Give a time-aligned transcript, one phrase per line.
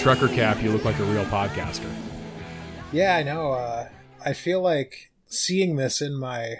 [0.00, 1.92] trucker cap, you look like a real podcaster.
[2.90, 3.52] Yeah, I know.
[3.52, 3.88] Uh,
[4.24, 6.56] I feel like seeing this in my,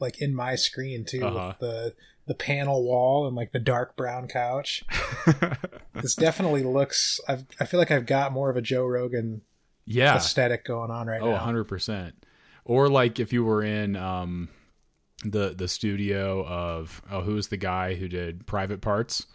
[0.00, 1.48] like in my screen too, Uh-huh.
[1.48, 1.94] with the
[2.26, 4.84] the panel wall and like the dark brown couch.
[5.94, 7.20] this definitely looks.
[7.28, 9.42] I've, I feel like I've got more of a Joe Rogan
[9.86, 10.16] Yeah.
[10.16, 11.28] aesthetic going on right now.
[11.28, 11.62] Oh, now.
[11.62, 12.12] 100%.
[12.64, 14.48] Or like if you were in um
[15.24, 19.26] the the studio of oh who was the guy who did Private Parts?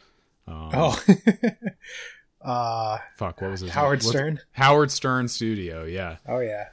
[0.48, 1.00] Um, Oh,
[2.42, 4.06] uh, fuck, what was his Howard name?
[4.06, 4.40] What's- Stern.
[4.52, 6.18] Howard Stern Studio, yeah.
[6.28, 6.68] Oh yeah,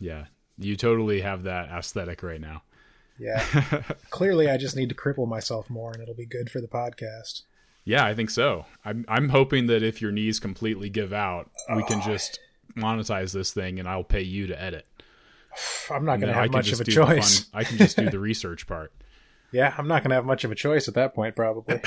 [0.00, 0.26] Yeah.
[0.60, 2.62] You totally have that aesthetic right now.
[3.18, 3.44] Yeah.
[4.10, 7.42] Clearly, I just need to cripple myself more, and it'll be good for the podcast.
[7.84, 8.66] Yeah, I think so.
[8.84, 11.86] I'm I'm hoping that if your knees completely give out, we Oh.
[11.86, 12.38] can just
[12.76, 14.86] monetize this thing and I'll pay you to edit.
[15.90, 17.46] I'm not going to have much of a the fun- choice.
[17.54, 18.92] I can just do the research part.
[19.52, 21.80] Yeah, I'm not going to have much of a choice at that point, probably.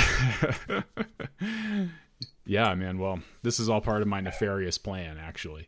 [2.45, 2.97] Yeah, man.
[2.97, 5.67] Well, this is all part of my nefarious plan, actually.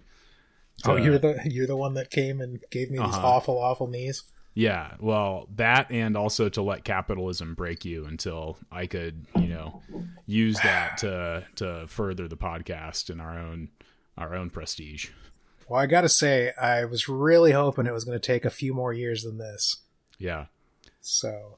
[0.86, 3.28] oh, you're the you're the one that came and gave me these Uh-huh.
[3.28, 4.24] awful, awful knees.
[4.56, 9.82] Yeah, well, that and also to let capitalism break you until I could, you know,
[10.28, 13.70] use that to to further the podcast and our own
[14.18, 15.09] our own prestige.
[15.68, 18.50] Well, I got to say, I was really hoping it was going to take a
[18.50, 19.78] few more years than this.
[20.20, 20.48] Yeah.
[21.02, 21.58] So,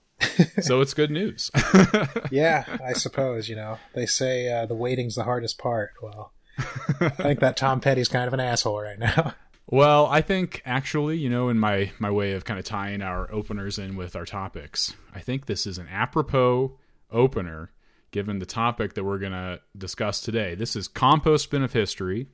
[0.61, 1.51] So it's good news.
[2.31, 5.91] yeah, I suppose you know they say uh, the waiting's the hardest part.
[6.01, 9.33] Well, I think that Tom Petty's kind of an asshole right now.
[9.67, 13.31] Well, I think actually, you know, in my my way of kind of tying our
[13.31, 16.77] openers in with our topics, I think this is an apropos
[17.11, 17.72] opener
[18.11, 20.56] given the topic that we're going to discuss today.
[20.56, 22.28] This is Compost Bin of History,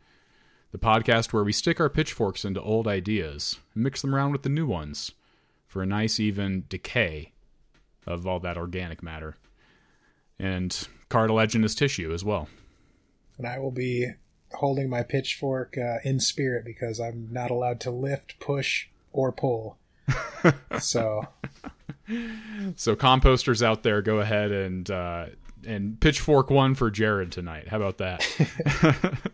[0.71, 4.43] the podcast where we stick our pitchforks into old ideas and mix them around with
[4.43, 5.11] the new ones
[5.65, 7.31] for a nice even decay
[8.05, 9.37] of all that organic matter
[10.37, 12.47] and cartilaginous tissue as well.
[13.37, 14.07] and I will be
[14.55, 19.77] holding my pitchfork uh, in spirit because I'm not allowed to lift, push, or pull.
[20.79, 21.27] so
[22.75, 25.27] So composters out there, go ahead and uh,
[25.65, 27.67] and pitchfork one for Jared tonight.
[27.69, 29.19] How about that?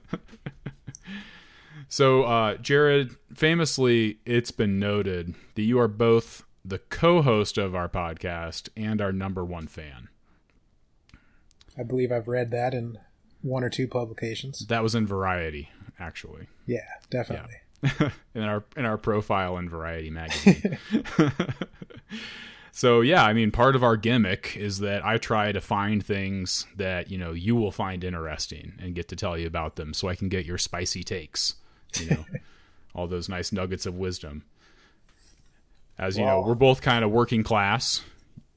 [1.88, 7.88] so uh, Jared, famously, it's been noted that you are both the co-host of our
[7.88, 10.10] podcast and our number one fan.
[11.78, 13.00] I believe I've read that in
[13.48, 14.66] one or two publications.
[14.68, 15.70] That was in Variety,
[16.00, 17.56] actually, Yeah, definitely.
[18.36, 20.78] in our in our profile in Variety magazine.
[22.78, 26.68] So yeah, I mean, part of our gimmick is that I try to find things
[26.76, 30.08] that you know you will find interesting and get to tell you about them, so
[30.08, 31.56] I can get your spicy takes.
[32.00, 32.26] You know,
[32.94, 34.44] all those nice nuggets of wisdom.
[35.98, 38.04] As you know, we're both kind of working class,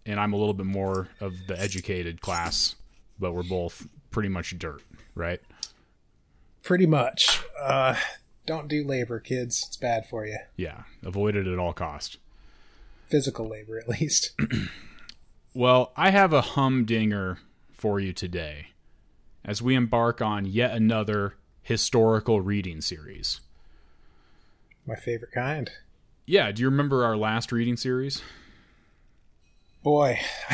[0.05, 2.77] and I'm a little bit more of the educated class,
[3.19, 4.83] but we're both pretty much dirt,
[5.15, 5.41] right?
[6.63, 7.43] Pretty much.
[7.61, 7.97] Uh,
[8.47, 9.65] don't do labor, kids.
[9.67, 10.39] It's bad for you.
[10.57, 12.19] Yeah, avoid it at all cost.
[13.07, 14.33] Physical labor, at least.
[15.53, 17.39] Well, I have a humdinger
[17.73, 18.69] for you today
[19.45, 23.41] as we embark on yet another historical reading series.
[24.87, 25.69] My favorite kind.
[26.25, 28.23] Yeah, do you remember our last reading series?
[29.83, 30.21] Boy,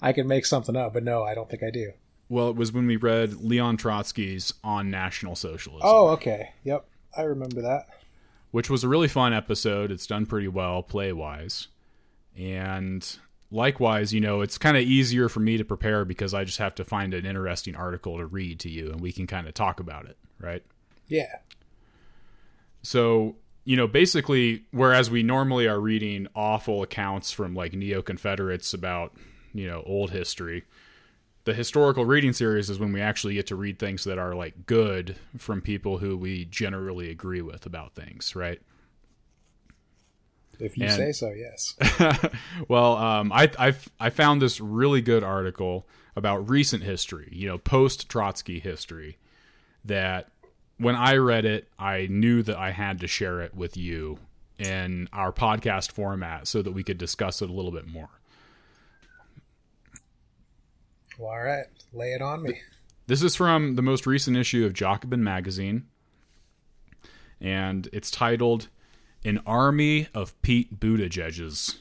[0.00, 1.92] I could make something up, but no, I don't think I do.
[2.28, 6.50] Well, it was when we read Leon Trotsky's On National Socialism, Oh, okay.
[6.64, 6.84] Yep.
[7.16, 7.86] I remember that.
[8.50, 9.90] which was a really fun episode.
[9.90, 11.68] It's done pretty well play wise.
[12.36, 13.16] And
[13.50, 16.74] likewise, you know, it's kind of easier for me to prepare because I just have
[16.76, 19.78] to find an interesting article to read to you and we can kind of talk
[19.80, 20.62] about it, right?
[21.08, 21.36] Yeah.
[22.82, 28.72] So, you know, basically, whereas we normally are reading awful accounts from like neo Confederates
[28.74, 29.14] about,
[29.54, 30.64] you know, old history,
[31.46, 34.66] the historical reading series is when we actually get to read things that are like
[34.66, 38.60] good from people who we generally agree with about things, right?
[40.58, 41.76] If you And- say so, yes.
[42.68, 47.58] well, um, I, I I found this really good article about recent history, you know,
[47.58, 49.16] post Trotsky history,
[49.84, 50.30] that
[50.78, 54.18] when I read it, I knew that I had to share it with you
[54.58, 58.08] in our podcast format so that we could discuss it a little bit more.
[61.18, 61.66] Well, all right.
[61.92, 62.60] Lay it on me.
[63.06, 65.86] This is from the most recent issue of Jacobin magazine,
[67.40, 68.68] and it's titled
[69.24, 71.78] An Army of Pete Buttigiegs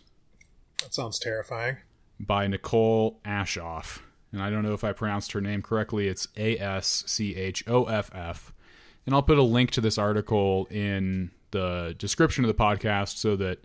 [0.82, 1.78] That sounds terrifying.
[2.20, 4.00] by Nicole Aschoff.
[4.32, 6.08] And I don't know if I pronounced her name correctly.
[6.08, 8.54] It's A S C H O F F.
[9.06, 13.36] And I'll put a link to this article in the description of the podcast so
[13.38, 13.60] that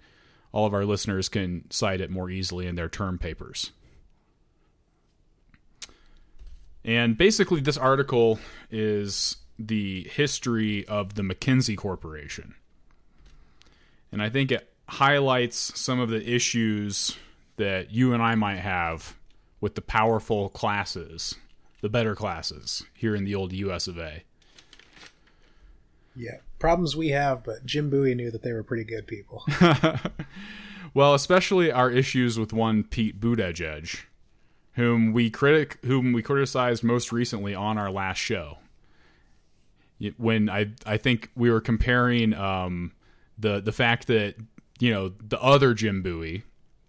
[0.52, 3.72] all of our listeners can cite it more easily in their term papers.
[6.84, 8.38] And basically, this article
[8.70, 12.54] is the history of the McKinsey Corporation.
[14.10, 17.16] And I think it highlights some of the issues
[17.56, 19.16] that you and I might have
[19.60, 21.34] with the powerful classes,
[21.82, 24.22] the better classes here in the old US of A.
[26.16, 29.44] Yeah, problems we have, but Jim Bowie knew that they were pretty good people.
[30.92, 34.00] Well, especially our issues with one Pete Buttigieg,
[34.74, 38.58] whom we critic whom we criticized most recently on our last show.
[40.16, 42.92] When I I think we were comparing um,
[43.38, 44.36] the the fact that
[44.78, 46.44] you know the other Jim Bowie,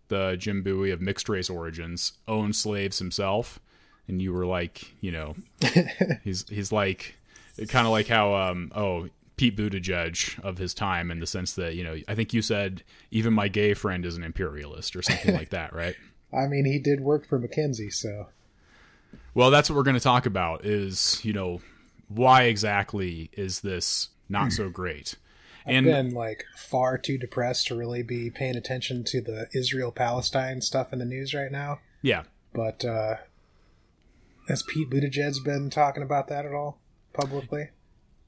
[0.08, 3.60] the Jim Bowie of mixed race origins, owned slaves himself,
[4.08, 5.36] and you were like, you know,
[6.24, 7.16] he's he's like
[7.68, 11.76] kind of like how um oh Pete Buttigieg of his time in the sense that
[11.76, 15.36] you know I think you said even my gay friend is an imperialist or something
[15.36, 15.96] like that, right?
[16.34, 18.28] I mean, he did work for McKinsey, so
[19.34, 21.62] Well, that's what we're going to talk about is, you know,
[22.08, 25.16] why exactly is this not so great?
[25.66, 30.60] And been like far too depressed to really be paying attention to the Israel Palestine
[30.62, 31.80] stuff in the news right now.
[32.02, 32.24] yeah.
[32.54, 33.18] But uh
[34.48, 36.80] has Pete Buttigieg's been talking about that at all
[37.14, 37.70] publicly?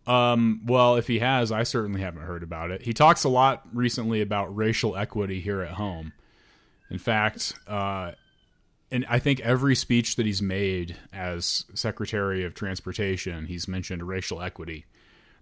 [0.05, 2.83] Um, well, if he has, I certainly haven't heard about it.
[2.83, 6.13] He talks a lot recently about racial equity here at home.
[6.93, 8.11] In fact, uh,
[8.91, 14.39] and I think every speech that he's made as Secretary of Transportation, he's mentioned racial
[14.39, 14.85] equity.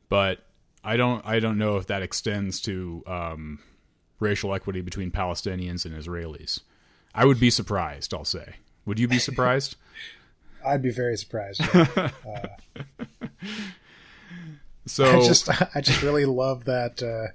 [0.07, 0.39] But
[0.81, 3.59] I don't, I don't know if that extends to um,
[4.21, 6.61] racial equity between Palestinians and Israelis.
[7.13, 8.13] I would be surprised.
[8.13, 8.55] I'll say.
[8.85, 9.75] Would you be surprised?
[10.65, 11.59] I'd be very surprised.
[11.59, 12.11] yeah.
[14.85, 17.33] so I just I just really love that uh,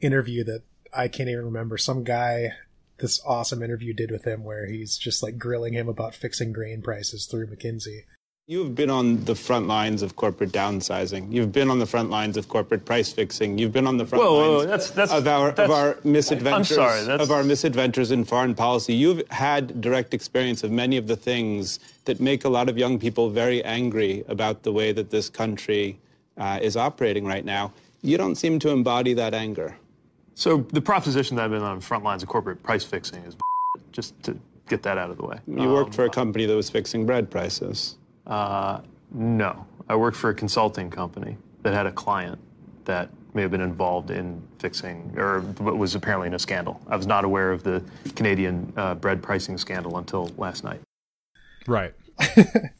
[0.00, 1.76] interview that I can't even remember.
[1.76, 2.52] Some guy
[2.98, 6.82] this awesome interview did with him where he's just like grilling him about fixing grain
[6.82, 8.00] prices through McKinsey.
[8.48, 11.32] You've been on the front lines of corporate downsizing.
[11.32, 13.58] You've been on the front lines of corporate price fixing.
[13.58, 15.70] You've been on the front Whoa, whoa, lines whoa, that's- that's- of our that's- of
[15.72, 18.94] our misadventures I'm sorry, that's- of our misadventures in foreign policy.
[18.94, 23.00] You've had direct experience of many of the things that make a lot of young
[23.00, 25.98] people very angry about the way that this country
[26.38, 27.72] uh, is operating right now.
[28.02, 29.74] You don't seem to embody that anger.
[30.36, 33.34] So the proposition that I've been on front lines of corporate price fixing is
[33.92, 34.38] just to
[34.68, 35.38] get that out of the way.
[35.46, 37.96] You worked for a company that was fixing bread prices.
[38.26, 38.80] Uh,
[39.10, 42.38] no, I worked for a consulting company that had a client
[42.84, 46.82] that may have been involved in fixing, or was apparently in a scandal.
[46.86, 47.82] I was not aware of the
[48.14, 50.80] Canadian uh, bread pricing scandal until last night.
[51.66, 51.94] Right.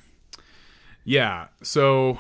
[1.05, 1.47] yeah.
[1.63, 2.19] So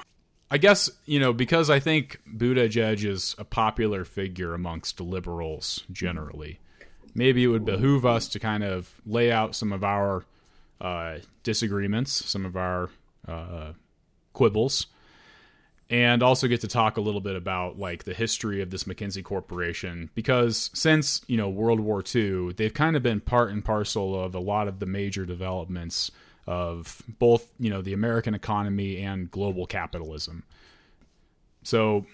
[0.50, 6.60] I guess, you know, because I think Buttigieg is a popular figure amongst liberals generally,
[7.14, 10.24] maybe it would behoove us to kind of lay out some of our
[10.80, 12.90] uh, disagreements, some of our
[13.26, 13.72] uh,
[14.34, 14.86] quibbles,
[15.90, 19.24] and also get to talk a little bit about like the history of this McKinsey
[19.24, 24.20] Corporation because since you know World War II, they've kind of been part and parcel
[24.20, 26.10] of a lot of the major developments
[26.46, 30.44] of both you know the American economy and global capitalism.
[31.62, 32.06] So,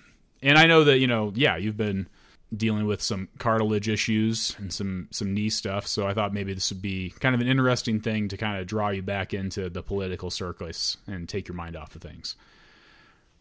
[0.43, 2.09] and I know that you know, yeah, you've been
[2.55, 5.87] dealing with some cartilage issues and some some knee stuff.
[5.87, 8.67] So I thought maybe this would be kind of an interesting thing to kind of
[8.67, 12.37] draw you back into the political circus and take your mind off of things.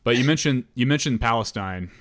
[0.03, 1.91] But you mentioned you mentioned Palestine.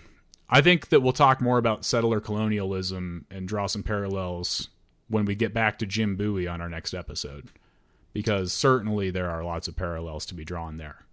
[0.49, 4.68] I think that we'll talk more about settler colonialism and draw some parallels
[5.09, 7.50] when we get back to Jim Bowie on our next episode,
[8.12, 11.05] because certainly there are lots of parallels to be drawn there.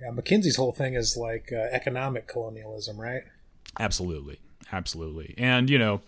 [0.00, 3.22] Yeah, McKinsey's whole thing is like uh, economic colonialism, right?
[3.78, 4.40] Absolutely.
[4.72, 5.34] Absolutely.
[5.38, 6.02] And, you know,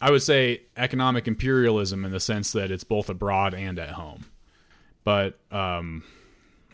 [0.00, 4.26] I would say economic imperialism in the sense that it's both abroad and at home.
[5.02, 6.02] But um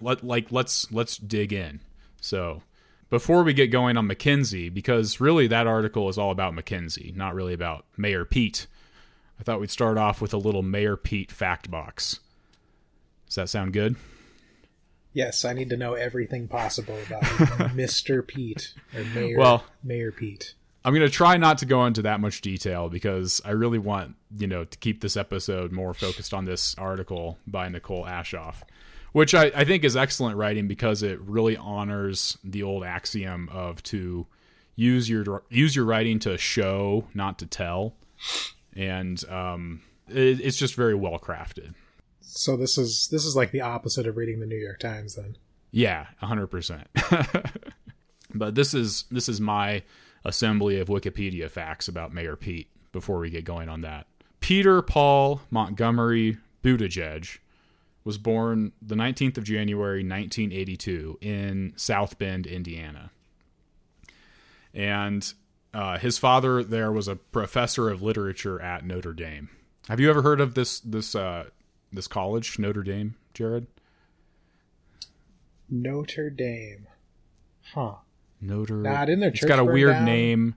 [0.00, 1.80] let like let's let's dig in.
[2.20, 2.62] So,
[3.08, 7.34] before we get going on McKinsey because really that article is all about McKinsey, not
[7.34, 8.66] really about Mayor Pete.
[9.38, 12.20] I thought we'd start off with a little Mayor Pete fact box.
[13.30, 13.94] Does that sound good?
[15.12, 17.22] Yes, I need to know everything possible about
[17.76, 18.26] Mr.
[18.26, 20.54] Pete or Mayor Well- Mayor Pete.
[20.84, 24.16] I'm going to try not to go into that much detail because I really want,
[24.36, 28.62] you know, to keep this episode more focused on this article by Nicole Aschoff,
[29.12, 33.80] which I, I think is excellent writing because it really honors the old axiom of
[33.84, 34.26] to
[34.74, 37.94] use your use your writing to show, not to tell,
[38.74, 41.74] and um, it, it's just very well crafted.
[42.30, 45.36] So this is this is like the opposite of reading the New York Times then.
[45.70, 46.88] Yeah, hundred percent.
[48.34, 49.82] But this is this is my
[50.24, 52.68] assembly of Wikipedia facts about Mayor Pete.
[52.92, 54.08] Before we get going on that,
[54.40, 57.38] Peter Paul Montgomery Buttigieg
[58.02, 63.12] was born the 19th of January 1982 in South Bend, Indiana,
[64.74, 65.32] and
[65.72, 69.50] uh, his father there was a professor of literature at Notre Dame.
[69.88, 71.44] Have you ever heard of this this uh,
[71.92, 73.66] this college, Notre Dame, Jared?
[75.68, 76.86] Notre Dame.
[77.74, 77.94] Huh.
[78.40, 78.76] Notre.
[78.76, 80.04] Nah, didn't their It's church got a weird down?
[80.04, 80.54] name.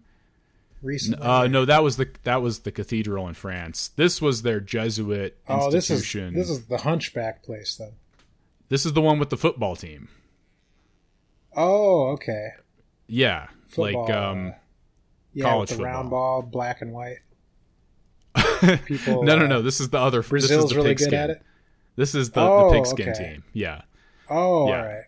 [0.82, 1.25] Recently.
[1.25, 3.90] Uh, no, that was the that was the cathedral in France.
[3.96, 6.34] This was their Jesuit oh, this is institution.
[6.34, 7.94] this is the Hunchback place then.
[8.68, 10.10] This is the one with the football team.
[11.56, 12.50] Oh, okay.
[13.08, 14.52] Yeah, Football, like um, uh,
[15.34, 17.20] yeah, college with the round ball, black and white.
[18.86, 19.24] People.
[19.24, 19.62] no, no, uh, no.
[19.62, 20.20] This is the other.
[20.22, 21.42] this is Brazil's the really good at it.
[21.96, 23.24] This is the, Oh, the pigskin okay.
[23.34, 23.44] team.
[23.54, 23.82] Yeah,
[24.30, 24.78] Oh, Yeah.
[24.80, 25.04] all right.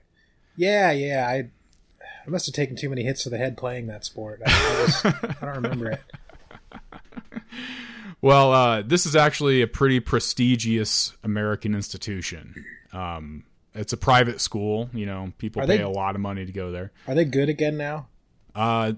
[0.55, 1.27] Yeah, yeah.
[1.27, 1.49] I
[2.25, 4.41] I must have taken too many hits to the head playing that sport.
[4.45, 5.05] I, I, just,
[5.41, 6.01] I don't remember it.
[8.21, 12.65] Well, uh, this is actually a pretty prestigious American institution.
[12.91, 13.43] Um,
[13.75, 14.89] it's a private school.
[14.93, 16.91] You know, people Are pay they- a lot of money to go there.
[17.07, 18.07] Are they good again now?
[18.55, 18.93] Uh,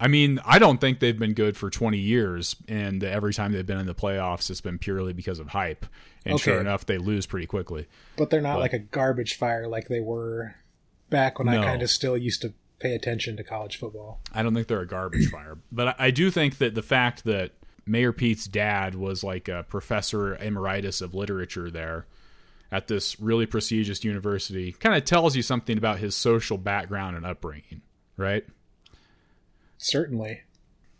[0.00, 3.66] I mean, I don't think they've been good for 20 years, and every time they've
[3.66, 5.86] been in the playoffs, it's been purely because of hype.
[6.24, 7.86] And sure enough, they lose pretty quickly.
[8.16, 10.54] But they're not But- like a garbage fire like they were
[11.10, 11.60] back when No.
[11.62, 14.20] I kind of still used to pay attention to college football.
[14.32, 17.24] I don't think they're a garbage fire, but I, I do think that the fact
[17.24, 17.52] that
[17.86, 22.06] Mayor Pete's dad was like a professor emeritus of literature there
[22.70, 27.24] at this really prestigious university kind of tells you something about his social background and
[27.24, 27.80] upbringing,
[28.18, 28.44] right?
[29.78, 30.42] Certainly.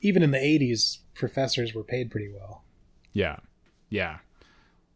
[0.01, 2.63] Even in the 80s, professors were paid pretty well.
[3.13, 3.37] Yeah.
[3.91, 4.19] Yeah.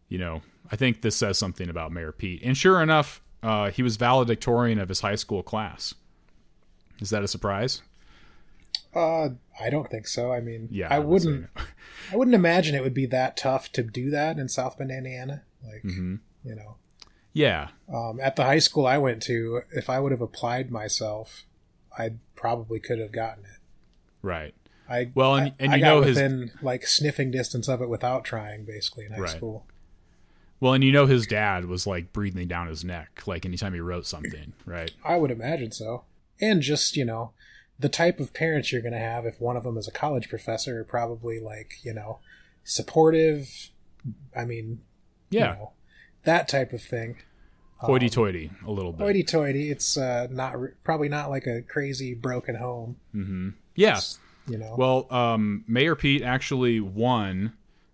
[0.08, 2.40] You know, I think this says something about Mayor Pete.
[2.44, 5.94] And sure enough, uh, he was valedictorian of his high school class.
[7.00, 7.82] Is that a surprise?
[8.94, 10.32] Uh, I don't think so.
[10.32, 10.88] I mean, Yeah.
[10.90, 11.48] I wouldn't.
[12.12, 15.42] I wouldn't imagine it would be that tough to do that in South Bend, Indiana.
[15.64, 16.16] Like, Mm-hmm.
[16.44, 16.76] you know,
[17.32, 17.68] Yeah.
[17.92, 21.44] um, at the high school I went to, if I would have applied myself,
[21.98, 23.50] I probably could have gotten it.
[24.22, 24.54] Right.
[24.88, 27.88] I Well, and- and I you got know his- within like sniffing distance of it
[27.88, 29.30] without trying, basically in high Right.
[29.36, 29.66] school.
[30.60, 33.80] Well, and you know his dad was like breathing down his neck, like anytime he
[33.80, 34.92] wrote something, right?
[35.04, 36.04] I would imagine so.
[36.40, 37.32] And just, you know,
[37.78, 40.28] the type of parents you're going to have if one of them is a college
[40.28, 42.20] professor are probably like, you know,
[42.62, 43.70] supportive.
[44.36, 44.80] I mean,
[45.30, 45.52] Yeah.
[45.54, 45.72] you know,
[46.24, 47.16] that type of thing.
[47.78, 49.02] Hoity toity, a little bit.
[49.04, 49.70] Hoity toity.
[49.72, 52.96] It's uh, not re- probably not like a crazy broken home.
[53.74, 54.00] Yeah.
[54.46, 57.52] You know, Well, um, Mayor Pete actually won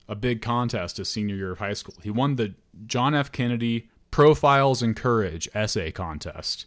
[0.08, 1.94] a big contest his senior year of high school.
[2.02, 2.54] He won the
[2.87, 3.30] John F.
[3.30, 6.66] Kennedy Profiles in Courage essay contest.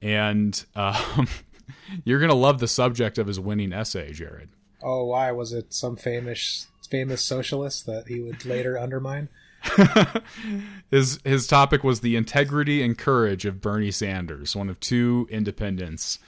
[0.00, 1.28] And um,
[2.04, 4.48] you're going to love the subject of his winning essay, Jared.
[4.82, 9.28] oh, why was it some famous famous socialist that he would later undermine?
[10.90, 16.18] His his topic was the integrity and courage of Bernie Sanders, one of two independents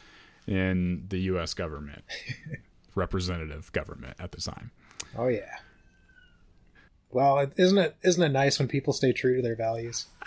[0.46, 1.54] in the U.S.
[1.54, 2.04] government,
[2.94, 4.70] representative government at the time.
[5.16, 5.56] Oh yeah.
[7.10, 10.06] Well, isn't it isn't it nice when people stay true to their values?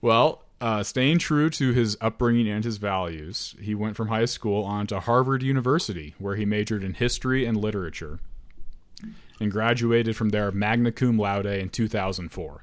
[0.00, 4.62] Well, uh, staying true to his upbringing and his values, he went from high school
[4.62, 8.20] on to Harvard University, where he majored in history and literature,
[9.40, 12.62] and graduated from there magna cum laude in 2004.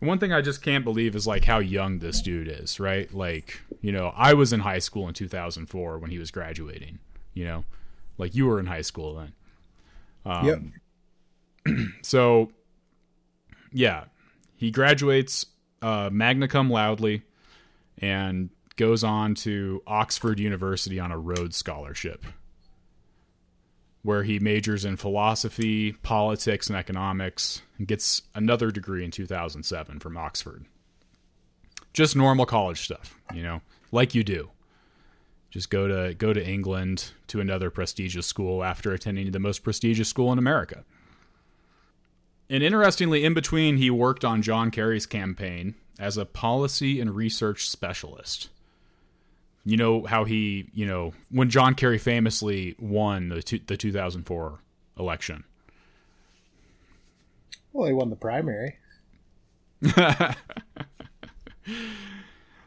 [0.00, 3.12] And one thing I just can't believe is like how young this dude is, right?
[3.12, 6.98] Like, you know, I was in high school in 2004 when he was graduating.
[7.34, 7.64] You know,
[8.18, 9.32] like you were in high school then.
[10.44, 10.60] yep.
[12.02, 12.52] So,
[13.72, 14.04] yeah,
[14.56, 15.46] he graduates
[15.82, 17.22] uh, magna cum laude
[17.98, 22.24] and goes on to Oxford University on a Rhodes Scholarship,
[24.06, 30.16] where he majors in philosophy, politics, and economics, and gets another degree in 2007 from
[30.16, 30.64] Oxford.
[31.92, 34.50] Just normal college stuff, you know, like you do.
[35.50, 40.08] Just go to go to England to another prestigious school after attending the most prestigious
[40.08, 40.84] school in America.
[42.48, 47.68] And interestingly, in between, he worked on John Kerry's campaign as a policy and research
[47.68, 48.50] specialist.
[49.66, 54.60] You know how he, you know, when John Kerry famously won the two, the 2004
[54.98, 55.44] election.
[57.74, 58.78] Well, he won the primary.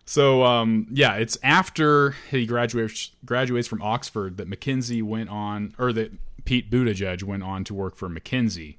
[0.09, 5.93] So um, yeah, it's after he graduates graduates from Oxford that McKinsey went on, or
[5.93, 6.13] that
[6.45, 8.77] Pete Buttigieg went on to work for McKinsey,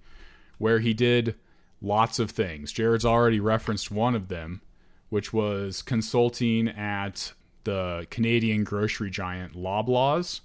[0.59, 1.37] where he did
[1.81, 2.73] lots of things.
[2.73, 4.61] Jared's already referenced one of them,
[5.09, 7.33] which was consulting at
[7.65, 10.41] the Canadian grocery giant Loblaws,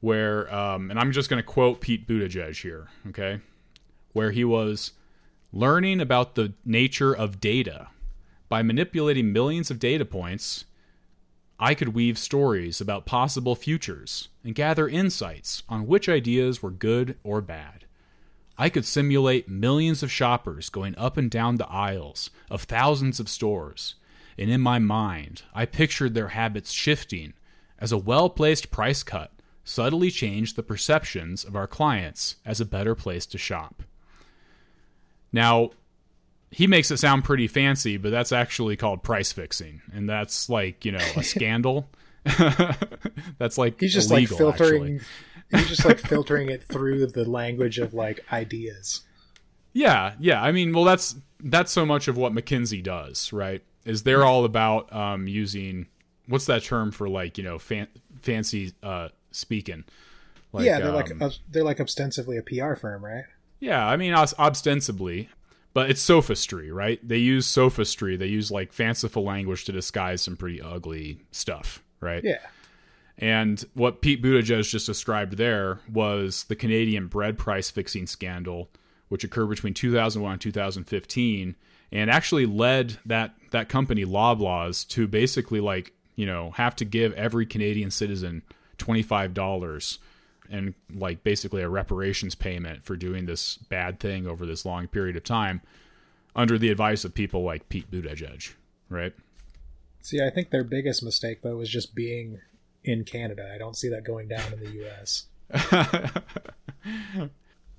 [0.00, 3.40] where, um, and I'm just going to quote Pete Buttigieg here, okay,
[4.12, 4.92] where he was
[5.52, 7.88] learning about the nature of data
[8.48, 10.64] by manipulating millions of data points.
[11.58, 17.18] I could weave stories about possible futures and gather insights on which ideas were good
[17.22, 17.84] or bad.
[18.56, 23.28] I could simulate millions of shoppers going up and down the aisles of thousands of
[23.28, 23.94] stores,
[24.38, 27.34] and in my mind, I pictured their habits shifting
[27.78, 29.32] as a well placed price cut
[29.64, 33.82] subtly changed the perceptions of our clients as a better place to shop.
[35.32, 35.70] Now,
[36.50, 40.84] he makes it sound pretty fancy, but that's actually called price fixing, and that's like
[40.84, 41.88] you know a scandal.
[43.38, 44.96] that's like He's just illegal, like filtering.
[44.96, 45.58] actually.
[45.60, 49.02] he's just like filtering it through the language of like ideas.
[49.72, 50.42] Yeah, yeah.
[50.42, 53.62] I mean, well, that's that's so much of what McKinsey does, right?
[53.84, 55.86] Is they're all about um, using
[56.26, 57.88] what's that term for like you know fan,
[58.20, 59.84] fancy uh, speaking?
[60.52, 63.24] Like, yeah, they're like um, uh, they're like ostensibly a PR firm, right?
[63.60, 65.28] Yeah, I mean, ostensibly,
[65.74, 67.06] but it's sophistry, right?
[67.06, 68.16] They use sophistry.
[68.16, 72.24] They use like fanciful language to disguise some pretty ugly stuff, right?
[72.24, 72.38] Yeah.
[73.18, 78.70] And what Pete Buttigieg just described there was the Canadian bread price fixing scandal,
[79.08, 81.54] which occurred between 2001 and 2015,
[81.92, 87.12] and actually led that that company Loblaws to basically like you know have to give
[87.14, 88.42] every Canadian citizen
[88.78, 89.98] twenty five dollars
[90.50, 95.16] and like basically a reparations payment for doing this bad thing over this long period
[95.16, 95.62] of time
[96.34, 98.54] under the advice of people like Pete Buttigieg,
[98.88, 99.12] right?
[100.00, 102.40] See, I think their biggest mistake though was just being
[102.84, 103.50] in Canada.
[103.54, 105.26] I don't see that going down in the U.S.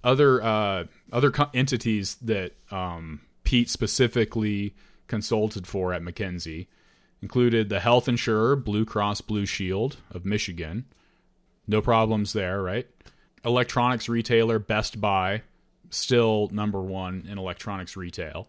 [0.04, 4.74] other uh, other co- entities that um, Pete specifically
[5.08, 6.68] consulted for at McKinsey
[7.22, 10.86] included the health insurer Blue Cross Blue Shield of Michigan.
[11.68, 12.88] No problems there, right?
[13.44, 15.42] Electronics retailer Best Buy,
[15.90, 18.48] still number one in electronics retail.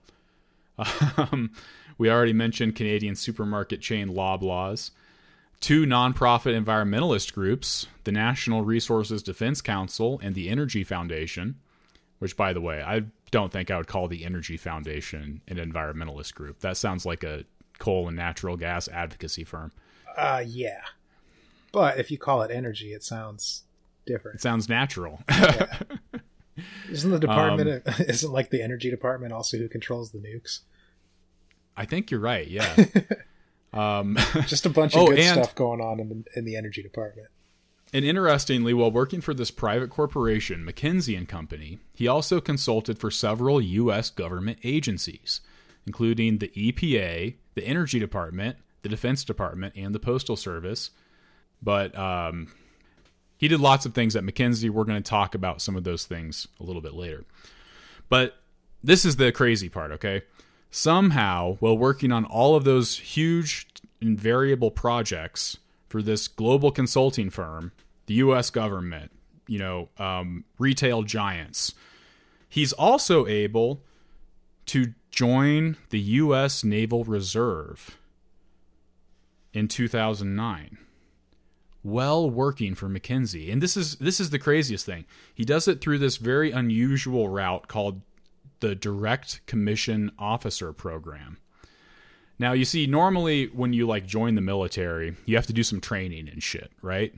[1.16, 1.50] Um,
[1.98, 4.92] we already mentioned Canadian supermarket chain Loblaws.
[5.58, 11.56] Two nonprofit environmentalist groups, the National Resources Defense Council and the Energy Foundation,
[12.20, 13.02] which, by the way, I
[13.32, 16.60] don't think I would call the Energy Foundation an environmentalist group.
[16.60, 17.44] That sounds like a
[17.80, 19.72] coal and natural gas advocacy firm.
[20.16, 20.82] Uh, yeah.
[21.72, 23.62] But if you call it energy, it sounds
[24.06, 24.36] different.
[24.36, 25.22] It sounds natural.
[26.90, 27.82] Isn't the department?
[27.86, 30.60] Um, isn't like the energy department also who controls the nukes?
[31.74, 32.46] I think you're right.
[32.46, 32.76] Yeah.
[33.72, 36.56] um, Just a bunch of Oh, good and- stuff going on in the, in the
[36.56, 37.28] energy department.
[37.92, 43.10] And interestingly, while working for this private corporation, McKinsey and Company, he also consulted for
[43.10, 44.08] several U.S.
[44.08, 45.42] government agencies,
[45.86, 50.90] including the EPA, the Energy Department, the Defense Department, and the Postal Service.
[51.60, 52.48] But um,
[53.36, 54.70] he did lots of things at McKinsey.
[54.70, 57.24] We're going to talk about some of those things a little bit later.
[58.08, 58.36] But
[58.82, 60.22] this is the crazy part, okay?
[60.70, 63.66] Somehow, while working on all of those huge
[64.00, 67.72] and variable projects for this global consulting firm,
[68.06, 68.50] the U.S.
[68.50, 69.10] government,
[69.46, 71.74] you know, um, retail giants,
[72.48, 73.82] he's also able
[74.66, 76.64] to join the U.S.
[76.64, 77.98] Naval Reserve
[79.52, 80.78] in 2009
[81.84, 83.52] well working for McKinsey.
[83.52, 85.04] And this is this is the craziest thing.
[85.34, 88.02] He does it through this very unusual route called
[88.60, 91.38] the Direct Commission Officer Program.
[92.38, 95.80] Now, you see normally when you like join the military, you have to do some
[95.80, 97.14] training and shit, right?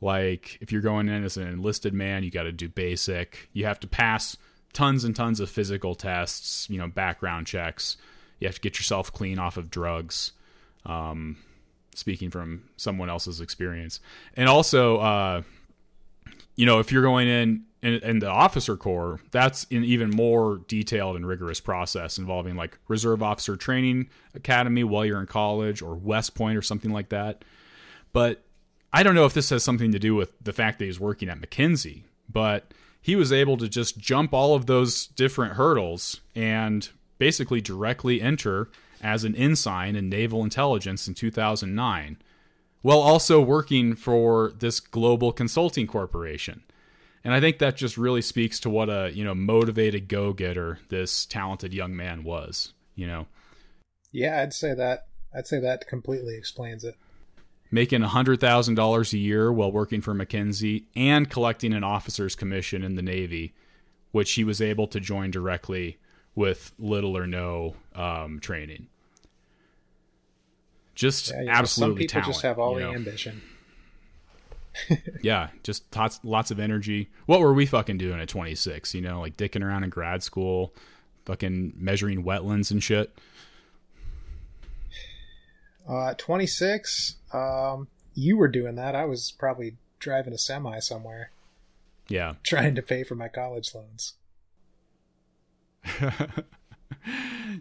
[0.00, 3.48] Like if you're going in as an enlisted man, you got to do basic.
[3.52, 4.36] You have to pass
[4.72, 7.96] tons and tons of physical tests, you know, background checks.
[8.38, 10.32] You have to get yourself clean off of drugs.
[10.84, 11.38] Um,
[11.96, 14.00] speaking from someone else's experience.
[14.34, 15.42] And also, uh,
[16.54, 20.60] you know, if you're going in, in in the officer corps, that's an even more
[20.68, 25.94] detailed and rigorous process involving like reserve officer training academy while you're in college or
[25.94, 27.44] West Point or something like that.
[28.12, 28.42] But
[28.96, 31.28] I don't know if this has something to do with the fact that he's working
[31.28, 36.88] at McKinsey, but he was able to just jump all of those different hurdles and
[37.18, 38.70] basically directly enter
[39.02, 42.16] as an ensign in naval intelligence in 2009,
[42.80, 46.62] while also working for this global consulting corporation.
[47.22, 51.26] And I think that just really speaks to what a you know motivated go-getter this
[51.26, 52.72] talented young man was.
[52.94, 53.26] You know,
[54.10, 55.08] Yeah, I'd say that.
[55.34, 56.94] I'd say that completely explains it.
[57.70, 63.02] Making $100,000 a year while working for McKinsey and collecting an officer's commission in the
[63.02, 63.52] Navy,
[64.12, 65.98] which he was able to join directly
[66.34, 68.88] with little or no um, training.
[70.94, 72.34] Just Yeah, you know, absolutely some people talent.
[72.34, 73.42] just have all you the ambition.
[75.22, 77.08] Yeah, just lots, lots of energy.
[77.24, 78.94] What were we fucking doing at 26?
[78.94, 80.74] You know, like dicking around in grad school,
[81.24, 83.16] fucking measuring wetlands and shit.
[85.88, 88.94] Uh, 26, um, you were doing that.
[88.94, 91.30] I was probably driving a semi somewhere
[92.08, 92.34] Yeah.
[92.42, 94.14] trying to pay for my college loans.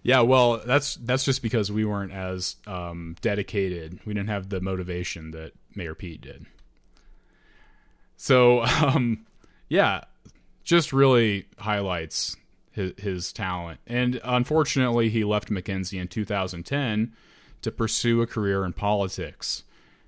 [0.03, 3.99] Yeah, well, that's that's just because we weren't as um, dedicated.
[4.05, 6.45] We didn't have the motivation that Mayor Pete did.
[8.17, 9.25] So, um,
[9.69, 10.01] yeah,
[10.63, 12.37] just really highlights
[12.71, 13.79] his, his talent.
[13.87, 17.13] And unfortunately, he left McKinsey in 2010
[17.61, 19.63] to pursue a career in politics,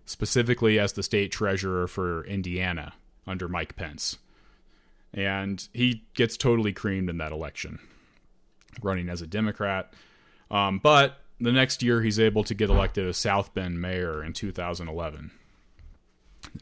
[0.08, 2.94] specifically as the state treasurer for Indiana
[3.28, 4.18] under Mike Pence.
[5.14, 7.80] And he gets totally creamed in that election
[8.82, 9.94] running as a Democrat.
[10.50, 14.34] Um, but the next year, he's able to get elected as South Bend mayor in
[14.34, 15.32] 2011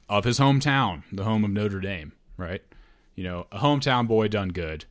[0.10, 2.62] of his hometown, the home of Notre Dame, right?
[3.15, 4.86] You know, a hometown boy done good.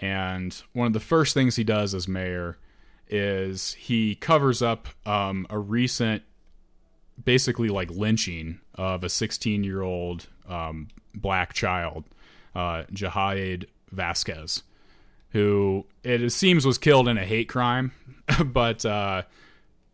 [0.00, 2.58] And one of the first things he does as mayor
[3.08, 6.22] is he covers up um, a recent,
[7.22, 12.04] basically like lynching of a 16 year old um, black child,
[12.54, 12.84] uh,
[13.90, 14.62] Vasquez
[15.32, 17.92] who it seems was killed in a hate crime,
[18.44, 19.22] but uh,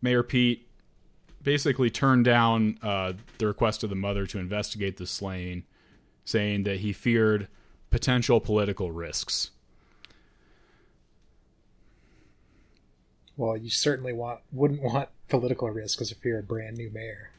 [0.01, 0.67] Mayor Pete
[1.41, 5.63] basically turned down uh, the request of the mother to investigate the slaying,
[6.25, 7.47] saying that he feared
[7.89, 9.51] potential political risks.
[13.37, 17.29] Well, you certainly want wouldn't want political risk because if you're a brand new mayor.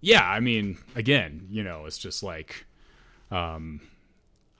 [0.00, 2.66] Yeah, I mean, again, you know, it's just like,
[3.30, 3.80] um,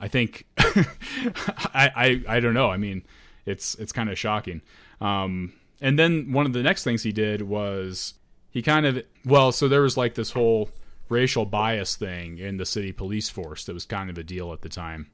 [0.01, 2.71] I think, I, I, I don't know.
[2.71, 3.05] I mean,
[3.45, 4.61] it's it's kind of shocking.
[5.01, 8.15] Um, and then one of the next things he did was
[8.51, 10.71] he kind of well, so there was like this whole
[11.09, 14.63] racial bias thing in the city police force that was kind of a deal at
[14.63, 15.11] the time,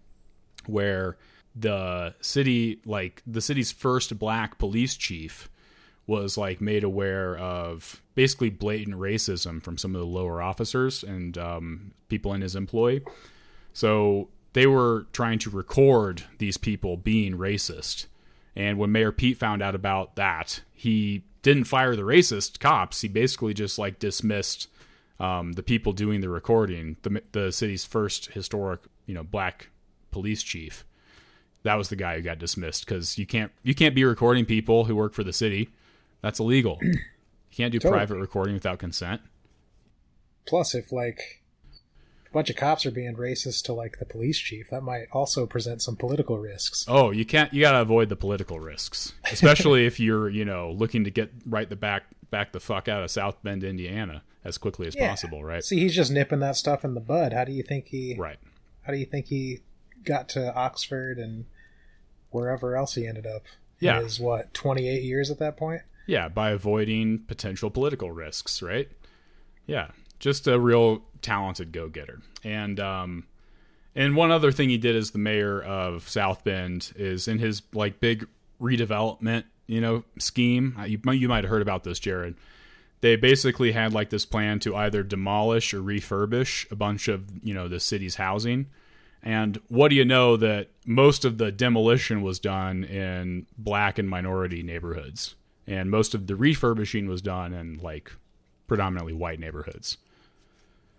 [0.67, 1.17] where
[1.55, 5.51] the city like the city's first black police chief
[6.07, 11.38] was like made aware of basically blatant racism from some of the lower officers and
[11.38, 13.01] um, people in his employ.
[13.73, 18.07] So they were trying to record these people being racist.
[18.55, 23.01] And when Mayor Pete found out about that, he didn't fire the racist cops.
[23.01, 24.69] He basically just like dismissed
[25.19, 26.97] um, the people doing the recording.
[27.03, 29.71] The the city's first historic, you know, black
[30.11, 30.85] police chief.
[31.62, 34.85] That was the guy who got dismissed because you can't you can't be recording people
[34.85, 35.71] who work for the city.
[36.23, 36.79] That's illegal.
[36.81, 36.95] You
[37.51, 37.99] can't do Totally.
[37.99, 39.21] private recording without consent.
[40.47, 41.43] Plus, if like
[42.29, 45.47] a bunch of cops are being racist to like the police chief, that might also
[45.47, 46.85] present some political risks.
[46.89, 47.53] Oh, you can't.
[47.53, 51.31] You got to avoid the political risks, especially if you're, you know, looking to get
[51.47, 55.09] right the back back the fuck out of South Bend, Indiana, as quickly as Yeah.
[55.09, 55.45] possible.
[55.45, 55.63] Right.
[55.63, 57.33] See, he's just nipping that stuff in the bud.
[57.33, 58.17] How do you think he?
[58.19, 58.39] Right.
[58.83, 59.61] How do you think he
[60.05, 61.45] got to Oxford and
[62.31, 63.43] wherever else he ended up?
[63.79, 64.01] Yeah.
[64.03, 65.83] His what twenty eight years at that point.
[66.07, 68.88] Yeah, by avoiding potential political risks, right?
[69.67, 69.88] Yeah,
[70.19, 72.21] just a real talented go-getter.
[72.45, 73.25] And um
[73.95, 77.62] and one other thing he did as the mayor of South Bend is in his
[77.73, 78.27] like big
[78.61, 80.77] redevelopment, you know, scheme.
[80.79, 82.35] uh, You you might have heard about this, Jared.
[83.01, 87.53] They basically had like this plan to either demolish or refurbish a bunch of, you
[87.53, 88.67] know, the city's housing.
[89.23, 94.09] And what do you know that most of the demolition was done in black and
[94.09, 95.35] minority neighborhoods,
[95.66, 98.12] and most of the refurbishing was done in like
[98.66, 99.98] predominantly white neighborhoods.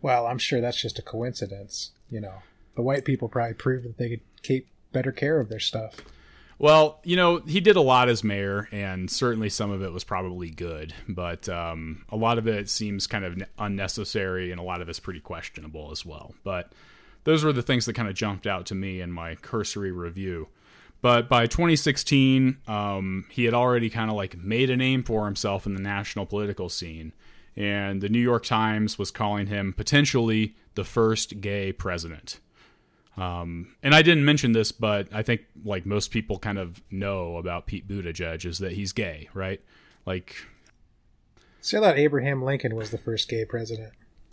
[0.02, 1.92] Well, I'm sure that's just a coincidence.
[2.10, 2.44] You know,
[2.76, 5.96] the white people probably proved that they could keep better care of their stuff.
[6.60, 10.04] Well, you know, he did a lot as mayor, and certainly some of it was
[10.04, 14.82] probably good, but um, a lot of it seems kind of unnecessary, and a lot
[14.82, 16.36] of it's pretty questionable as well.
[16.44, 16.72] But
[17.24, 20.48] those were the things that kind of jumped out to me in my cursory review.
[21.04, 25.66] But by 2016, um, he had already kind of like made a name for himself
[25.66, 27.12] in the national political scene,
[27.58, 32.40] and the New York Times was calling him potentially the first gay president.
[33.18, 37.36] Um, and I didn't mention this, but I think like most people kind of know
[37.36, 39.60] about Pete Buttigieg is that he's gay, right?
[40.06, 40.38] Like,
[41.60, 43.92] See, I thought Abraham Lincoln was the first gay president,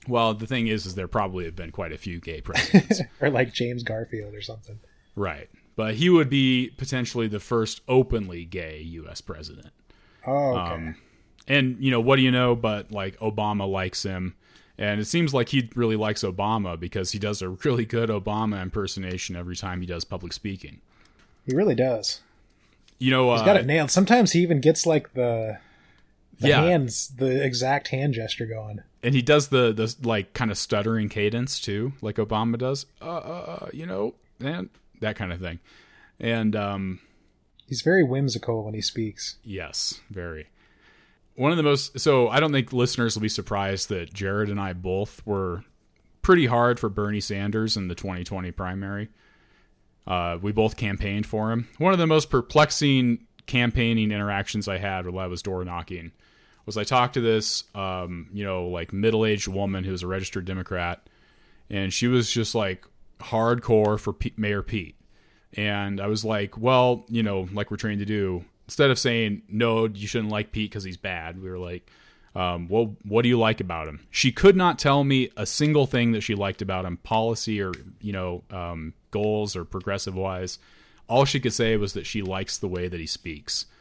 [0.08, 3.28] well, the thing is, is there probably have been quite a few gay presidents, or
[3.28, 4.78] like James Garfield or something.
[5.14, 5.50] right?
[5.80, 9.22] But he would be potentially the first openly gay U.S.
[9.22, 9.70] president.
[10.26, 10.74] Oh, okay.
[10.74, 10.96] Um,
[11.48, 12.54] and you know what do you know?
[12.54, 14.34] But like Obama likes him,
[14.76, 18.60] and it seems like he really likes Obama because he does a really good Obama
[18.60, 20.82] impersonation every time he does public speaking.
[21.46, 22.20] He really does.
[22.98, 23.90] You know, He's uh, got it nailed.
[23.90, 25.60] Sometimes he even gets like the
[26.38, 26.60] the Yeah.
[26.60, 28.80] hands, the exact hand gesture going.
[29.02, 32.84] and he does the the like kind of stuttering cadence too, like Obama does.
[33.00, 34.68] Uh, uh, uh, you know, and
[35.00, 35.58] that kind of thing.
[36.18, 37.00] And um,
[37.66, 39.36] He's very whimsical when he speaks.
[39.44, 40.48] yes, very.
[41.36, 44.60] One of the most so I don't think listeners will be surprised that Jared and
[44.60, 45.64] I both were
[46.22, 49.08] pretty hard for Bernie Sanders in the 2020 primary.
[50.06, 51.68] Uh, we both campaigned for him.
[51.78, 56.12] One of the most perplexing campaigning interactions I had while I was door knocking
[56.66, 60.06] was I talked to this, um, you know, like middle aged woman who was a
[60.06, 61.06] registered Democrat,
[61.70, 62.84] and she was just like
[63.20, 64.96] hardcore for P- Mayor Pete.
[65.54, 69.42] And I was like, well, you know, like we're trained to do, instead of saying,
[69.48, 71.90] no, you shouldn't like Pete because he's bad, we were like,
[72.36, 74.06] um, well, what do you like about him?
[74.10, 77.72] She could not tell me a single thing that she liked about him, policy or,
[78.00, 80.60] you know, um, goals or progressive wise.
[81.08, 83.66] All she could say was that she likes the way that he speaks.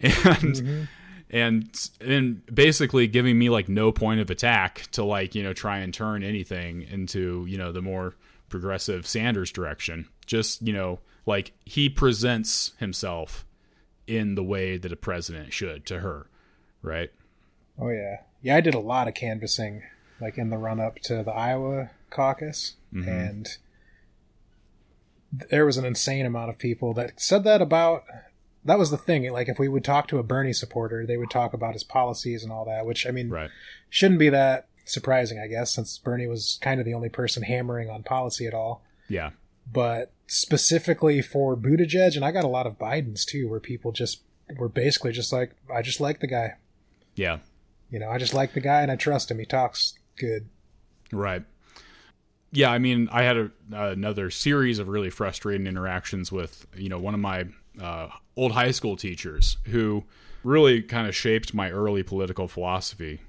[0.00, 0.88] And,
[1.30, 5.78] and and basically giving me like no point of attack to like you know try
[5.78, 8.14] and turn anything into you know the more
[8.48, 10.08] progressive Sanders direction.
[10.26, 13.44] Just you know like he presents himself
[14.06, 16.26] in the way that a president should to her,
[16.82, 17.10] right?
[17.78, 18.56] Oh yeah, yeah.
[18.56, 19.82] I did a lot of canvassing,
[20.20, 23.08] like in the run up to the Iowa caucus, mm-hmm.
[23.08, 23.58] and
[25.50, 28.04] there was an insane amount of people that said that about.
[28.64, 29.30] That was the thing.
[29.32, 32.42] Like, if we would talk to a Bernie supporter, they would talk about his policies
[32.42, 32.84] and all that.
[32.84, 33.50] Which I mean, Right.
[33.88, 37.90] shouldn't be that surprising, I guess, since Bernie was kind of the only person hammering
[37.90, 38.82] on policy at all.
[39.08, 39.30] Yeah.
[39.70, 44.22] But specifically for Buttigieg, and I got a lot of Biden's too, where people just
[44.56, 46.54] were basically just like, I just like the guy.
[47.14, 47.38] Yeah.
[47.90, 49.38] You know, I just like the guy and I trust him.
[49.38, 50.48] He talks good.
[51.12, 51.44] Right.
[52.50, 56.98] Yeah, I mean, I had a, another series of really frustrating interactions with, you know,
[56.98, 57.46] one of my
[57.80, 60.04] uh, old high school teachers who
[60.42, 63.20] really kind of shaped my early political philosophy,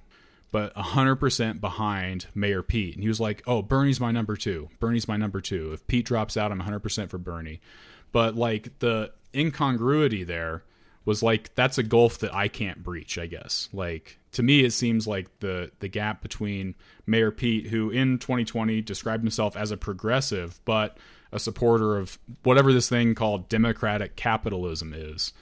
[0.51, 2.95] but 100% behind Mayor Pete.
[2.95, 4.69] And he was like, oh, Bernie's my number two.
[4.79, 5.71] Bernie's my number two.
[5.73, 7.61] If Pete drops out, I'm 100% for Bernie.
[8.11, 10.63] But, like, the incongruity there
[11.05, 13.69] was like that's a gulf that I can't breach, I guess.
[13.73, 16.75] Like to me it seems like the the gap between
[17.07, 20.97] Mayor Pete who in 2020 described himself as a progressive but
[21.31, 25.33] a supporter of whatever this thing called democratic capitalism is.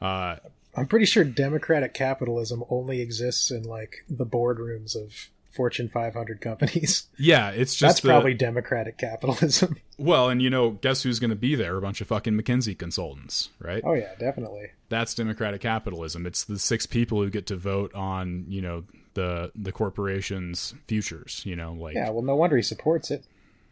[0.00, 0.36] Uh
[0.78, 7.08] I'm pretty sure democratic capitalism only exists in like the boardrooms of Fortune 500 companies.
[7.18, 9.76] yeah, it's just That's the- probably democratic capitalism.
[9.98, 11.76] well, and you know, guess who's going to be there?
[11.76, 13.82] A bunch of fucking McKinsey consultants, right?
[13.84, 14.68] oh yeah, definitely.
[14.88, 16.26] that's democratic capitalism.
[16.26, 21.42] It's the six people who get to vote on, you know, the the corporation's futures,
[21.44, 23.24] you know, like Yeah, well, no wonder he supports it.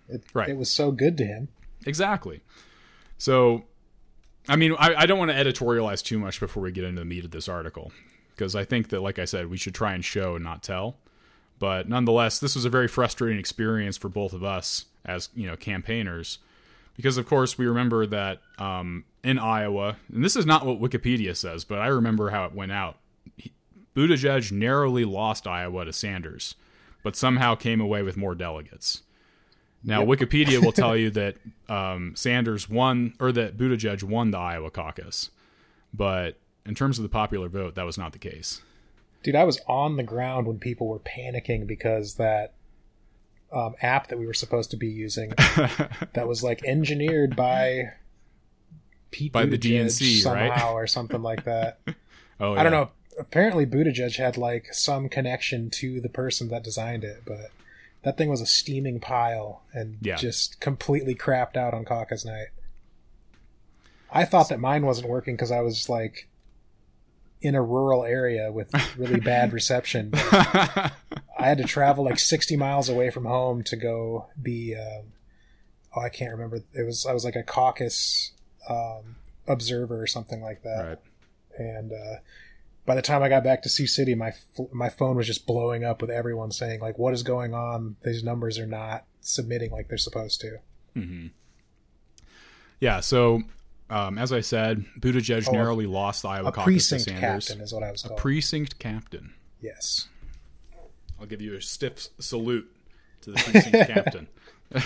[0.08, 0.48] It, Right.
[0.48, 1.48] it was so good to him.
[1.84, 2.40] Exactly.
[3.18, 3.64] So,
[4.48, 7.04] I mean, I, I don't want to editorialize too much before we get into the
[7.04, 7.92] meat of this article,
[8.30, 10.96] because I think that, like I said, we should try and show and not tell.
[11.58, 15.56] But nonetheless, this was a very frustrating experience for both of us as you know
[15.56, 16.38] campaigners,
[16.96, 21.34] because of course we remember that um, in Iowa, and this is not what Wikipedia
[21.34, 22.98] says, but I remember how it went out.
[23.36, 23.52] He-
[23.94, 26.54] Buttigieg narrowly lost Iowa to Sanders,
[27.02, 29.02] but somehow came away with more delegates.
[29.86, 31.36] Now, Wikipedia will tell you that
[31.68, 35.30] um, Sanders won, or that Buttigieg won the Iowa caucus,
[35.94, 38.60] but in terms of the popular vote, that was not the case.
[39.22, 42.54] Dude, I was on the ground when people were panicking because that
[43.52, 45.30] um, app that we were supposed to be using
[46.12, 47.92] that was like engineered by
[49.10, 50.72] Pete By the DNC, somehow right?
[50.72, 51.78] or something like that.
[52.38, 52.90] Oh, I don't know.
[53.18, 57.50] Apparently, Buttigieg had like some connection to the person that designed it, but
[58.06, 60.14] that thing was a steaming pile and Yeah.
[60.14, 62.46] just completely crapped out on caucus night.
[64.12, 66.28] I thought that mine wasn't working because I was like
[67.42, 70.12] in a rural area with really bad reception.
[70.14, 70.92] I
[71.36, 74.76] had to travel like 60 miles away from home to go be.
[74.76, 75.06] Um,
[75.96, 76.60] oh, I can't remember.
[76.72, 78.30] It was I was like a caucus
[78.70, 79.16] um,
[79.48, 80.98] observer or something like that Right.
[81.58, 82.16] and uh,
[82.86, 84.32] by the time I got back to Sioux City, my
[84.72, 87.96] my phone was just blowing up with everyone saying like, "What is going on?
[88.04, 90.58] These numbers are not submitting like they're supposed to."
[92.80, 93.00] Yeah.
[93.00, 93.42] So,
[93.90, 97.48] um, as I said, Buttigieg Oh, narrowly lost the Iowa A caucus precinct to Sanders.
[97.48, 98.18] captain is what I was called.
[98.18, 99.34] Precinct captain.
[99.60, 100.08] yes.
[101.18, 102.70] I'll give you a stiff salute
[103.22, 104.28] to the precinct captain.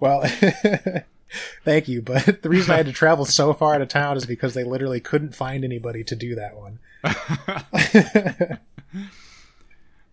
[0.00, 0.22] Well,
[1.64, 4.26] thank you, but the reason I had to travel so far out of town is
[4.26, 6.78] because they literally couldn't find anybody to do that one.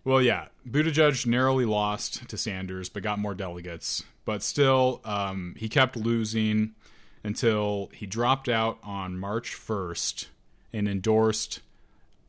[0.04, 4.02] Well, yeah, Buttigieg narrowly lost to Sanders, but got more delegates.
[4.24, 6.74] But still, um, he kept losing
[7.22, 10.26] until he dropped out on March 1st
[10.72, 11.60] and endorsed,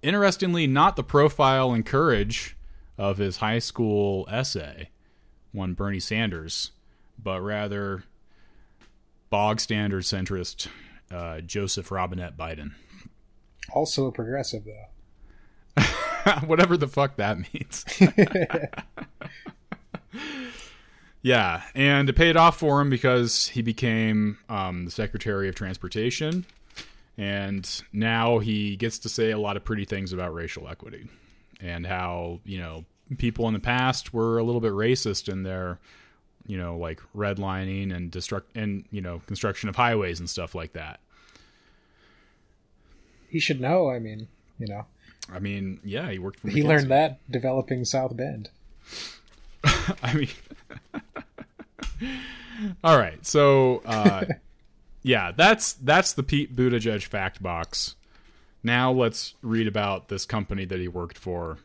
[0.04, 2.56] interestingly, not the profile and courage
[2.96, 4.90] of his high school essay,
[5.52, 6.72] one Bernie Sanders,
[7.22, 8.04] but rather
[9.32, 10.68] bog standard centrist
[11.10, 12.74] uh, Joseph Robinette Biden.
[13.72, 15.84] Also a progressive though.
[16.46, 17.86] Whatever the fuck that means.
[21.22, 26.46] yeah, and it paid off for him because he became um, the Secretary of Transportation,
[27.18, 31.10] and now he gets to say a lot of pretty things about racial equity
[31.62, 32.86] and how you know
[33.18, 35.80] people in the past were a little bit racist in their
[36.46, 40.74] you know like redlining and destruct and you know construction of highways and stuff like
[40.74, 41.00] that.
[43.34, 43.90] He should know.
[43.90, 44.28] I mean,
[44.60, 44.86] you know,
[45.32, 46.50] I mean, yeah, he worked for.
[46.50, 46.68] he McKinsey.
[46.68, 48.52] learned that developing South Bend.
[50.04, 50.30] I mean,
[52.84, 53.26] all right.
[53.26, 54.26] So, uh,
[55.02, 57.96] yeah, that's that's the Pete Buttigieg fact box.
[58.62, 61.58] Now let's read about this company that he worked for,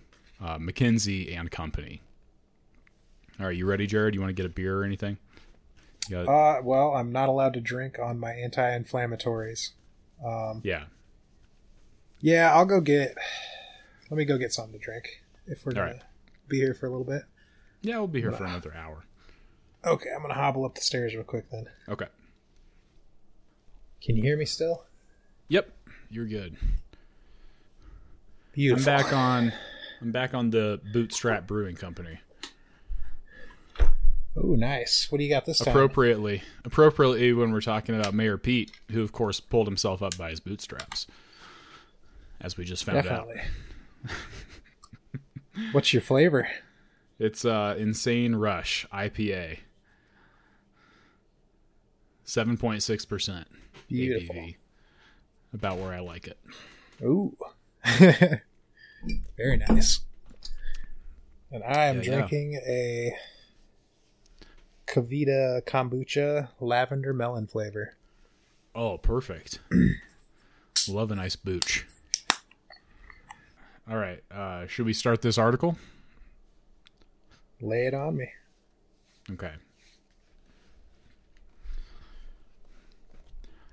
[0.42, 2.00] uh, McKinsey and Company.
[3.38, 4.14] All right, you ready, Jared?
[4.14, 5.18] You want to get a beer or anything?
[6.10, 9.72] Got, Uh, well, I'm not allowed to drink on my anti-inflammatories.
[10.64, 10.84] yeah.
[12.20, 13.14] Yeah, I'll go get.
[14.10, 16.02] Let me go get something to drink if we're All gonna right.
[16.48, 17.22] be here for a little bit.
[17.82, 19.04] Yeah, we'll be here for another hour.
[19.84, 21.66] Okay, I'm gonna hobble up the stairs real quick then.
[21.88, 22.06] Okay.
[24.02, 24.84] Can you hear me still?
[25.48, 25.70] Yep,
[26.10, 26.56] you're good.
[28.58, 29.52] I'm back on.
[30.00, 32.20] I'm back on the Bootstrap Brewing Company.
[34.36, 35.08] Oh, nice.
[35.10, 35.68] What do you got this time?
[35.68, 40.30] appropriately appropriately when we're talking about mayor pete who of course pulled himself up by
[40.30, 41.06] his bootstraps
[42.40, 43.28] as we just found out
[45.72, 46.48] What's your flavor?
[47.18, 49.58] it's uh insane rush ipa
[52.24, 53.44] 7.6%
[53.88, 54.34] Beautiful.
[54.34, 54.56] ABV.
[55.54, 56.38] about where i like it
[57.02, 57.36] Ooh.
[59.36, 60.00] Very nice.
[61.52, 62.16] And I am Yeah, yeah.
[62.18, 63.12] drinking a
[64.86, 67.94] KeVita kombucha lavender melon flavor.
[68.74, 69.60] oh perfect
[70.88, 71.86] love a nice booch
[73.90, 75.76] all right uh should we start this article
[77.60, 78.30] Lay it on me.
[79.30, 79.52] Okay.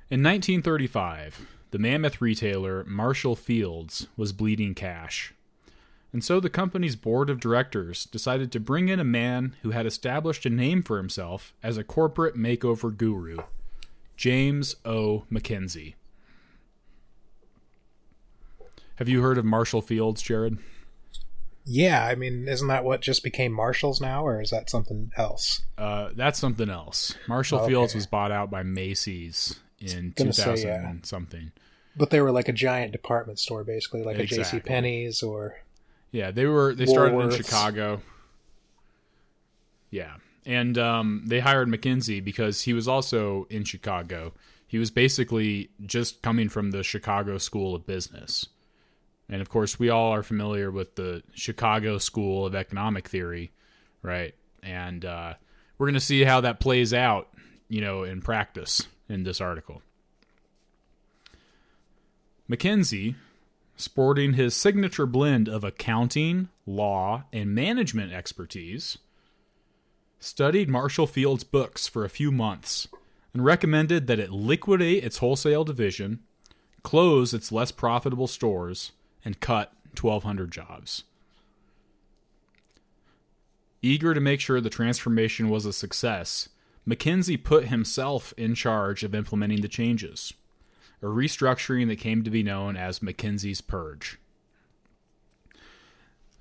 [0.10, 5.34] In 1935, the mammoth retailer Marshall Fields was bleeding cash.
[6.14, 9.86] And so the company's board of directors decided to bring in a man who had
[9.86, 13.40] established a name for himself as a corporate makeover guru,
[14.16, 15.26] James O.
[15.32, 15.96] McKinsey.
[18.96, 20.58] Have you heard of Marshall Fields, Jared?
[21.66, 25.64] Yeah, I mean, isn't that what just became Marshalls now, or is that something else?
[25.78, 27.16] Uh, that's something else.
[27.28, 27.70] Marshall Okay.
[27.70, 30.94] Fields was bought out by Macy's in 2000 yeah.
[31.02, 31.52] something.
[31.98, 34.60] But they were like a giant department store, basically, like a J.C.
[34.60, 35.60] Penney's or
[36.12, 38.02] Yeah, they were they started in Chicago.
[39.90, 40.16] Yeah.
[40.46, 44.34] And um, they hired McKinsey because he was also in Chicago.
[44.68, 48.46] He was basically just coming from the Chicago School of Business.
[49.30, 53.52] And of course, we all are familiar with the Chicago School of Economic Theory,
[54.02, 54.36] right?
[54.62, 55.34] And uh,
[55.78, 57.30] we're going to see how that plays out,
[57.68, 59.82] you know, in practice in this article.
[62.50, 63.16] McKinsey,
[63.76, 69.00] sporting his signature blend of accounting, law, and management expertise,
[70.20, 72.88] studied Marshall Field's books for a few months
[73.34, 76.20] and recommended that it liquidate its wholesale division,
[76.84, 78.92] close its less profitable stores,
[79.26, 81.04] and cut 1,200 jobs.
[83.82, 86.50] Eager to make sure the transformation was a success,
[86.88, 90.34] McKinsey put himself in charge of implementing the changes,
[91.02, 94.20] a restructuring that came to be known as McKinsey's Purge.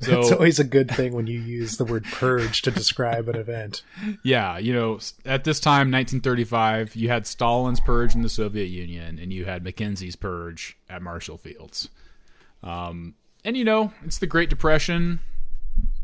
[0.01, 3.37] So, it's always a good thing when you use the word purge to describe an
[3.37, 3.83] event.
[4.23, 9.19] yeah, you know, at this time, 1935, you had Stalin's purge in the Soviet Union,
[9.19, 11.89] and you had McKinsey's purge at Marshall Fields.
[12.65, 15.21] Um, and you know, it's the Great Depression,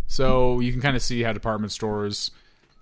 [0.07, 2.31] so you can kind of see how department stores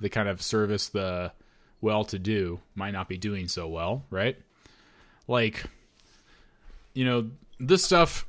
[0.00, 1.32] that kind of service the
[1.80, 4.36] well-to-do might not be doing so well, right?
[5.26, 5.64] Like,
[6.92, 8.26] you know, this stuff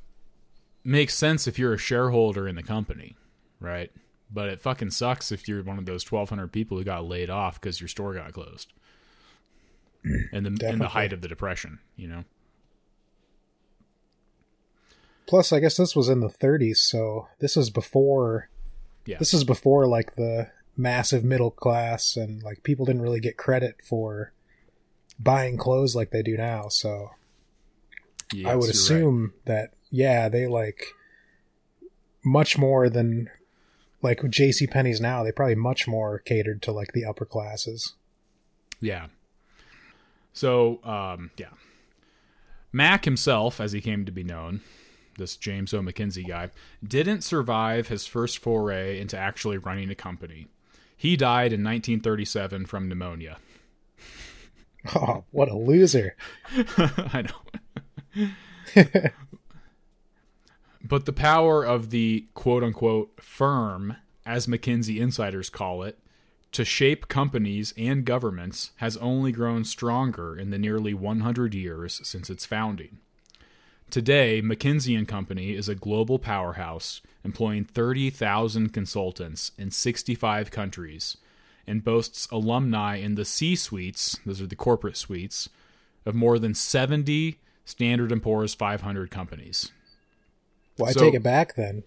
[0.84, 3.16] makes sense if you're a shareholder in the company,
[3.60, 3.92] right?
[4.32, 7.60] But it fucking sucks if you're one of those 1,200 people who got laid off
[7.60, 8.72] because your store got closed.
[10.32, 12.24] In the in the height of the depression, you know.
[15.30, 18.50] Plus, I guess this was in the 30s, so this is before.
[19.06, 19.20] Yeah.
[19.20, 23.76] This is before like the massive middle class, and like people didn't really get credit
[23.84, 24.34] for
[25.20, 26.68] buying clothes like they do now.
[26.70, 27.12] So
[28.34, 28.74] Yes, I would you're right.
[28.76, 30.84] assume that yeah, they like
[32.24, 33.30] much more than
[34.02, 34.66] like J.C.
[34.66, 35.24] Penney's now.
[35.24, 37.94] They probably much more catered to like the upper classes.
[38.82, 39.08] Yeah.
[40.34, 41.50] So, um, yeah.
[42.72, 44.62] Mac himself, as he came to be known,
[45.20, 45.82] this James O.
[45.82, 46.50] McKinsey guy,
[46.84, 50.48] didn't survive his first foray into actually running a company.
[50.98, 53.38] He died in 1937 from pneumonia.
[54.96, 56.16] Oh, what a loser!
[56.78, 57.26] I
[58.16, 58.30] know.
[60.82, 66.00] but the power of the quote unquote firm, as McKinsey insiders call it,
[66.54, 72.30] to shape companies and governments has only grown stronger in the nearly 100 years since
[72.30, 73.00] its founding.
[73.90, 81.18] Today, McKinsey and Company is a global powerhouse employing 30,000 consultants in 65 countries
[81.66, 85.50] and boasts alumni in the C-suites, those are the corporate suites,
[86.06, 89.72] of more than 70 Standard & Poor's 500 companies.
[90.78, 91.84] Well, I So- take it back then.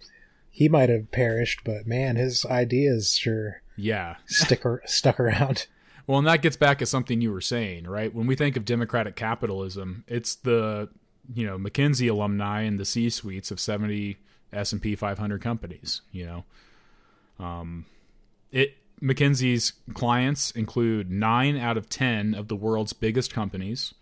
[0.51, 4.17] He might have perished, but man, his ideas sure Yeah.
[4.27, 5.67] stick stuck around.
[6.05, 8.13] Well, and that gets back to something you were saying, right?
[8.13, 10.89] When we think of democratic capitalism, it's the
[11.35, 14.19] you know McKinsey alumni and the C suites of seventy
[14.53, 16.03] S and P 500 companies.
[16.13, 17.87] You know, um,
[18.51, 23.95] it McKinsey's clients include nine out of ten of the world's biggest companies,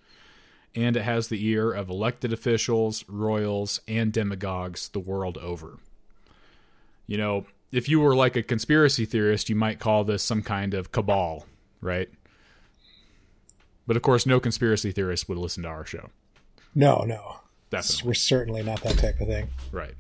[0.75, 5.79] and it has the ear of elected officials, royals, and demagogues the world over.
[7.07, 10.75] You know, if you were like a conspiracy theorist, you might call this some kind
[10.75, 11.47] of cabal,
[11.81, 12.11] right?
[13.87, 16.11] But of course, no conspiracy theorist would listen to our show.
[16.75, 17.41] No, no,
[17.71, 18.09] Definitely.
[18.09, 19.49] we're certainly not that type of thing.
[19.73, 19.95] Right.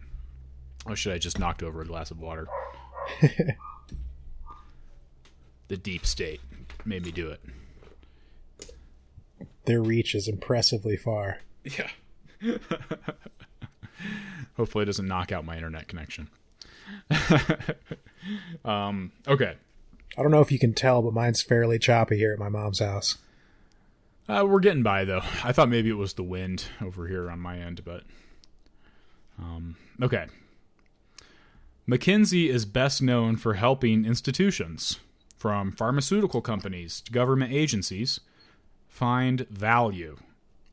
[0.86, 2.48] Or should I just knocked over a glass of water?
[5.68, 6.40] the deep state
[6.84, 7.40] made me do it.
[9.66, 11.38] Their reach is impressively far.
[11.64, 11.90] Yeah.
[14.56, 16.30] Hopefully, it doesn't knock out my internet connection.
[18.64, 19.54] um, okay.
[20.18, 22.80] I don't know if you can tell, but mine's fairly choppy here at my mom's
[22.80, 23.18] house.
[24.30, 25.22] Uh, we're getting by though.
[25.44, 28.04] I thought maybe it was the wind over here on my end, but
[29.38, 30.26] um, okay.
[31.88, 35.00] McKinsey is best known for helping institutions,
[35.36, 38.20] from pharmaceutical companies to government agencies,
[38.86, 40.18] find value,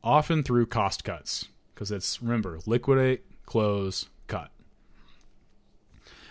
[0.04, 1.46] often through cost cuts.
[1.74, 4.06] Because it's remember liquidate, close.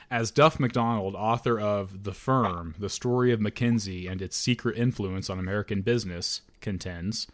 [0.09, 5.29] As Duff McDonald, author of The Firm, The Story of McKinsey and Its Secret Influence
[5.29, 7.27] on American Business, contends,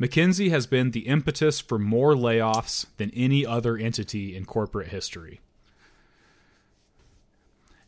[0.00, 5.40] McKinsey has been the impetus for more layoffs than any other entity in corporate history.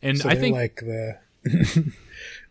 [0.02, 1.18] And So I think like the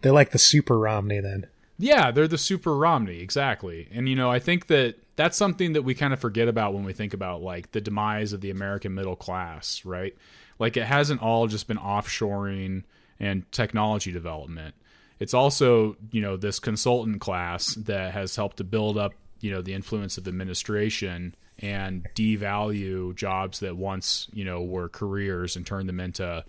[0.02, 1.48] they're like the super Romney then.
[1.78, 3.88] Yeah, they're the super Romney, exactly.
[3.94, 6.84] And you know, I think that that's something that we kind of forget about when
[6.84, 10.16] we think about like the demise of the American middle class, right?
[10.60, 12.84] Like it hasn't all just been offshoring
[13.20, 14.76] and technology development.
[15.20, 19.62] It's also, you know, this consultant class that has helped to build up, you know,
[19.62, 25.88] the influence of administration and devalue jobs that once, you know, were careers and turn
[25.88, 26.44] them into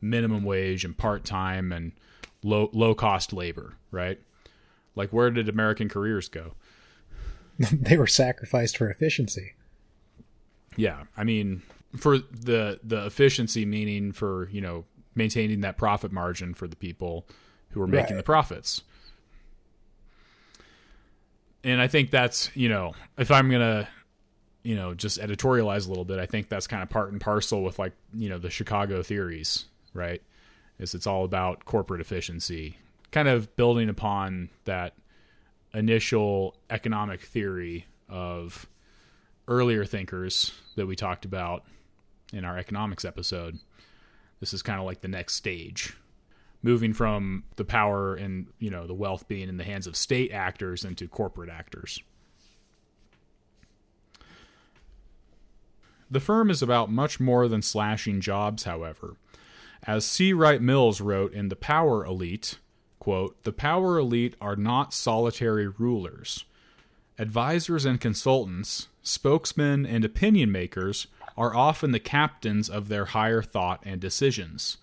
[0.00, 1.92] minimum wage and part-time and
[2.44, 4.20] low low cost labor, right?
[4.94, 6.54] Like, where did American careers go?
[7.72, 9.54] they were sacrificed for efficiency.
[10.76, 11.62] Yeah, I mean,
[11.96, 14.84] for the the efficiency, meaning for you know
[15.14, 17.26] maintaining that profit margin for the people
[17.70, 18.16] who are making Right.
[18.18, 18.82] the profits.
[21.64, 23.88] And I think that's you know, if I'm gonna
[24.62, 27.62] you know just editorialize a little bit, I think that's kind of part and parcel
[27.62, 30.22] with like you know the Chicago theories, right?
[30.78, 32.78] Is it's all about corporate efficiency,
[33.12, 34.94] kind of building upon that
[35.74, 38.66] initial economic theory of
[39.48, 41.64] earlier thinkers that we talked about
[42.32, 43.58] in our economics episode.
[44.40, 45.96] This is kind of like the next stage,
[46.62, 50.32] moving from the power and you know the wealth being in the hands of state
[50.32, 52.02] actors into corporate actors.
[56.10, 59.16] The firm is about much more than slashing jobs, however.
[59.84, 60.32] As C.
[60.32, 62.58] Wright Mills wrote in The Power Elite,
[62.98, 66.44] quote, "The power elite are not solitary rulers.
[67.18, 71.08] Advisors and consultants, spokesmen and opinion makers
[71.42, 74.76] are often the captains of their higher thought and decisions.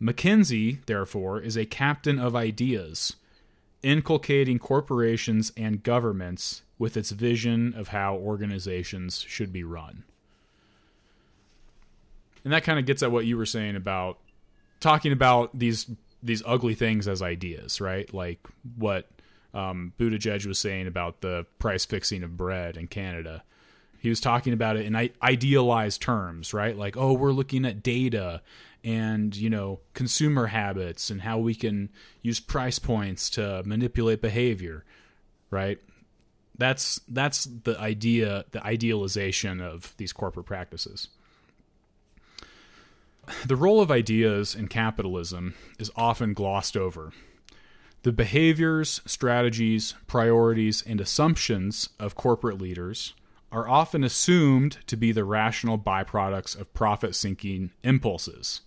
[0.00, 3.16] McKinsey, therefore, is a captain of ideas,
[3.82, 10.04] inculcating corporations and governments with its vision of how organizations should be run.
[12.44, 14.18] and that kind of gets at what you were saying about
[14.78, 15.90] talking about these
[16.22, 18.12] these ugly things as ideas, right?
[18.14, 18.38] Like
[18.76, 19.08] what
[19.52, 23.42] um, Buttigieg was saying about the price fixing of bread in Canada.
[24.04, 26.76] He was talking about it in idealized terms, right?
[26.76, 28.42] Like, oh, we're looking at data
[28.84, 31.88] and you know consumer habits and how we can
[32.20, 34.84] use price points to manipulate behavior,
[35.50, 35.78] right?
[36.58, 41.08] That's that's the idea, the idealization of these corporate practices.
[43.46, 47.12] The role of ideas in capitalism is often glossed over.
[48.02, 53.14] The behaviors, strategies, priorities, and assumptions of corporate leaders
[53.54, 58.62] are often assumed to be the rational byproducts of profit seeking impulses.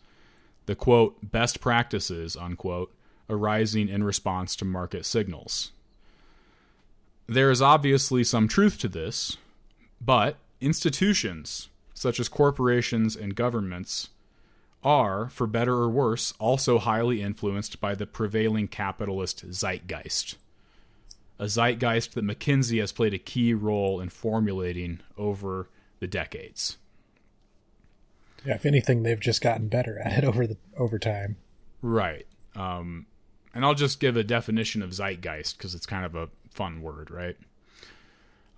[0.66, 2.96] The quote, best practices, unquote,
[3.30, 5.72] arising in response to market signals.
[7.28, 9.36] There is obviously some truth to this,
[10.00, 14.08] but institutions, such as corporations and governments,
[14.86, 20.38] are, for better or worse, also highly influenced by the prevailing capitalist zeitgeist.
[21.40, 25.70] A zeitgeist that McKinsey has played a key role in formulating over
[26.00, 26.78] the decades.
[28.46, 31.38] Yeah, if anything, they've just gotten better at it over the over time.
[31.82, 32.26] Right.
[32.56, 33.06] Um,
[33.54, 37.12] and I'll just give a definition of zeitgeist because it's kind of a fun word,
[37.12, 37.38] right?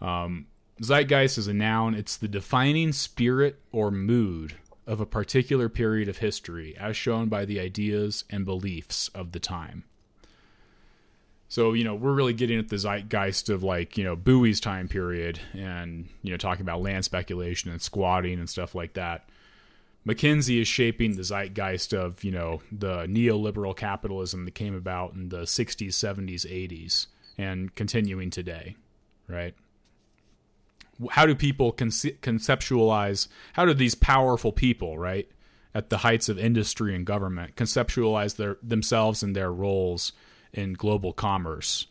[0.02, 0.48] Um,
[0.82, 4.56] zeitgeist is a noun, it's the defining spirit or mood
[4.88, 9.40] of a particular period of history as shown by the ideas and beliefs of the
[9.40, 9.84] time.
[11.52, 14.88] So, you know, we're really getting at the zeitgeist of like, you know, Bowie's time
[14.88, 19.28] period and, you know, talking about land speculation and squatting and stuff like that.
[20.08, 25.30] McKinsey is shaping the zeitgeist of, you know, the neoliberal capitalism that came about in
[25.30, 28.76] the 60s, 70s, 80s and continuing today,
[29.28, 29.56] right?
[31.12, 35.28] How do people conce- conceptualize, how do these powerful people, right,
[35.74, 40.12] at the heights of industry and government conceptualize their themselves and their roles
[40.54, 41.88] in global commerce?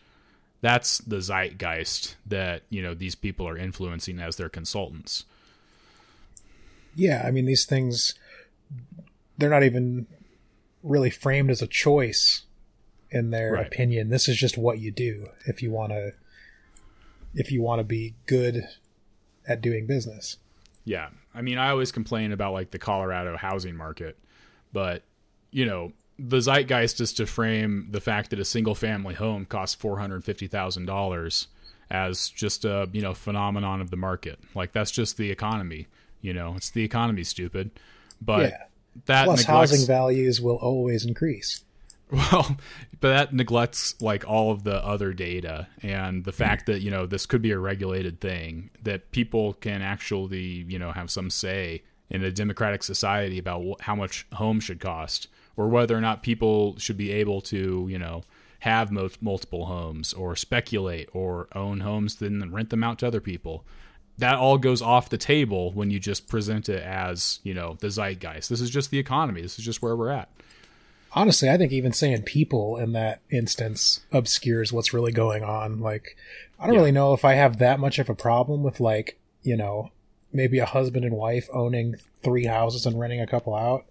[0.61, 5.25] That's the zeitgeist that, you know, these people are influencing as their consultants.
[6.95, 8.15] Yeah, I mean these things
[9.37, 10.07] they're not even
[10.83, 12.43] really framed as a choice
[13.11, 13.67] in their Right.
[13.67, 14.11] opinion.
[14.11, 16.13] This is just what you do if you want to
[17.35, 18.67] if you want to be good
[19.47, 20.39] at doing business.
[20.85, 21.11] Yeah.
[21.35, 24.19] I mean, I always complain about like the Colorado housing market,
[24.73, 25.03] but
[25.51, 29.81] you know, the zeitgeist is to frame the fact that a single family home costs
[29.81, 31.47] $450,000
[31.91, 34.39] as just a, you know, phenomenon of the market.
[34.55, 35.87] Like that's just the economy,
[36.21, 36.55] you know.
[36.57, 37.71] It's the economy stupid.
[38.21, 38.63] But Yeah.
[39.07, 41.65] that Plus neglects housing values will always increase.
[42.11, 42.57] well,
[43.01, 46.37] but that neglects like all of the other data and the hmm.
[46.37, 50.79] fact that you know this could be a regulated thing that people can actually you
[50.79, 55.29] know have some say in a democratic society about wh- how much homes should cost
[55.59, 58.23] or whether or not people should be able to you know
[58.61, 63.21] have mo- multiple homes or speculate or own homes then rent them out to other
[63.21, 63.65] people
[64.17, 67.89] that all goes off the table when you just present it as you know the
[67.89, 70.31] zeitgeist this is just the economy this is just where we're at
[71.13, 75.81] Honestly, I think even saying people in that instance obscures what's really going on.
[75.81, 76.19] Like,
[76.61, 76.81] I don't Yeah.
[76.81, 79.91] really know if I have that much of a problem with like, you know,
[80.35, 83.87] maybe a husband and wife owning three houses and renting a couple out.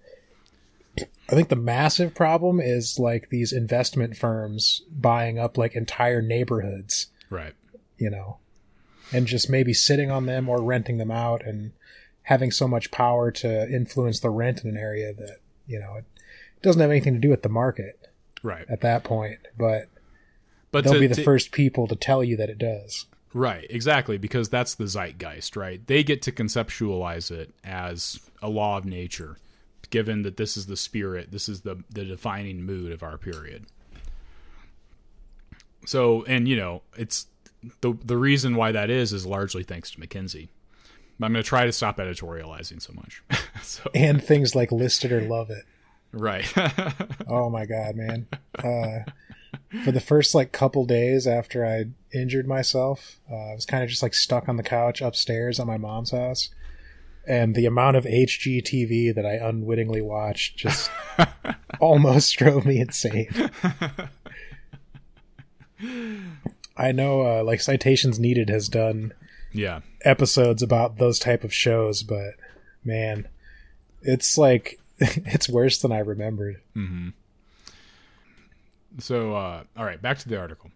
[1.29, 7.07] I think the massive problem is like these investment firms buying up like entire neighborhoods,
[7.29, 7.53] right.
[7.97, 8.37] You know,
[9.11, 11.71] and just maybe sitting on them or renting them out and
[12.23, 16.05] having so much power to influence the rent in an area that, you know, it
[16.61, 18.07] doesn't have anything to do with the market
[18.43, 18.65] right.
[18.69, 19.87] at that point, but
[20.71, 23.05] but they'll to- be the to- first people to tell you that it does.
[23.33, 23.65] right.
[23.69, 24.17] Exactly.
[24.17, 25.85] Because that's the zeitgeist right?
[25.87, 29.37] They get to conceptualize it as a law of nature
[29.89, 33.65] given that this is the spirit this is the the defining mood of our period
[35.85, 37.27] so and you know it's
[37.81, 40.49] the the reason why that is is largely thanks to mckinsey
[41.21, 43.23] i'm going to try to stop editorializing so much
[43.61, 45.65] so And things like listed or love it.
[46.11, 46.51] right
[47.27, 48.27] Oh my god, man.
[48.57, 48.99] Uh,
[49.83, 53.89] for the first like couple days after I injured myself, uh, I was kind of
[53.89, 56.49] just like stuck on the couch upstairs at my mom's house.
[57.27, 60.89] And the amount of HGTV that I unwittingly watched just
[61.79, 63.51] almost drove me insane.
[66.77, 69.13] I know, uh, like Citations Needed has done
[69.53, 72.35] yeah episodes about those type of shows, but
[72.83, 73.27] man,
[74.01, 76.61] it's like it's worse than I remembered.
[78.99, 80.71] So, uh, all right, back to the article.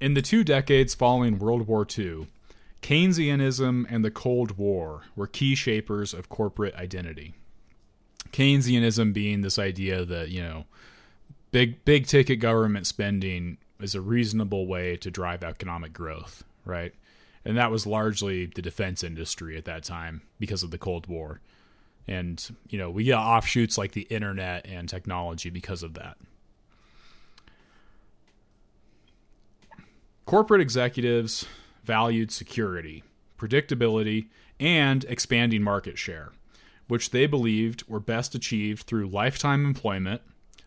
[0.00, 2.26] In the two decades following World War II,
[2.82, 7.34] Keynesianism and the Cold War were key shapers of corporate identity.
[8.32, 10.66] Keynesianism being this idea that, you know,
[11.50, 16.94] big big ticket government spending is a reasonable way to drive economic growth, right?
[17.44, 21.40] And that was largely the defense industry at that time because of the Cold War.
[22.08, 26.16] And, you know, we got offshoots like the internet and technology because of that.
[30.24, 31.46] Corporate executives
[31.86, 33.04] valued security,
[33.38, 34.26] predictability,
[34.58, 36.32] and expanding market share,
[36.88, 40.22] which they believed were best achieved through lifetime employment,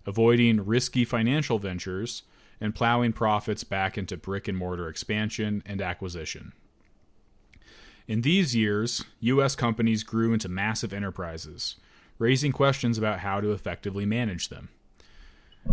[0.06, 2.24] avoiding risky financial ventures,
[2.62, 6.54] and plowing profits back into brick and mortar expansion and acquisition.
[8.08, 9.56] In these years, U.S.
[9.56, 11.76] companies grew into massive enterprises,
[12.18, 14.70] raising questions about how to effectively manage them.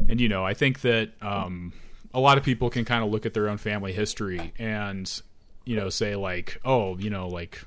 [0.08, 1.72] And, you know, I think that um,
[2.12, 5.22] a lot of people can kind of look at their own family history and,
[5.66, 7.62] you know, say, like, oh, you know, like,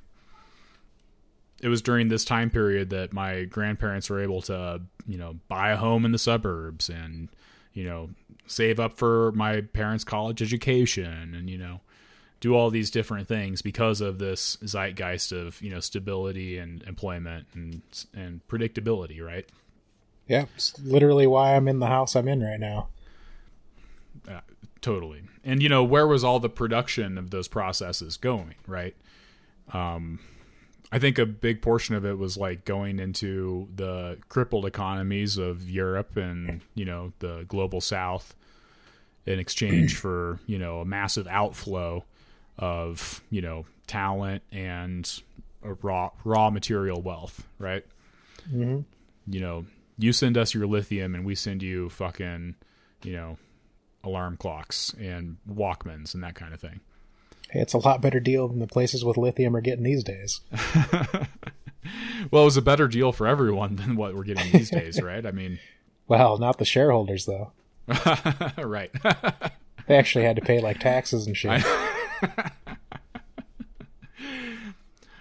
[1.61, 5.71] it was during this time period that my grandparents were able to, you know, buy
[5.71, 7.29] a home in the suburbs and,
[7.73, 8.09] you know,
[8.47, 11.81] save up for my parents' college education and, you know,
[12.39, 17.47] do all these different things because of this zeitgeist of, you know, stability and employment
[17.53, 17.81] and
[18.13, 19.45] and predictability, right?
[20.27, 22.87] Yeah, it's literally why I'm in the house I'm in right now.
[24.81, 25.23] Totally.
[25.43, 28.95] And you know, where was all the production of those processes going, right?
[29.73, 30.19] Um
[30.91, 35.69] I think a big portion of it was like going into the crippled economies of
[35.69, 38.33] Europe and, you know, the global south
[39.27, 42.05] in exchange for, you know, a massive outflow
[42.57, 45.21] of, you know, talent and
[45.61, 47.85] raw raw material wealth, right?
[48.51, 48.85] Mhm.
[49.27, 49.65] You know,
[49.99, 52.55] you send us your lithium and we send you fucking,
[53.03, 53.37] you know,
[54.03, 56.79] alarm clocks and Walkmans and that kind of thing.
[57.49, 60.41] Hey, it's a lot better deal than the places with lithium are getting these days.
[62.31, 65.25] Well, it was a better deal for everyone than what we're getting these days, right?
[65.25, 65.59] I mean,
[66.07, 67.51] Well, not the shareholders though.
[68.57, 68.91] right.
[69.87, 71.63] They actually had to pay like taxes and shit.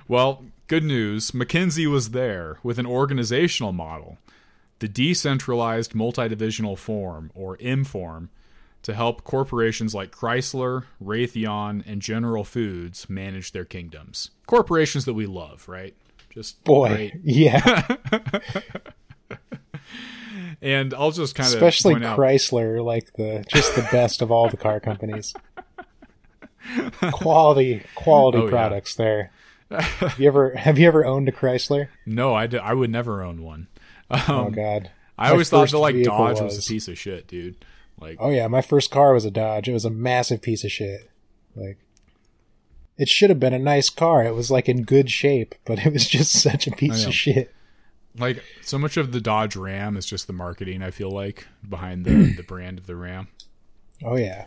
[0.07, 1.31] well, good news.
[1.31, 4.18] McKinsey was there with an organizational model,
[4.81, 8.29] the decentralized multidivisional form, or M form,
[8.89, 14.30] to help corporations like Chrysler, Raytheon, and General Foods manage their kingdoms.
[14.47, 15.95] Corporations that we love, right?
[16.30, 17.12] Just Boy, great.
[17.22, 17.86] yeah,
[20.61, 24.30] And I'll just kind of especially point out, Chrysler, like the just the best of
[24.32, 25.34] all the car companies.
[27.12, 28.51] quality, quality Oh, yeah.
[28.51, 29.30] products there.
[29.70, 31.89] Have you ever have you ever owned a Chrysler?
[32.07, 33.68] no, I, d- I would never own one.
[34.11, 36.57] Um, oh God, I always thought that like Dodge was.
[36.57, 37.64] was- a piece of shit, dude.
[38.01, 39.68] Like, Oh yeah, my first car was a Dodge.
[39.68, 41.11] It was a massive piece of shit.
[41.55, 41.78] Like
[42.96, 44.24] it should have been a nice car.
[44.24, 47.55] It was like in good shape, but it was just such a piece of shit.
[48.18, 50.82] like so much of the Dodge Ram is just the marketing.
[50.82, 53.28] I feel like behind the the brand of the Ram.
[54.05, 54.46] Oh yeah.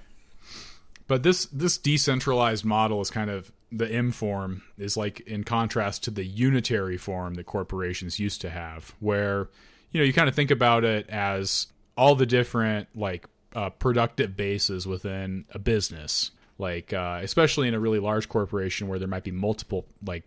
[1.08, 6.04] But this this decentralized model is kind of the M form is like in contrast
[6.04, 9.50] to the unitary form that corporations used to have, where
[9.92, 14.36] you know you kind of think about it as all the different like uh, productive
[14.36, 19.24] bases within a business, like uh, especially in a really large corporation where there might
[19.24, 20.24] be multiple like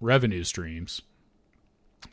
[0.00, 1.02] revenue streams.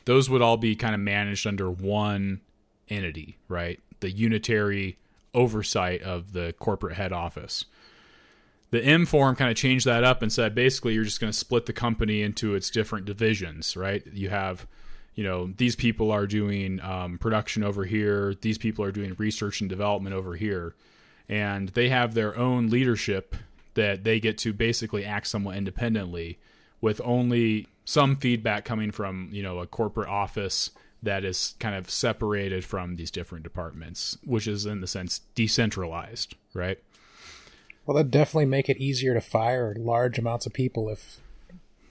[0.04, 2.40] Those would all be kind of managed under one
[2.88, 3.80] entity, right?
[4.00, 4.98] The unitary
[5.32, 7.64] oversight of the corporate head office
[8.74, 11.38] the M form kind of changed that up and said basically you're just going to
[11.38, 14.04] split the company into its different divisions, right?
[14.12, 14.66] You have,
[15.14, 19.60] you know, these people are doing um, production over here, these people are doing research
[19.60, 20.74] and development over here,
[21.28, 23.36] and they have their own leadership
[23.74, 26.38] that they get to basically act somewhat independently
[26.80, 30.70] with only some feedback coming from, you know, a corporate office
[31.02, 36.34] that is kind of separated from these different departments, which is in the sense decentralized,
[36.54, 36.78] right?
[37.84, 41.18] Well, that'd definitely make it easier to fire large amounts of people if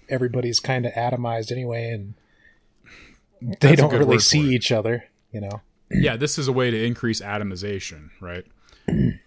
[0.09, 2.15] everybody's kind of atomized anyway and
[3.43, 5.61] they That's don't really see each other, you know.
[5.91, 8.45] yeah, this is a way to increase atomization, right?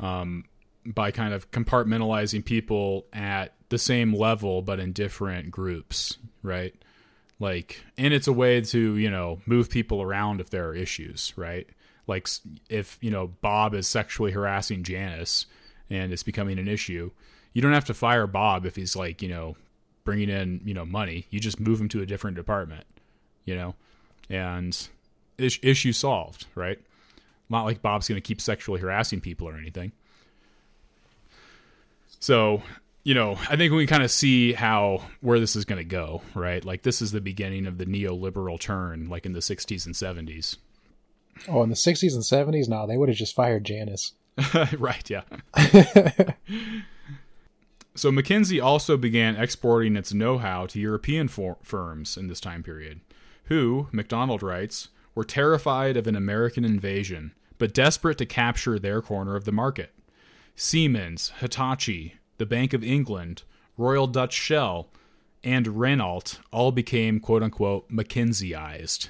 [0.01, 0.45] Um,
[0.85, 6.75] by kind of compartmentalizing people at the same level but in different groups, right?
[7.41, 11.33] Like, and it's a way to you know move people around if there are issues,
[11.37, 11.67] right?
[12.07, 12.29] Like
[12.69, 15.47] if you know Bob is sexually harassing Janice
[15.91, 17.11] and it's becoming an issue,
[17.53, 19.57] you don't have to fire Bob if he's like you know
[20.05, 21.27] bringing in you know money.
[21.31, 22.85] You just move him to a different department,
[23.45, 23.75] you know,
[24.29, 24.89] and
[25.39, 26.79] is- issue solved, right?
[27.49, 29.93] Not like Bob's going to keep sexually harassing people or anything.
[32.19, 32.63] So,
[33.05, 36.23] you know, I think we kind of see how where this is going to go,
[36.35, 36.65] right?
[36.65, 40.57] Like this is the beginning of the neoliberal turn, like in the '60s and '70s.
[41.49, 44.13] Oh, in the 60s and 70s, no, they would have just fired Janice.
[44.79, 45.23] right, yeah.
[47.95, 53.01] so McKinsey also began exporting its know-how to European for- firms in this time period,
[53.47, 59.35] who, McDonald writes, were terrified of an American invasion, but desperate to capture their corner
[59.35, 59.93] of the market.
[60.55, 63.43] Siemens, Hitachi, the Bank of England,
[63.77, 64.89] Royal Dutch Shell,
[65.45, 69.09] and Renault all became quote unquote McKinseyized.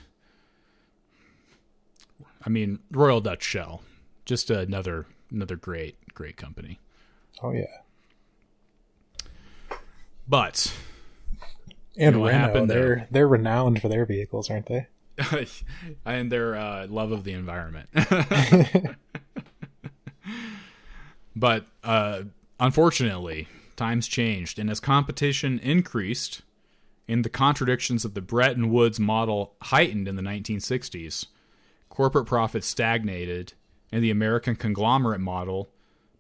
[2.45, 3.83] I mean, Royal Dutch Shell,
[4.25, 6.79] just another another great great company.
[7.43, 7.65] Oh yeah.
[10.29, 10.73] But
[11.99, 14.87] And what Renault, happened they're they're renowned for their vehicles, aren't they?
[16.05, 17.89] and their uh, love of the environment.
[21.37, 22.23] but uh,
[22.61, 26.43] unfortunately, times changed, and as competition increased
[27.09, 31.27] and the contradictions of the Bretton Woods model heightened in the 1960s,
[31.89, 33.53] corporate profits stagnated,
[33.93, 35.71] and the American conglomerate model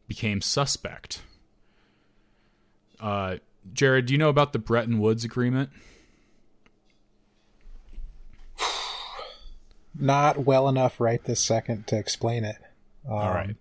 [0.07, 1.23] became suspect.
[3.01, 3.37] Uh,
[3.73, 5.71] Jared, do you know about the Bretton Woods Agreement?
[9.99, 12.57] Not well enough right this second to explain it.
[13.09, 13.57] Um, All right.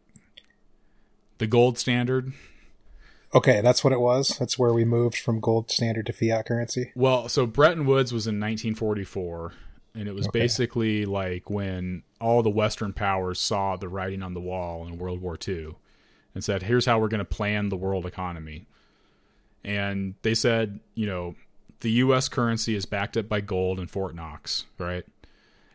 [1.38, 2.34] The gold standard.
[3.34, 4.36] Okay, that's what it was.
[4.39, 6.91] That's where we moved from gold standard to fiat currency.
[6.95, 9.53] Well, so Bretton Woods was in 1944,
[9.93, 10.39] and it was Okay.
[10.39, 15.22] basically like when all the Western powers saw the writing on the wall in World
[15.22, 15.76] War II
[16.34, 18.68] and said, here's how we're going to plan the world economy.
[19.66, 21.36] And they said, you know,
[21.82, 22.30] the U.S.
[22.30, 25.03] currency is backed up by gold in Fort Knox, right?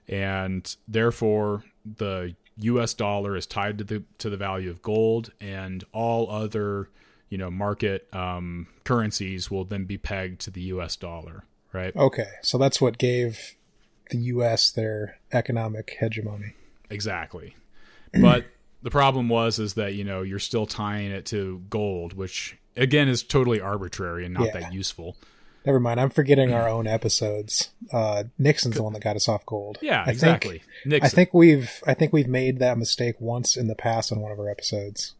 [0.08, 2.94] And therefore, the U.S.
[2.94, 6.88] dollar is tied to the to the value of gold, and all other,
[7.28, 10.94] you know, market um, currencies will then be pegged to the U.S.
[10.94, 11.94] dollar, right?
[11.96, 13.56] Okay, so that's what gave
[14.10, 14.70] the U.S.
[14.70, 16.54] their economic hegemony.
[16.90, 17.56] Exactly.
[18.12, 18.46] But
[18.82, 23.08] the problem was is that you know you're still tying it to gold, which again
[23.08, 24.60] is totally arbitrary and not Yeah.
[24.60, 25.16] that useful.
[25.66, 27.68] Never mind, I'm forgetting our own episodes.
[27.92, 29.76] Uh, Nixon's the one that got us off gold.
[29.82, 30.58] Yeah, I exactly.
[30.58, 31.06] Think, Nixon.
[31.06, 34.32] I think we've I think we've made that mistake once in the past on one
[34.32, 35.12] of our episodes.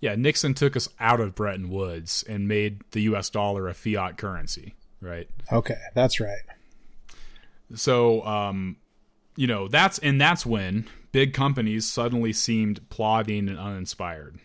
[0.00, 3.30] yeah, Nixon took us out of Bretton Woods and made the U.S.
[3.30, 5.28] dollar a fiat currency, right?
[5.52, 6.42] Okay, that's right.
[7.74, 8.76] So, um,
[9.36, 14.38] you know, that's and that's when big companies suddenly seemed plodding and uninspired.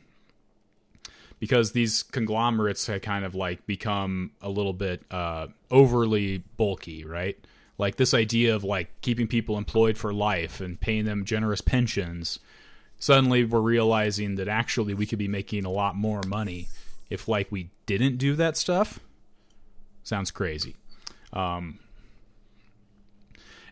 [1.39, 7.37] Because these conglomerates had kind of like become a little bit uh, overly bulky, right?
[7.77, 12.39] Like this idea of like keeping people employed for life and paying them generous pensions.
[12.99, 16.67] Suddenly, we're realizing that actually we could be making a lot more money
[17.09, 18.99] if like we didn't do that stuff.
[20.03, 20.75] Sounds crazy
[21.33, 21.79] Um,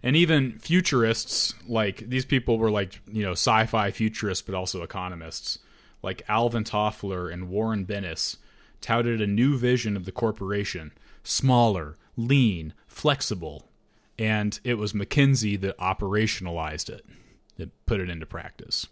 [0.03, 5.59] and even futurists like these people were like you know sci-fi futurists but also economists
[6.01, 8.37] like alvin toffler and warren bennis
[8.81, 10.91] touted a new vision of the corporation
[11.23, 13.67] smaller lean flexible
[14.19, 17.05] and it was mckinsey that operationalized it
[17.57, 18.87] that put it into practice.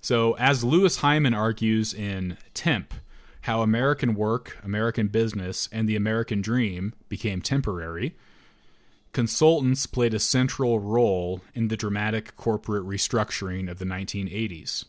[0.00, 2.94] So as louis hyman argues in temp
[3.42, 8.16] how american work american business and the american dream became temporary
[9.12, 14.86] consultants played a central role in the dramatic corporate restructuring of the 1980s.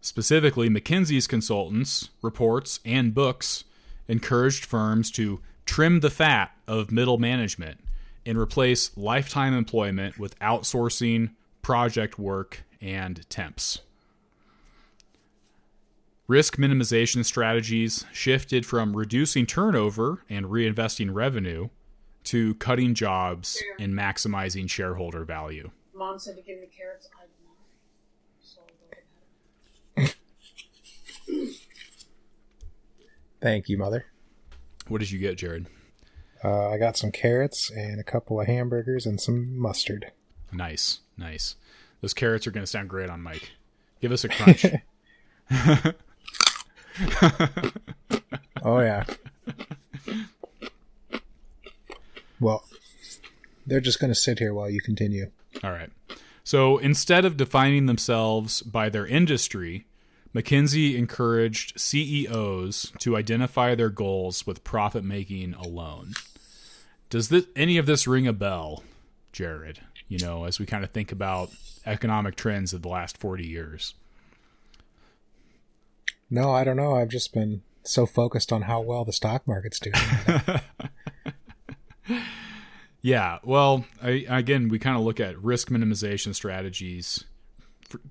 [0.00, 3.64] Specifically, McKinsey's consultants, reports, and books
[4.08, 7.80] encouraged firms to trim the fat of middle management
[8.24, 11.30] and replace lifetime employment with outsourcing,
[11.62, 13.80] project work, and temps.
[16.28, 21.68] Risk minimization strategies shifted from reducing turnover and reinvesting revenue
[22.26, 25.70] to cutting jobs and maximizing shareholder value.
[25.94, 27.08] Mom said to give me carrots.
[27.16, 27.56] I did not.
[28.40, 30.12] So I'll go
[31.36, 31.56] get
[33.40, 34.06] Thank you, mother.
[34.88, 35.66] What did you get, Jared?
[36.44, 40.12] Uh, I got some carrots and a couple of hamburgers and some mustard.
[40.52, 41.56] Nice, nice.
[42.00, 43.50] Those carrots are going to sound great on mic.
[44.00, 44.66] Give us a crunch.
[48.66, 49.04] Oh yeah.
[52.40, 52.64] well,
[53.66, 55.30] they're just going to sit here while you continue.
[55.62, 55.90] All right.
[56.44, 59.86] So instead of defining themselves by their industry,
[60.34, 66.12] McKinsey encouraged CEOs to identify their goals with profit making alone.
[67.10, 68.84] Does this, any of this ring a bell,
[69.32, 69.80] Jared?
[70.08, 71.50] You know, as we kind of think about
[71.84, 73.94] economic trends of the last 40 years.
[76.30, 76.96] No, I don't know.
[76.96, 79.94] I've just been so focused on how well the stock market's doing.
[83.02, 87.24] Yeah, well, I, again, we kind of look at risk minimization strategies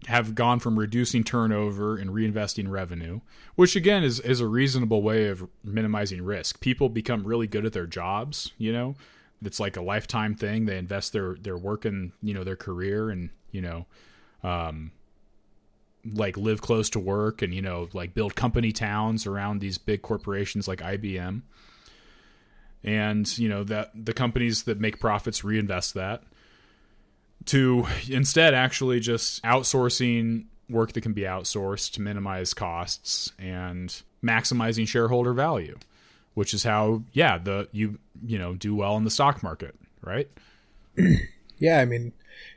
[0.08, 3.20] have gone from reducing turnover and reinvesting revenue,
[3.56, 6.62] which again is is a reasonable way of minimizing risk.
[6.62, 8.96] People become really good at their jobs, you know.
[9.44, 10.66] It's like a lifetime thing.
[10.66, 13.88] They invest their their work in, you know, their career and, you know,
[14.44, 14.92] um
[16.06, 20.04] like live close to work and, you know, like build company towns around these big
[20.04, 21.42] corporations like IBM
[22.86, 26.24] and you know that the companies that make profits reinvest that
[27.46, 34.88] to instead actually just outsourcing work that can be outsourced to minimize costs and maximizing
[34.88, 35.78] shareholder value
[36.34, 39.76] which is how yeah the you you know do well in the stock market
[40.06, 40.30] right?
[41.58, 42.12] Yeah, I mean,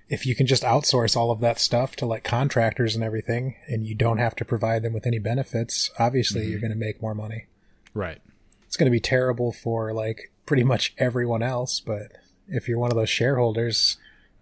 [0.08, 3.86] if you can just outsource all of that stuff to like contractors and everything, and
[3.86, 6.50] you don't have to provide them with any benefits, obviously mm-hmm.
[6.50, 7.46] you're going to make more money.
[7.94, 8.20] right
[8.68, 12.12] It's going to be terrible for like pretty much everyone else, but
[12.46, 13.96] if you're one of those shareholders,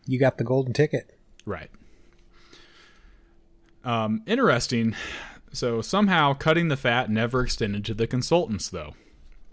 [0.05, 1.17] you got the golden ticket.
[1.45, 1.71] Right.
[3.85, 4.97] Um, interesting.
[5.53, 8.95] So somehow cutting the fat never extended to the consultants, though.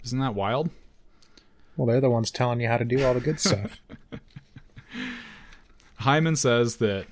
[0.04, 0.72] Isn't that wild?
[1.78, 3.80] Well, they're the ones telling you how to do all the good stuff.
[5.98, 7.06] Hyman says that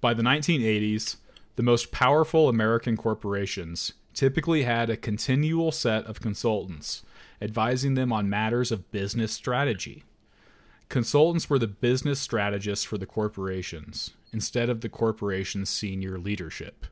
[0.00, 1.16] by the 1980s,
[1.54, 7.04] the most powerful American corporations typically had a continual set of consultants
[7.40, 10.02] advising them on matters of business strategy.
[10.88, 16.86] Consultants were the business strategists for the corporations instead of the corporation's senior leadership.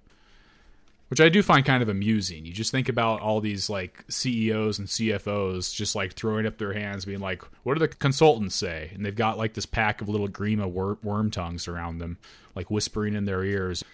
[1.09, 2.45] Which I do find kind of amusing.
[2.45, 6.73] You just think about all these like CEOs and CFOs just like throwing up their
[6.73, 10.09] hands, being like, "What do the consultants say?" And they've got like this pack of
[10.09, 12.19] little grima wor- worm tongues around them,
[12.57, 13.85] like whispering in their ears.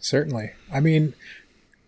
[0.00, 0.52] Certainly.
[0.72, 1.14] I mean,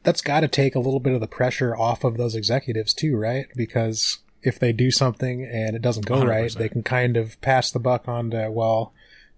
[0.07, 3.17] that's got to take a little bit of the pressure off of those executives too,
[3.17, 3.47] right?
[3.57, 6.55] Because if they do something and it doesn't go right, 100%.
[6.55, 8.93] they can kind of pass the buck on to, well,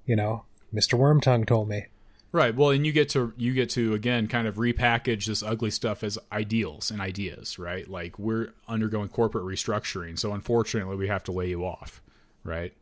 [0.04, 0.98] you know, Mr.
[0.98, 1.86] Wormtongue told me.
[2.32, 2.54] Right.
[2.54, 6.04] Well, and you get to you get to again kind of repackage this ugly stuff
[6.04, 7.88] as ideals and ideas, right?
[7.88, 12.02] Like we're undergoing corporate restructuring, so unfortunately we have to lay you off,
[12.44, 12.74] right?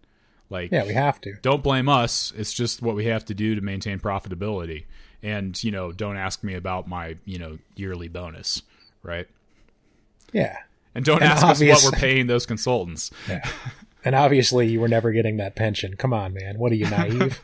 [0.50, 1.34] Like Yeah, we have to.
[1.42, 2.32] don't blame us.
[2.36, 4.86] It's just what we have to do to maintain profitability.
[5.26, 8.62] And, you know, don't ask me about my, you know, yearly bonus,
[9.02, 9.26] right?
[10.32, 10.58] Yeah.
[10.94, 13.10] And don't And ask us what we're paying those consultants.
[13.28, 13.44] Yeah.
[14.04, 15.96] and obviously you were never getting that pension.
[15.96, 16.58] Come on, man.
[16.60, 17.42] What are you, naive?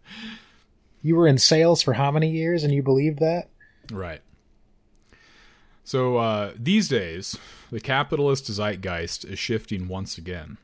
[1.02, 3.48] you were in sales for how many years and you believed that?
[3.92, 4.20] Right.
[5.84, 7.38] So uh, these days,
[7.70, 10.58] the capitalist zeitgeist is shifting once again.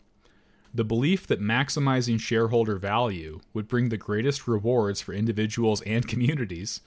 [0.75, 6.81] The belief that maximizing shareholder value would bring the greatest rewards for individuals and communities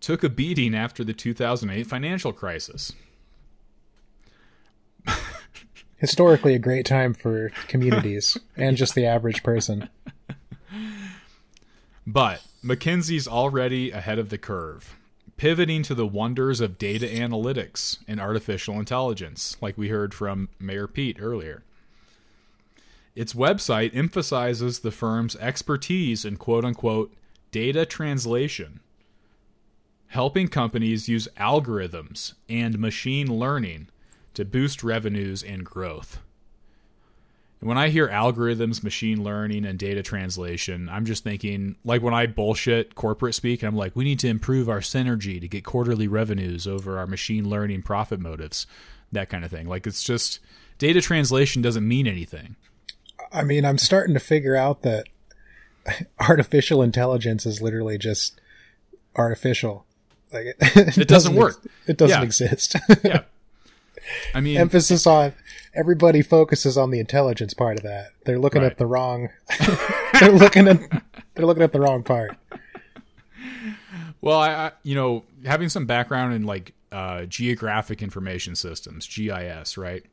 [0.00, 2.92] took a beating after the 2008 financial crisis.
[5.96, 9.88] Historically, a great time for communities and just the average person.
[12.06, 14.96] But McKinsey's already ahead of the curve,
[15.36, 20.86] pivoting to the wonders of data analytics and artificial intelligence, like we heard from Mayor
[20.86, 21.64] Pete earlier.
[23.18, 27.12] Its website emphasizes the firm's expertise in quote unquote
[27.50, 28.78] data translation,
[30.06, 33.88] helping companies use algorithms and machine learning
[34.34, 36.20] to boost revenues and growth.
[37.60, 42.14] And when I hear algorithms, machine learning, and data translation, I'm just thinking like when
[42.14, 46.06] I bullshit corporate speak, I'm like, we need to improve our synergy to get quarterly
[46.06, 48.68] revenues over our machine learning profit motives,
[49.10, 49.66] that kind of thing.
[49.66, 50.38] Like it's just
[50.78, 52.54] data translation doesn't mean anything.
[53.32, 55.06] I mean, I'm starting to figure out that
[56.20, 58.40] artificial intelligence is literally just
[59.16, 59.84] artificial.
[60.32, 60.56] Like it,
[60.98, 61.56] it, doesn't work.
[61.64, 62.24] ex- It doesn't Yeah.
[62.24, 62.76] exist.
[63.04, 63.22] Yeah.
[64.34, 65.34] I mean, Emphasis on
[65.74, 68.12] everybody focuses on the intelligence part of that.
[68.24, 68.70] They're looking Right.
[68.72, 69.28] at the wrong.
[70.18, 70.80] they're looking at.
[71.34, 72.34] They're looking at the wrong part.
[74.20, 79.76] Well, I, I you know, having some background in like uh, geographic information systems, GIS,
[79.76, 80.04] right?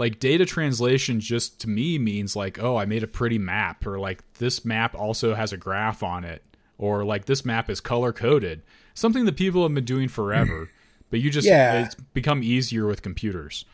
[0.00, 3.98] Like data translation just to me means like, oh, I made a pretty map, or
[3.98, 6.42] like this map also has a graph on it,
[6.78, 8.62] or like this map is color coded.
[8.94, 10.70] Something that people have been doing forever,
[11.10, 11.84] but you just Yeah.
[11.84, 13.66] it's become easier with computers.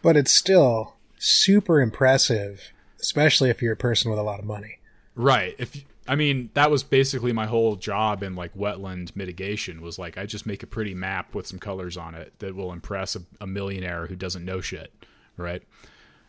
[0.00, 2.70] But it's still super impressive,
[3.00, 4.78] especially if you're a person with a lot of money.
[5.16, 5.56] Right.
[5.58, 10.16] If I mean, that was basically my whole job in like wetland mitigation was like
[10.16, 13.22] I just make a pretty map with some colors on it that will impress a,
[13.40, 14.92] a millionaire who doesn't know shit,
[15.36, 15.62] right?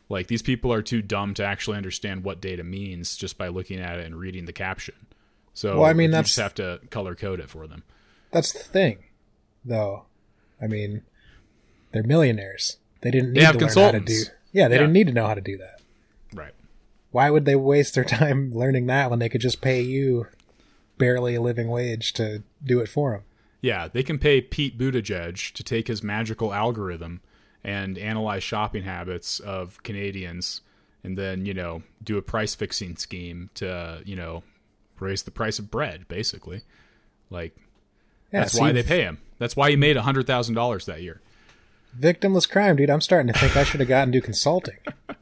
[0.10, 3.80] Like these people are too dumb to actually understand what data means just by looking
[3.80, 4.96] at it and reading the caption.
[5.54, 7.84] So Well, I mean, you that's- just have to color code it for them.
[8.32, 9.06] That's the thing,
[9.64, 10.06] though.
[10.62, 11.04] I mean,
[11.92, 12.78] they're millionaires.
[13.02, 14.24] They didn't need They to learn how to do.
[14.52, 14.82] Yeah, they Yeah.
[14.82, 15.82] didn't need to know how to do that.
[16.34, 16.54] Right.
[17.12, 20.28] Why would they waste their time learning that when they could just pay you
[20.98, 23.24] barely a living wage to do it for them?
[23.62, 27.22] Yeah, they can pay Pete Buttigieg to take his magical algorithm
[27.66, 30.62] and analyze shopping habits of Canadians
[31.04, 34.44] and then, you know, do a price fixing scheme to, you know,
[35.00, 36.62] raise the price of bread, basically.
[37.30, 37.58] Like,
[38.32, 39.18] Yeah, that's see, why they pay him.
[39.40, 41.22] That's why he made $100,000 that year.
[42.00, 42.90] victimless crime, dude.
[42.90, 44.78] I'm starting to think I should have gotten to consulting.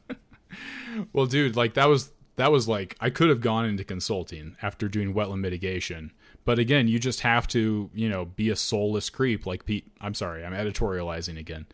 [1.12, 4.88] Well, dude, like that was that was like I could have gone into consulting after
[4.88, 6.12] doing wetland mitigation.
[6.44, 9.90] But again, you just have to, you know, be a soulless creep like Pete.
[10.00, 11.66] I'm sorry, I'm editorializing again.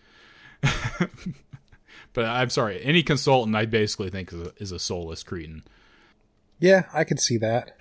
[2.13, 5.63] but I'm sorry, any consultant I basically think is a, is a soulless cretin.
[6.59, 7.77] Yeah, I could see that.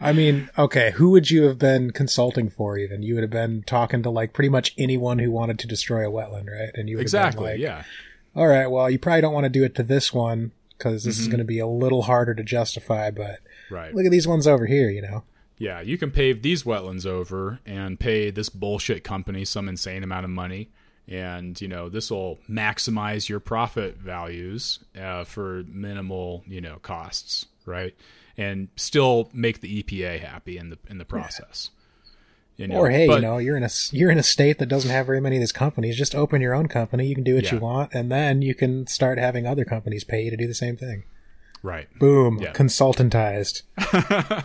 [0.00, 3.02] I mean, okay, who would you have been consulting for even?
[3.02, 6.12] You would have been talking to like pretty much anyone who wanted to destroy a
[6.12, 6.70] wetland, right?
[6.74, 7.84] And you would have been Exactly, like, yeah.
[8.36, 11.18] all right, well, you probably don't want to do it to this one because this
[11.18, 11.30] is Mm-hmm.
[11.30, 13.38] going to be a little harder to justify, but
[13.70, 13.94] Right.
[13.94, 15.22] look at these ones over here, you know?
[15.58, 20.24] Yeah, you can pave these wetlands over and pay this bullshit company some insane amount
[20.24, 20.70] of money.
[21.06, 27.46] And, you know, this will maximize your profit values uh, for minimal, you know, costs,
[27.66, 27.94] right?
[28.38, 31.70] And still make the EPA happy in the in the process.
[32.56, 34.66] You know, or hey, but- you know, you're in a you're in a state that
[34.66, 35.96] doesn't have very many of these companies.
[35.96, 37.06] Just open your own company.
[37.06, 37.54] You can do what Yeah.
[37.54, 40.54] you want, and then you can start having other companies pay you to do the
[40.54, 41.04] same thing.
[41.64, 41.88] Right.
[41.98, 42.52] Boom, Yeah.
[42.52, 43.62] consultantized.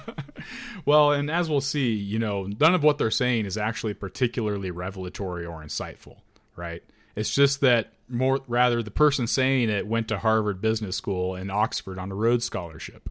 [0.86, 4.72] Well, and as we'll see, you know, none of what they're saying is actually particularly
[4.72, 6.18] revelatory or insightful,
[6.56, 6.82] right?
[7.16, 11.52] It's just that more rather the person saying it went to Harvard Business School and
[11.52, 13.10] Oxford on a Rhodes scholarship.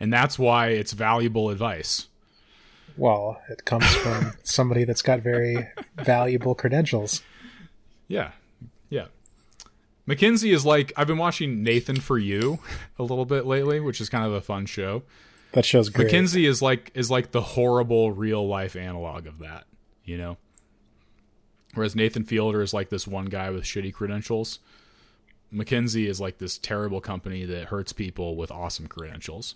[0.00, 2.08] And that's why it's valuable advice.
[2.96, 7.22] Well, it comes from somebody that's got very valuable credentials.
[8.08, 8.18] Yeah.
[8.18, 8.30] Yeah.
[10.08, 12.58] McKinsey is like I've been watching Nathan for You
[12.98, 15.02] a little bit lately, which is kind of a fun show.
[15.52, 16.08] That shows great.
[16.08, 19.64] McKinsey is like is like the horrible real life analog of that,
[20.04, 20.36] you know.
[21.74, 24.60] Whereas Nathan Fielder is like this one guy with shitty credentials.
[25.52, 29.54] McKinsey is like this terrible company that hurts people with awesome credentials.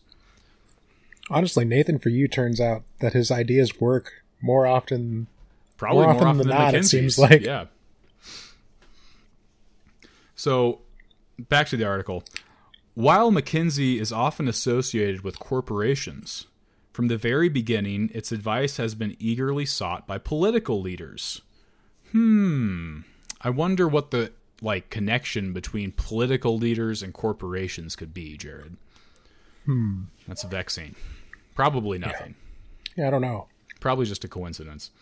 [1.30, 5.26] Honestly, Nathan, for you, turns out that his ideas work more often.
[5.76, 7.42] Probably More more, often often, than than, not, it seems like.
[7.42, 7.66] Yeah.
[10.38, 10.82] So,
[11.36, 12.22] back to the article.
[12.94, 16.46] While McKinsey is often associated with corporations,
[16.92, 21.42] from the very beginning, its advice has been eagerly sought by political leaders.
[22.12, 23.00] Hmm.
[23.40, 24.30] I wonder what the
[24.62, 28.76] like connection between political leaders and corporations could be, Jared.
[29.64, 30.02] Hmm.
[30.28, 30.94] That's a vexing.
[31.56, 32.36] Probably nothing.
[32.96, 33.48] Yeah, I don't know.
[33.80, 34.92] Probably just a coincidence.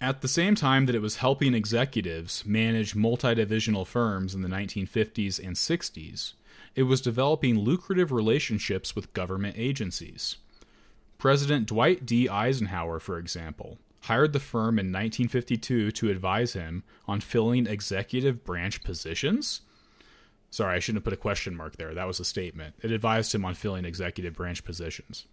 [0.00, 5.38] At the same time that it was helping executives manage multidivisional firms in the 1950s
[5.38, 6.34] and 60s,
[6.74, 10.36] it was developing lucrative relationships with government agencies.
[11.16, 12.28] President Dwight D.
[12.28, 18.84] Eisenhower, for example, hired the firm in 1952 to advise him on filling executive branch
[18.84, 19.62] positions.
[20.50, 21.94] Sorry, I shouldn't have put a question mark there.
[21.94, 22.74] That was a statement.
[22.82, 25.26] It advised him on filling executive branch positions.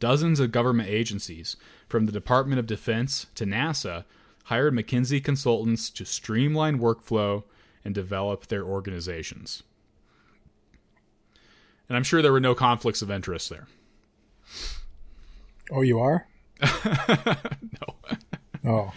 [0.00, 1.56] Dozens of government agencies,
[1.88, 4.04] from the Department of Defense to NASA,
[4.44, 7.44] hired McKinsey consultants to streamline workflow
[7.84, 9.62] and develop their organizations.
[11.88, 13.66] And I'm sure there were no conflicts of interest there.
[15.70, 16.26] Oh, you are?
[17.80, 17.94] No.
[18.66, 18.94] Oh,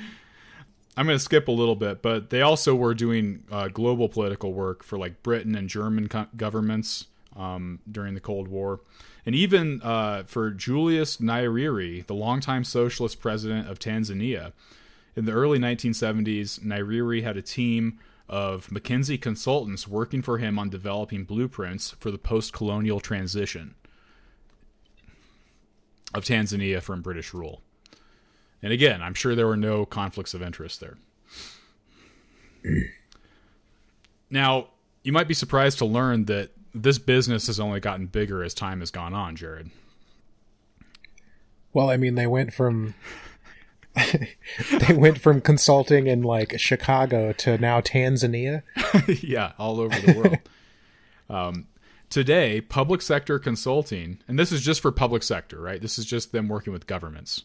[0.95, 4.53] I'm going to skip a little bit, but they also were doing uh, global political
[4.53, 8.79] work for like Britain and German co- governments um, during the Cold War.
[9.27, 14.53] And even uh, for Julius Nyerere, the longtime socialist president of Tanzania,
[15.17, 17.99] in the early 1970s, Nyerere had a team
[18.29, 23.75] of McKinsey consultants working for him on developing blueprints for the post colonial transition
[26.13, 27.59] of Tanzania from British rule.
[28.63, 30.97] And again, I'm sure there were no conflicts of interest there.
[34.29, 34.69] now,
[35.03, 36.51] you might be surprised to learn that
[36.81, 39.69] this business has only gotten bigger as time has gone on, Jared.
[41.73, 42.95] well, I mean, they went from
[44.79, 48.63] they went from consulting in like Chicago to now Tanzania.
[49.23, 50.37] yeah, all over the world.
[51.29, 51.67] um,
[52.09, 55.81] today, public sector consulting, and this is just for public sector, right?
[55.81, 57.43] This is just them working with governments.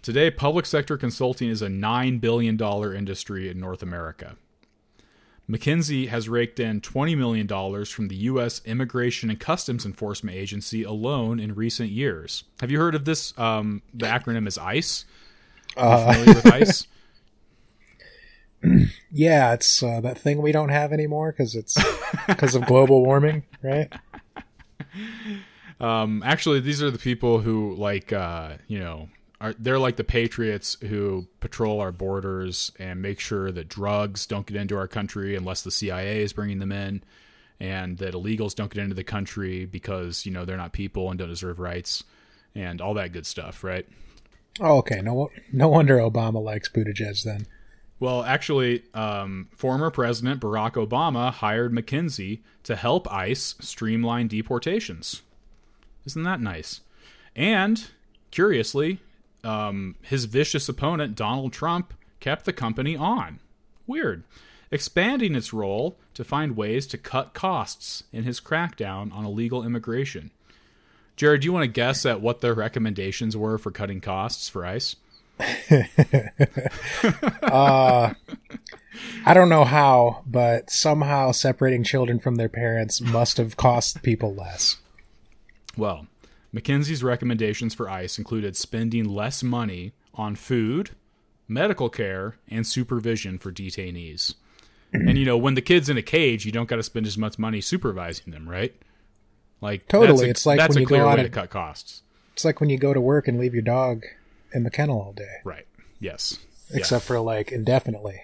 [0.00, 2.60] Today, public sector consulting is a $9 billion
[2.94, 4.36] industry in North America.
[5.50, 7.48] McKinsey has raked in $20 million
[7.86, 8.60] from the U.S.
[8.66, 12.44] Immigration and Customs Enforcement Agency alone in recent years.
[12.60, 13.36] Have you heard of this?
[13.38, 15.06] Um, the acronym is ICE.
[15.76, 16.86] Are you familiar with ICE?
[19.12, 21.78] Yeah, it's uh, that thing we don't have anymore because it's
[22.26, 23.92] because of global warming, right?
[25.80, 29.08] Um, actually, these are the people who like uh, you know
[29.40, 34.46] are they're like the patriots who patrol our borders and make sure that drugs don't
[34.46, 37.02] get into our country unless the CIA is bringing them in,
[37.60, 41.18] and that illegals don't get into the country because you know they're not people and
[41.18, 42.04] don't deserve rights,
[42.54, 43.86] and all that good stuff, right?
[44.60, 45.00] Oh, okay.
[45.00, 47.46] No, no wonder Obama likes Buttigieg then.
[48.00, 55.22] Well, actually, um, former President Barack Obama hired McKinsey to help ICE streamline deportations.
[56.06, 56.80] Isn't that nice?
[57.34, 57.90] And
[58.30, 59.00] curiously,
[59.44, 63.40] um, his vicious opponent Donald Trump kept the company on.
[63.86, 64.24] Weird.
[64.70, 70.30] Expanding its role to find ways to cut costs in his crackdown on illegal immigration.
[71.16, 74.66] Jared, do you want to guess at what their recommendations were for cutting costs for
[74.66, 74.96] ICE?
[75.40, 75.86] I
[79.32, 84.78] don't know how, but somehow separating children from their parents must have cost people less.
[85.76, 86.07] Well,
[86.54, 90.90] McKinsey's recommendations for ICE included spending less money on food,
[91.46, 94.34] medical care, and supervision for detainees.
[94.92, 97.18] and you know, when the kid's in a cage, you don't got to spend as
[97.18, 98.74] much money supervising them, right?
[99.60, 101.50] Like Totally, a, it's like that's when a you go clear out way to cut
[101.50, 104.04] costs, It's like when you go to work and leave your dog
[104.52, 105.66] in the kennel all day, right?
[106.00, 106.38] Yes.
[106.72, 108.22] except for like indefinitely.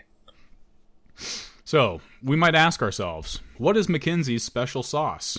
[1.65, 5.39] So, we might ask ourselves, what is McKinsey's special sauce?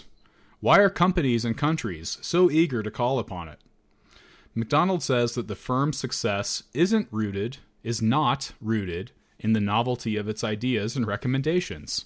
[0.60, 3.60] Why are companies and countries so eager to call upon it?
[4.54, 10.30] McDonald says that the firm's success isn't rooted, is not rooted in the novelty of
[10.30, 12.06] its ideas and recommendations.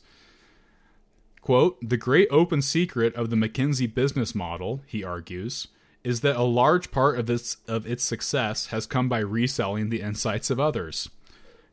[1.41, 5.68] Quote, the great open secret of the McKinsey business model, he argues,
[6.04, 10.02] is that a large part of its of its success has come by reselling the
[10.02, 11.10] insights of others.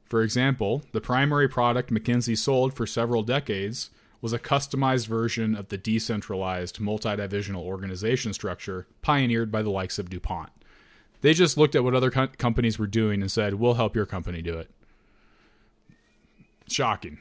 [0.05, 3.91] For example, the primary product McKinsey sold for several decades
[4.21, 10.11] was a customized version of the decentralized multidivisional organization structure pioneered by the likes of
[10.11, 10.51] DuPont.
[11.21, 14.07] They just looked at what other co- companies were doing and said, "We'll help your
[14.07, 14.71] company do it."
[16.69, 17.19] Shocking.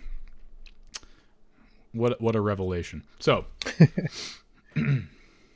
[1.92, 3.04] What what a revelation.
[3.20, 3.46] So,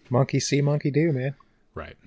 [0.09, 1.35] Monkey see, monkey do, man.
[1.75, 1.97] Right.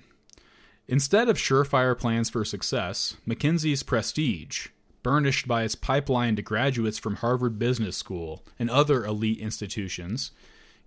[0.87, 4.67] Instead of surefire plans for success, McKinsey's prestige,
[5.03, 10.31] burnished by its pipeline to graduates from Harvard Business School and other elite institutions,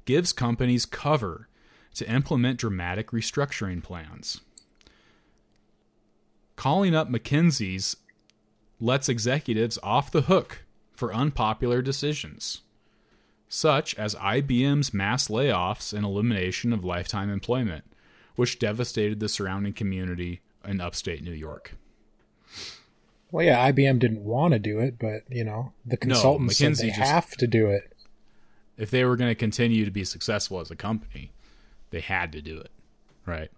[0.05, 1.49] gives companies cover
[1.95, 4.41] to implement dramatic restructuring plans.
[6.57, 7.97] Calling up McKinsey's
[8.81, 12.63] lets executives off the hook for unpopular decisions,
[13.49, 17.85] such as IBM's mass layoffs and elimination of lifetime employment
[18.37, 21.73] which devastated the surrounding community in upstate New York.
[23.31, 26.81] Well, yeah, IBM didn't want to do it, but you know the consultants said McKinsey
[26.81, 27.93] they just- have to do it.
[28.79, 31.33] If they were going to continue to be successful as a company,
[31.91, 32.71] they had to do it,
[33.25, 33.51] right?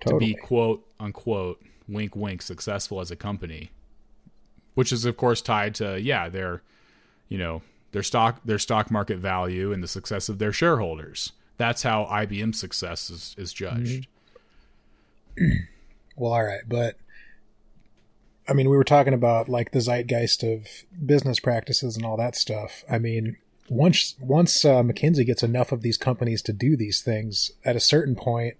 [0.00, 0.32] Totally.
[0.32, 3.72] To be quote unquote wink wink successful as a company,
[4.74, 6.62] which is of course tied to yeah their,
[7.28, 7.62] you know
[7.92, 11.32] their stock their stock market value and the success of their shareholders.
[11.56, 14.06] That's how IBM's success is, is judged.
[15.36, 15.56] Mm-hmm.
[16.16, 16.96] Well, all right, but
[18.48, 20.66] I mean, we were talking about like the zeitgeist of
[21.04, 22.82] business practices and all that stuff.
[22.90, 23.36] I mean,
[23.68, 27.80] once once uh, McKinsey gets enough of these companies to do these things, at a
[27.80, 28.56] certain point,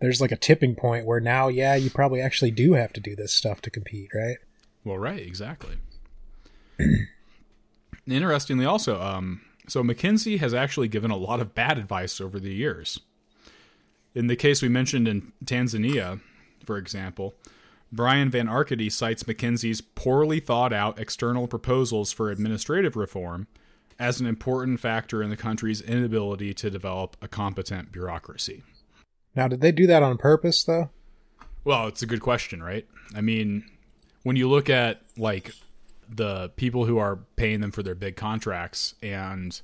[0.00, 3.16] there's like a tipping point where now, yeah, you probably actually do have to do
[3.16, 4.36] this stuff to compete, right?
[4.84, 5.76] Well, right, exactly.
[8.06, 12.52] Interestingly, also, um, so McKinsey has actually given a lot of bad advice over the
[12.52, 13.00] years.
[14.14, 16.20] In the case we mentioned in Tanzania,
[16.64, 17.34] for example,
[17.90, 23.46] Brian Van Arkadie cites McKinsey's poorly thought out external proposals for administrative reform
[23.98, 28.62] as an important factor in the country's inability to develop a competent bureaucracy.
[29.34, 30.90] Now, did they do that on purpose, though?
[31.64, 32.86] Well, it's a good question, right?
[33.14, 33.64] I mean,
[34.22, 35.52] when you look at like
[36.08, 39.60] the people who are paying them for their big contracts and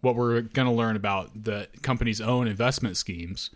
[0.00, 3.50] what we're going to learn about the company's own investment schemes,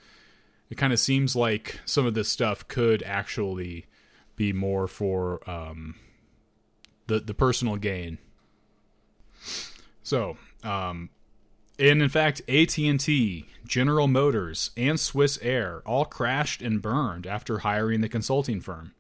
[0.71, 3.87] it kind of seems like some of this stuff could actually
[4.41, 5.97] be more for um,
[7.09, 8.17] the the personal gain.
[10.03, 11.11] So, um,
[11.79, 18.09] and in fact, AT&T, General Motors, and Swissair all crashed and burned after hiring the
[18.09, 18.93] consulting firm.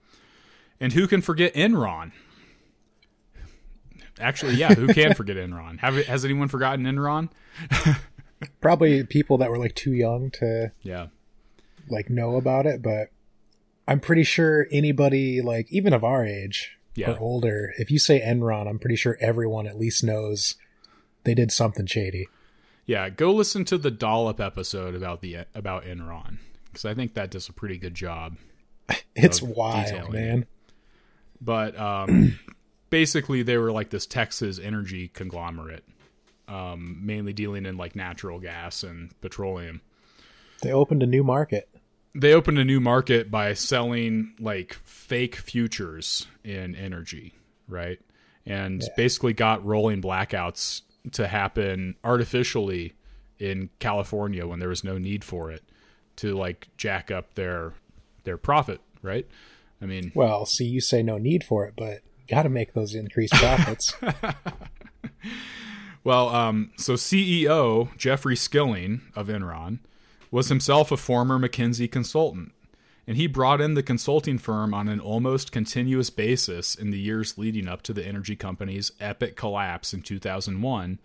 [0.78, 2.12] And who can forget Enron?
[4.20, 5.78] actually, yeah, who can forget Enron?
[5.78, 7.30] Have has anyone forgotten Enron?
[8.60, 11.06] Probably people that were like too young to Yeah,
[11.88, 13.08] like know about it, but
[13.90, 17.10] I'm pretty sure anybody like even of our age Yeah.
[17.12, 20.54] or older, if you say Enron, I'm pretty sure everyone at least knows
[21.24, 22.28] they did something shady.
[22.86, 23.08] yeah.
[23.10, 27.48] Go listen to the Dollop episode about the about Enron because I think that does
[27.48, 28.36] a pretty good job.
[29.16, 30.46] It's wild, detailing man.
[31.40, 32.38] But um,
[32.90, 35.84] basically, they were like this Texas energy conglomerate,
[36.48, 39.80] um, mainly dealing in like natural gas and petroleum.
[40.62, 41.68] They opened a new market.
[42.14, 47.34] They opened a new market by selling like fake futures in energy,
[47.68, 47.98] right?
[48.46, 50.82] And basically got rolling blackouts
[51.12, 52.94] to happen artificially
[53.38, 55.62] in California when there was no need for it
[56.16, 57.74] to like jack up their
[58.24, 59.26] their profit, right?
[59.80, 62.94] I mean, Well, see, you say no need for it, but got to make those
[62.94, 63.94] increased profits.
[66.02, 69.80] Well, um, so CEO Jeffrey Skilling of Enron
[70.30, 72.52] was himself a former McKinsey consultant,
[73.06, 77.36] and he brought in the consulting firm on an almost continuous basis in the years
[77.36, 80.98] leading up to the energy company's epic collapse in 2001,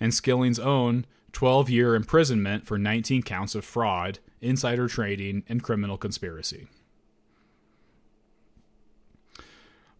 [0.00, 5.96] and Skilling's own 12 year imprisonment for 19 counts of fraud, insider trading, and criminal
[5.96, 6.66] conspiracy.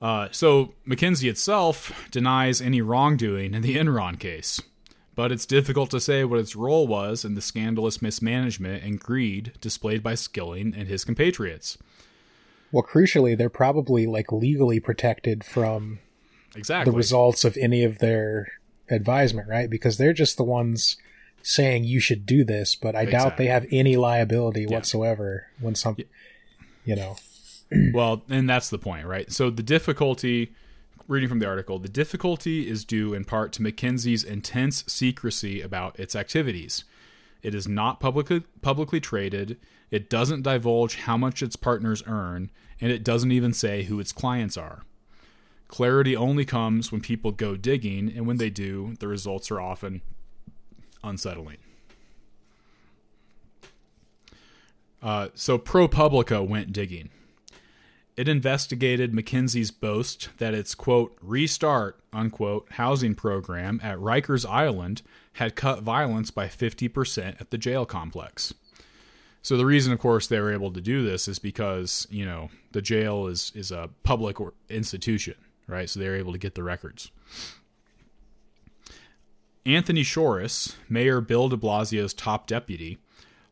[0.00, 4.60] Uh, so McKinsey itself denies any wrongdoing in the Enron case,
[5.14, 9.52] but it's difficult to say what its role was in the scandalous mismanagement and greed
[9.60, 11.76] displayed by Skilling and his compatriots.
[12.70, 15.98] well, crucially, they're probably like legally protected from
[16.56, 16.90] Exactly.
[16.90, 18.52] the results of any of their
[18.90, 19.68] advisement, right?
[19.70, 20.96] Because they're just the ones
[21.42, 25.96] saying you should do this, but I doubt they have any liability whatsoever when some,
[26.84, 27.16] you know,
[27.92, 29.32] Well, and that's the point, right?
[29.32, 30.52] So the difficulty,
[31.08, 35.98] reading from the article, the difficulty is due in part to McKinsey's intense secrecy about
[35.98, 36.84] its activities.
[37.42, 39.58] It is not publicly publicly traded.
[39.90, 42.50] It doesn't divulge how much its partners earn,
[42.80, 44.84] and it doesn't even say who its clients are.
[45.68, 50.02] Clarity only comes when people go digging, and when they do, the results are often
[51.02, 51.58] unsettling.
[55.02, 57.10] Uh, so ProPublica went digging.
[58.16, 65.02] It investigated McKinsey's boast that its quote restart unquote housing program at Rikers Island
[65.34, 68.52] had cut violence by 50% at the jail complex.
[69.40, 72.50] So the reason of course they were able to do this is because, you know,
[72.72, 74.36] the jail is is a public
[74.68, 75.34] institution,
[75.66, 75.88] right?
[75.88, 77.10] So they were able to get the records.
[79.64, 82.98] Anthony Shorris, Mayor Bill de Blasio's top deputy,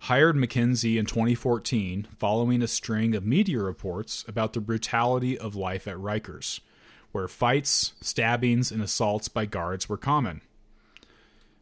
[0.05, 5.87] hired McKinsey in 2014 following a string of media reports about the brutality of life
[5.87, 6.61] at Rikers,
[7.13, 10.41] where fights, stabbings, and assaults by guards were common.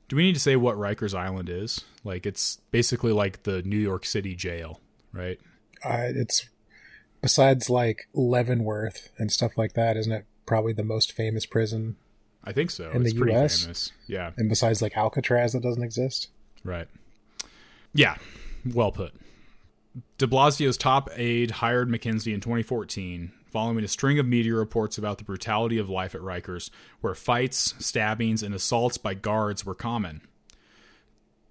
[0.09, 1.85] Do we need to say what Rikers Island is?
[2.03, 4.81] Like, it's basically like the New York City jail,
[5.13, 5.39] right?
[5.85, 6.49] uh, it's
[7.21, 10.25] besides like Leavenworth and stuff like that, isn't it?
[10.47, 11.97] Probably the most famous prison,
[12.43, 12.91] I think so.
[12.91, 13.63] In it's the pretty US?
[13.63, 13.93] famous.
[14.07, 16.29] Yeah, and besides like Alcatraz, that doesn't exist.
[16.65, 16.89] right.
[17.99, 18.15] Yeah,
[18.65, 19.13] well put.
[20.19, 25.19] De Blasio's top aide hired McKinsey in 2014 following a string of media reports about
[25.19, 26.71] the brutality of life at Rikers,
[27.01, 30.21] where fights, stabbings, and assaults by guards were common.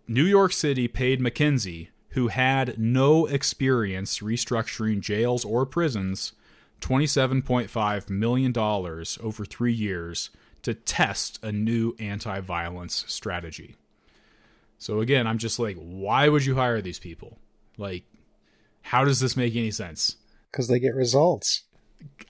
[0.08, 6.32] New York City paid McKinsey, who had no experience restructuring jails or prisons,
[6.80, 10.30] $27.5 million over three years
[10.62, 13.76] to test a new anti violence strategy.
[14.78, 17.40] So again, I'm just like, why would you hire these people?
[17.78, 18.04] Like,
[18.82, 20.18] how does this make any sense?
[20.52, 21.64] Because they get results.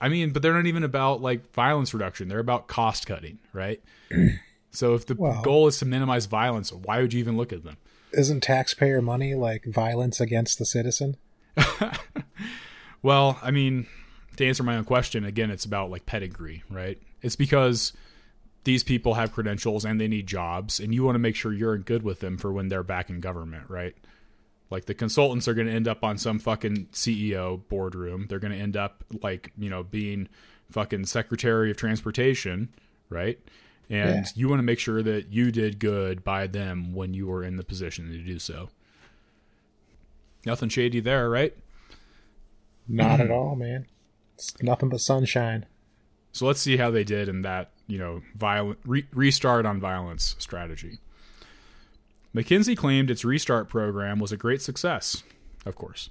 [0.00, 2.28] I mean, but they're not even about like violence reduction.
[2.28, 3.82] They're about cost cutting, right?
[4.70, 7.64] so if the Well- goal is to minimize violence, why would you even look at
[7.64, 7.76] them?
[8.12, 11.16] Isn't taxpayer money like violence against the citizen?
[13.02, 13.86] Well, I mean,
[14.36, 17.00] to answer my own question, again, it's about like pedigree, right?
[17.22, 17.92] It's because
[18.64, 21.78] these people have credentials and they need jobs, and you want to make sure you're
[21.78, 23.94] good with them for when they're back in government, right?
[24.70, 28.26] Like the consultants are going to end up on some fucking CEO boardroom.
[28.28, 30.28] They're going to end up like, you know, being
[30.70, 32.68] fucking Secretary of Transportation,
[33.08, 33.38] right?
[33.88, 34.30] And Yeah.
[34.34, 37.56] you want to make sure that you did good by them when you were in
[37.56, 38.68] the position to do so.
[40.44, 41.54] Nothing shady there, right?
[42.86, 43.86] Not at all, man.
[44.34, 45.64] It's nothing but sunshine.
[46.32, 50.36] So let's see how they did in that, you know, violent re- restart on violence
[50.38, 50.98] strategy.
[52.34, 55.24] McKinsey claimed its restart program was a great success,
[55.66, 56.10] of course.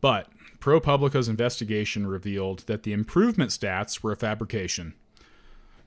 [0.00, 0.28] But
[0.60, 4.94] ProPublica's investigation revealed that the improvement stats were a fabrication.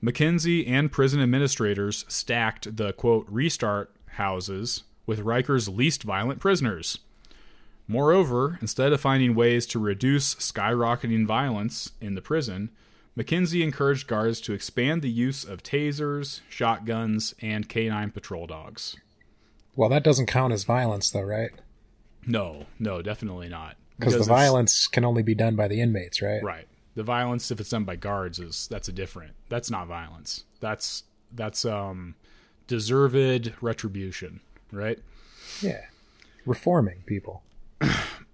[0.02, 6.98] McKinsey and prison administrators stacked the quote restart houses with Riker's least violent prisoners.
[7.86, 12.70] Moreover, instead of finding ways to reduce skyrocketing violence in the prison,
[13.16, 18.96] McKinsey encouraged guards to expand the use of tasers, shotguns, and canine patrol dogs.
[19.76, 21.50] Well, that doesn't count as violence, though, right?
[22.26, 23.76] No, no, definitely not.
[23.98, 26.42] Because the violence can only be done by the inmates, right?
[26.42, 26.66] Right.
[26.94, 29.34] The violence, if it's done by guards, is that's a different.
[29.48, 30.44] That's not violence.
[30.60, 32.16] That's that's um
[32.66, 34.40] deserved retribution,
[34.70, 34.98] right?
[35.60, 35.82] Yeah.
[36.44, 37.42] Reforming people.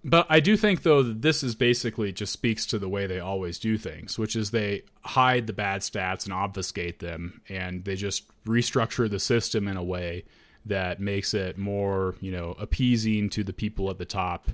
[0.05, 3.19] But I do think though that this is basically just speaks to the way they
[3.21, 7.97] always do things, which is they hide the bad stats and obfuscate them, and they
[7.97, 10.25] just restructure the system in a way
[10.65, 14.51] that makes it more, you know, appeasing to the people at the top,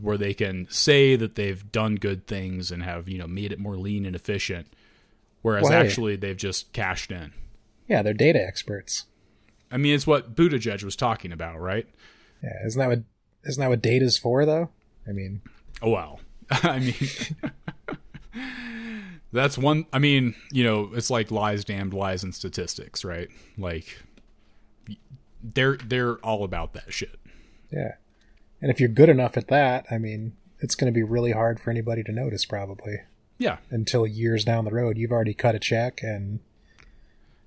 [0.00, 3.58] where they can say that they've done good things and have, you know, made it
[3.60, 4.66] more lean and efficient,
[5.42, 5.86] whereas Well, hey.
[5.86, 7.32] actually they've just cashed in.
[7.86, 9.04] Yeah, they're data experts.
[9.70, 11.86] I mean, it's what Buttigieg was talking about, right?
[12.42, 13.02] Yeah, isn't that what
[13.44, 14.70] isn't that what data's for though?
[15.08, 15.42] I mean,
[15.80, 16.20] Oh, well,
[16.50, 16.94] I mean,
[19.32, 19.86] that's one.
[19.92, 23.28] I mean, you know, it's like lies, damned lies, and statistics, right?
[23.58, 23.98] Like,
[25.42, 27.18] they're they're all about that shit.
[27.70, 27.94] yeah.
[28.60, 31.58] And if you're good enough at that, I mean, it's going to be really hard
[31.58, 32.98] for anybody to notice probably
[33.38, 36.38] Yeah, until years down the road you've already cut a check and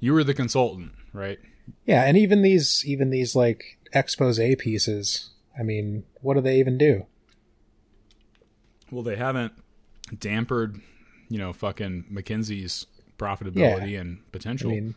[0.01, 1.39] you were the consultant, right?
[1.85, 6.77] yeah, and even these even these like expose pieces, I mean, what do they even
[6.77, 7.06] do?
[8.91, 9.53] Well, they haven't
[10.14, 10.82] dampered,
[11.30, 12.86] you know, fucking McKinsey's
[13.18, 14.69] profitability and potential.
[14.69, 14.95] I mean,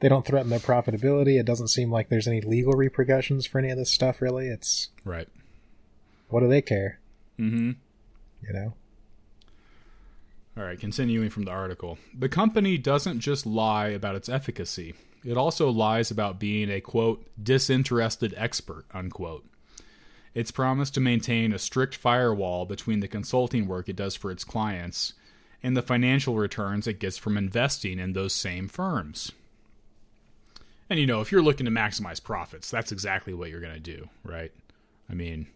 [0.00, 1.38] they don't threaten their profitability.
[1.38, 4.48] It doesn't seem like there's any legal repercussions for any of this stuff really.
[4.48, 5.28] It's right.
[6.28, 7.00] what do they care?
[7.38, 7.72] Mm-hmm.
[8.46, 8.74] You know?
[10.56, 11.98] All right, continuing from the article.
[12.18, 17.26] The company doesn't just lie about its efficacy, it also lies about being a quote,
[17.42, 19.44] disinterested expert, unquote.
[20.34, 24.44] It's promised to maintain a strict firewall between the consulting work it does for its
[24.44, 25.14] clients
[25.62, 29.32] and the financial returns it gets from investing in those same firms.
[30.88, 33.80] And you know, if you're looking to maximize profits, that's exactly what you're going to
[33.80, 34.52] do, right?
[35.08, 35.48] I mean,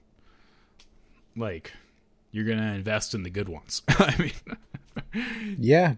[1.37, 1.73] like,
[2.31, 3.83] you're going to invest in the good ones.
[3.89, 5.95] I mean, Yeah.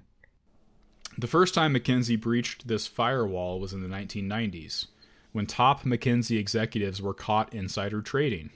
[1.18, 4.86] the first time McKinsey breached this firewall was in the 1990s,
[5.32, 8.50] when top McKinsey executives were caught insider trading.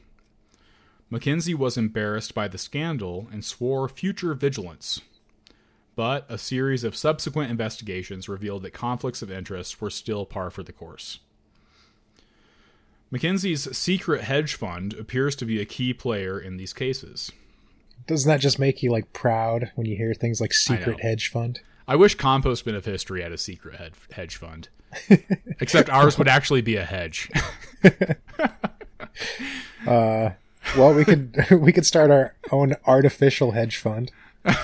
[1.11, 5.01] McKinsey was embarrassed by the scandal and swore future vigilance.
[5.97, 10.62] But a series of subsequent investigations revealed that conflicts of interest were still par for
[10.62, 11.19] the course.
[13.12, 17.32] McKinsey's secret hedge fund appears to be a key player in these cases.
[18.07, 21.61] Doesn't that just make you like proud when you hear things like secret hedge fund?
[21.89, 24.69] I wish Compost Bin of History had a secret hedge fund.
[25.59, 27.31] Except ours would actually be a hedge.
[29.87, 30.31] Uh,
[30.76, 34.12] Well, we could we could start our own artificial hedge fund.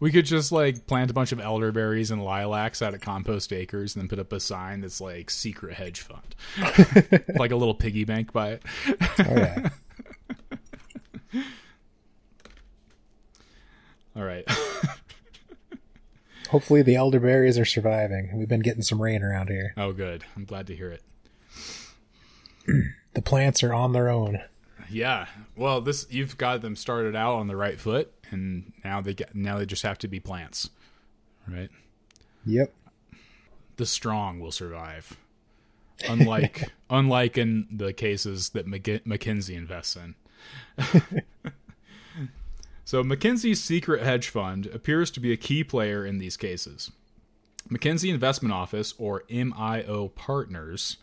[0.00, 3.94] we could just like plant a bunch of elderberries and lilacs out of Compost Acres
[3.94, 6.34] and then put up a sign that's like secret hedge fund.
[7.38, 8.62] like a little piggy bank by it.
[9.18, 9.68] Oh yeah.
[14.14, 14.44] All right.
[16.50, 18.30] Hopefully the elderberries are surviving.
[18.34, 19.74] We've been getting some rain around here.
[19.76, 20.24] Oh, good.
[20.36, 21.02] I'm glad to hear it.
[23.14, 24.42] The plants are on their own.
[24.90, 25.26] Yeah.
[25.56, 29.34] Well, this you've got them started out on the right foot, and now they get
[29.34, 30.70] now they just have to be plants,
[31.48, 31.70] right?
[32.44, 32.72] Yep.
[33.76, 35.16] the strong will survive.
[36.08, 40.14] Unlike unlike in the cases that McG- McKinsey invests in.
[42.84, 46.90] so McKinsey's secret hedge fund appears to be a key player in these cases.
[47.70, 50.98] McKinsey Investment Office or MIO Partners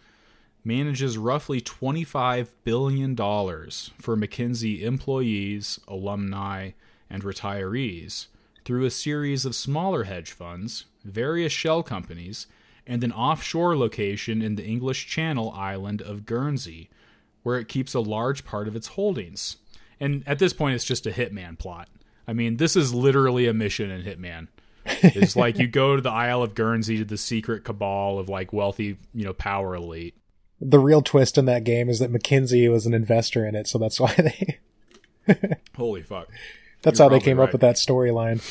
[0.63, 6.71] manages roughly $25 billion for McKinsey employees, alumni,
[7.09, 8.27] and retirees
[8.65, 12.47] through a series of smaller hedge funds, various shell companies,
[12.87, 16.89] and an offshore location in the English Channel island of Guernsey,
[17.43, 19.57] where it keeps a large part of its holdings.
[19.99, 21.89] And at this point, it's just a Hitman plot.
[22.27, 24.47] I mean, this is literally a mission in Hitman.
[24.85, 28.51] It's like you go to the Isle of Guernsey to the secret cabal of like
[28.51, 30.15] wealthy, you know, power elite.
[30.65, 33.77] The real twist in that game is that McKinsey was an investor in it, so
[33.77, 34.59] that's why they
[35.75, 36.29] Holy fuck.
[36.81, 37.45] that's You're how they came right.
[37.45, 38.41] up with that storyline.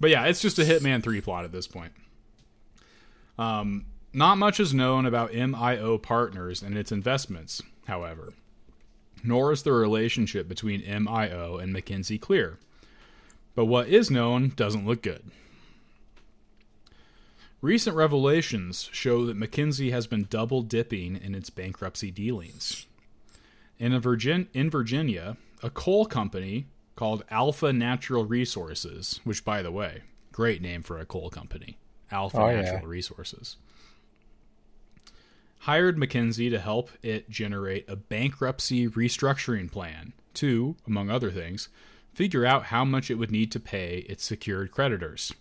[0.00, 1.92] But yeah, it's just a Hitman 3 plot at this point.
[3.36, 8.32] Um, not much is known about MIO Partners and its investments, however,
[9.22, 12.58] nor is the relationship between MIO and McKinsey clear.
[13.54, 15.30] But what is known doesn't look good.
[17.60, 22.86] Recent revelations show that McKinsey has been double dipping in its bankruptcy dealings.
[23.78, 29.72] In, a Virgin- in Virginia, a coal company called Alpha Natural Resources, which, by the
[29.72, 31.78] way, great name for a coal company,
[32.12, 32.60] Alpha Oh, yeah.
[32.62, 33.56] Natural Resources,
[35.60, 41.68] hired McKinsey to help it generate a bankruptcy restructuring plan to, among other things,
[42.14, 45.32] figure out how much it would need to pay its secured creditors.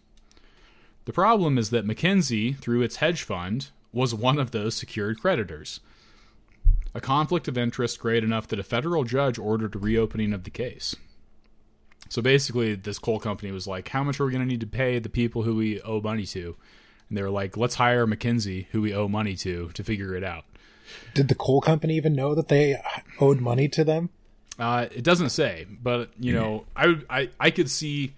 [1.07, 5.79] The problem is that McKinsey, through its hedge fund, was one of those secured creditors.
[6.93, 10.49] A conflict of interest great enough that a federal judge ordered a reopening of the
[10.49, 10.97] case.
[12.09, 14.67] So basically, this coal company was like, How much are we going to need to
[14.67, 16.57] pay the people who we owe money to?
[17.07, 20.25] And they were like, Let's hire McKinsey, who we owe money to, to figure it
[20.25, 20.43] out.
[21.13, 22.81] Did the coal company even know that they
[23.21, 24.09] owed money to them?
[24.59, 28.13] Uh, it doesn't say, but you know, I, I I could see,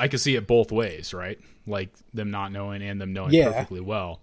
[0.00, 1.38] I could see it both ways, right?
[1.66, 3.50] Like them not knowing and them knowing Yeah.
[3.52, 4.20] perfectly well.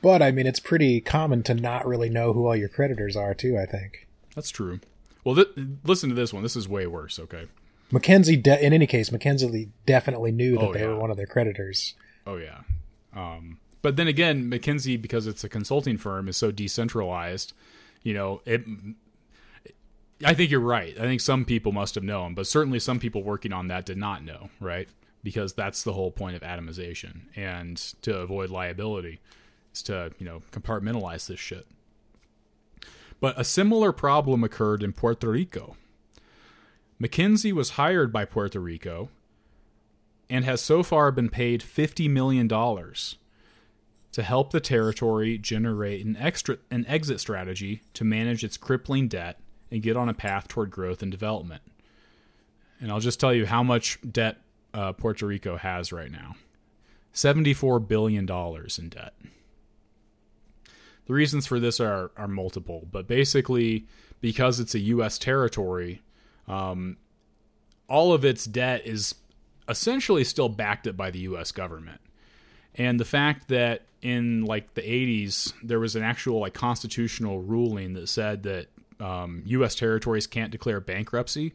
[0.00, 3.34] But I mean, it's pretty common to not really know who all your creditors are,
[3.34, 3.56] too.
[3.58, 4.80] I think That's true.
[5.24, 5.48] Well, th-
[5.84, 6.42] listen to this one.
[6.42, 7.18] This is way worse.
[7.20, 7.46] Okay.
[7.92, 8.42] McKinsey.
[8.42, 10.86] De- in any case, McKinsey definitely knew that Oh, they yeah.
[10.88, 11.94] were one of their creditors.
[12.26, 12.60] Oh yeah.
[13.14, 17.52] Um, but then again, McKinsey, because it's a consulting firm, is so decentralized.
[18.02, 18.64] You know, it.
[20.24, 20.96] I think you're right.
[20.98, 23.98] I think some people must have known, but certainly some people working on that did
[23.98, 24.88] not know, right?
[25.22, 29.20] Because that's the whole point of atomization, and to avoid liability,
[29.72, 31.66] is to you know compartmentalize this shit.
[33.20, 35.76] But a similar problem occurred in Puerto Rico.
[37.00, 39.10] McKinsey was hired by Puerto Rico
[40.28, 46.58] and has so far been paid $50 million to help the territory generate an, extra,
[46.70, 49.38] an exit strategy to manage its crippling debt
[49.70, 51.62] and get on a path toward growth and development.
[52.80, 54.38] And I'll just tell you how much debt
[54.74, 56.36] uh, Puerto Rico has right now
[57.14, 59.14] $74 billion in debt.
[61.06, 63.86] The reasons for this are, are multiple, but basically,
[64.20, 65.18] because it's a U.S.
[65.18, 66.00] territory,
[66.46, 66.96] um,
[67.88, 69.16] all of its debt is
[69.68, 72.00] essentially still backed up by the US government.
[72.74, 77.92] And the fact that in like the 80s there was an actual like constitutional ruling
[77.94, 78.66] that said that
[78.98, 81.52] um, US territories can't declare bankruptcy.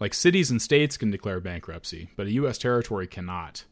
[0.00, 3.64] Like cities and states can declare bankruptcy, but a US territory cannot.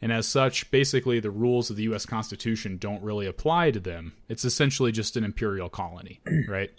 [0.00, 4.14] And as such, basically the rules of the US Constitution don't really apply to them.
[4.28, 6.70] It's essentially just an imperial colony, right?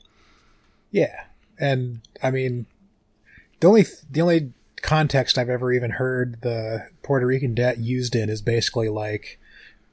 [0.92, 1.26] Yeah,
[1.58, 2.66] and I mean,
[3.60, 8.30] the only the only context I've ever even heard the Puerto Rican debt used in
[8.30, 9.40] is basically like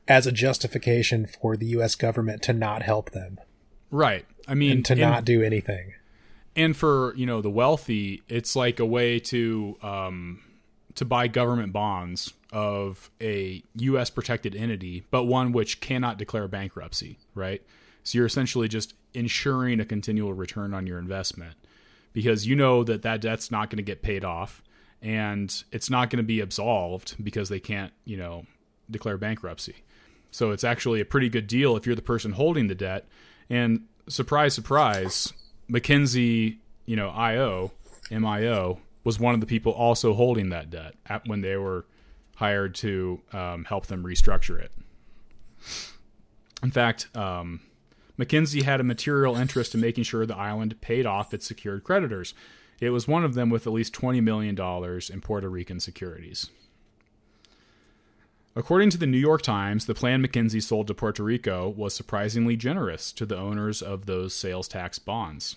[0.08, 1.94] as a justification for the U.S.
[1.94, 3.38] government to not help them
[3.90, 4.24] Right.
[4.46, 5.94] I mean, and to not do anything.
[6.60, 10.40] And for you know the wealthy it's like a way to um
[10.94, 17.18] to buy government bonds of a US protected entity but one which cannot declare bankruptcy
[17.34, 17.62] right
[18.02, 21.54] so you're essentially just ensuring a continual return on your investment
[22.12, 24.62] because you know that that debt's not going to get paid off
[25.02, 28.44] and it's not going to be absolved because they can't you know
[28.90, 29.76] declare bankruptcy
[30.30, 33.06] so it's actually a pretty good deal if you're the person holding the debt.
[33.48, 35.32] And surprise, surprise,
[35.70, 37.72] McKinsey, you know, IO,
[38.10, 41.86] MIO, was one of the people also holding that debt at, when they were
[42.36, 44.72] hired to um, help them restructure it.
[46.62, 47.60] In fact, um,
[48.18, 52.34] McKinsey had a material interest in making sure the island paid off its secured creditors.
[52.80, 56.50] It was one of them with at least $20 million in Puerto Rican securities.
[58.56, 62.56] According to the New York Times, the plan McKinsey sold to Puerto Rico was surprisingly
[62.56, 65.56] generous to the owners of those sales tax bonds.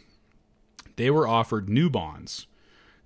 [0.95, 2.45] They were offered new bonds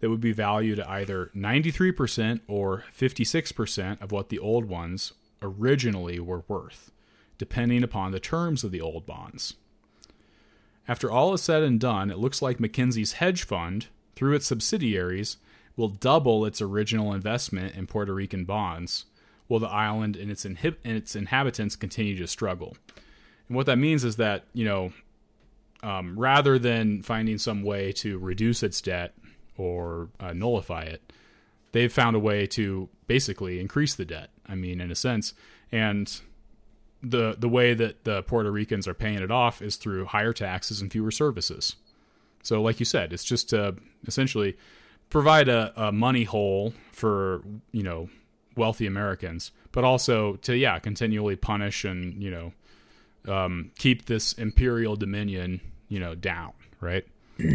[0.01, 6.19] that would be valued at either 93% or 56% of what the old ones originally
[6.19, 6.91] were worth,
[7.37, 9.53] depending upon the terms of the old bonds.
[10.85, 15.37] After all is said and done, it looks like McKinsey's hedge fund, through its subsidiaries,
[15.77, 19.05] will double its original investment in Puerto Rican bonds,
[19.47, 22.75] while the island and its, and its inhabitants continue to struggle.
[23.47, 24.91] And what that means is that, you know,
[25.83, 29.13] um, rather than finding some way to reduce its debt
[29.57, 31.13] or uh, nullify it,
[31.71, 34.29] they've found a way to basically increase the debt.
[34.47, 35.33] I mean, in a sense,
[35.71, 36.19] and
[37.03, 40.81] the the way that the Puerto Ricans are paying it off is through higher taxes
[40.81, 41.75] and fewer services.
[42.43, 43.75] So, like you said, it's just to
[44.07, 44.57] essentially
[45.09, 48.09] provide a, a money hole for you know
[48.57, 52.53] wealthy Americans, but also to yeah continually punish and you know
[53.31, 57.05] um, keep this imperial dominion you know down, right?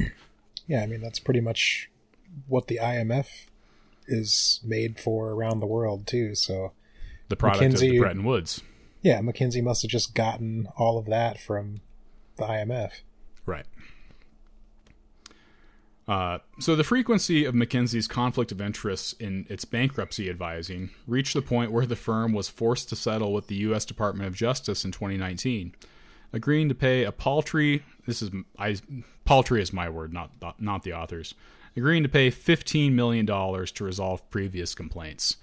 [0.68, 1.90] Yeah, I mean that's pretty much
[2.46, 3.26] what the IMF
[4.06, 6.34] is made for around the world too.
[6.34, 6.72] So
[7.28, 8.62] The product of the Bretton Woods.
[9.02, 11.80] Yeah, McKinsey must have just gotten all of that from
[12.36, 12.92] the IMF.
[13.44, 13.66] Right.
[16.08, 21.42] Uh, so the frequency of McKinsey's conflict of interests in its bankruptcy advising reached the
[21.42, 23.84] point where the firm was forced to settle with the U.S.
[23.84, 25.74] Department of Justice in 2019,
[26.32, 27.84] agreeing to pay a paltry.
[28.06, 28.76] This is I
[29.24, 31.34] paltry is my word, not not the authors.
[31.76, 35.36] Agreeing to pay 15 million dollars to resolve previous complaints.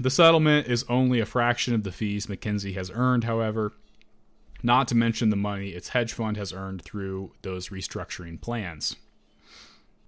[0.00, 3.72] The settlement is only a fraction of the fees McKinsey has earned, however,
[4.64, 8.96] not to mention the money its hedge fund has earned through those restructuring plans.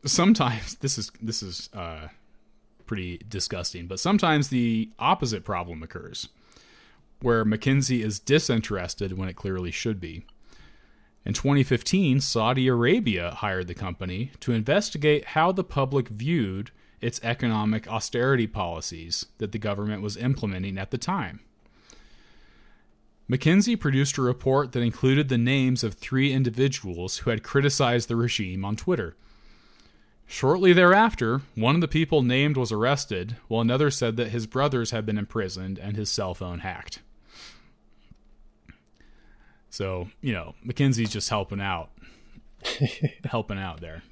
[0.05, 2.09] Sometimes this is this is uh,
[2.87, 6.31] pretty disgusting, but sometimes the opposite problem occurs,
[7.20, 10.24] where McKinsey is disinterested when it clearly should be.
[11.27, 16.70] In 2015, Saudi Arabia hired the company to investigate how the public viewed
[17.01, 21.41] its economic austerity policies that the government was implementing at the time.
[23.31, 28.16] McKinsey produced a report that included the names of three individuals who had criticized the
[28.16, 29.16] regime on Twitter.
[30.27, 34.90] Shortly thereafter, one of the people named was arrested, while another said that his brothers
[34.90, 37.01] had been imprisoned and his cell phone hacked.
[39.70, 41.90] So, you know, McKinsey's just helping out.
[43.24, 44.03] helping out there.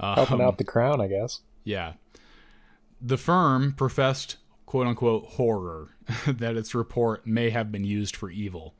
[0.00, 1.40] Helping out um, the crown, I guess.
[1.64, 1.94] Yeah.
[3.00, 4.36] The firm professed
[4.76, 5.88] quote unquote horror
[6.26, 8.74] that its report may have been used for evil.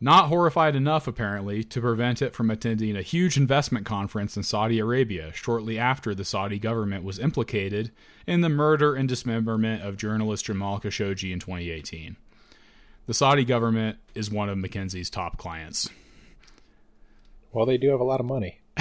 [0.00, 4.80] Not horrified enough, apparently, to prevent it from attending a huge investment conference in Saudi
[4.80, 7.92] Arabia shortly after the Saudi government was implicated
[8.26, 12.16] in the murder and dismemberment of journalist Jamal Khashoggi in 2018.
[13.06, 15.88] The Saudi government is one of McKinsey's top clients.
[17.52, 18.58] Well, they do have a lot of money.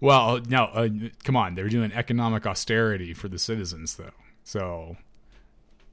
[0.00, 0.88] Well, no, uh,
[1.24, 1.54] come on.
[1.54, 4.10] They're doing economic austerity for the citizens, though.
[4.44, 4.96] So,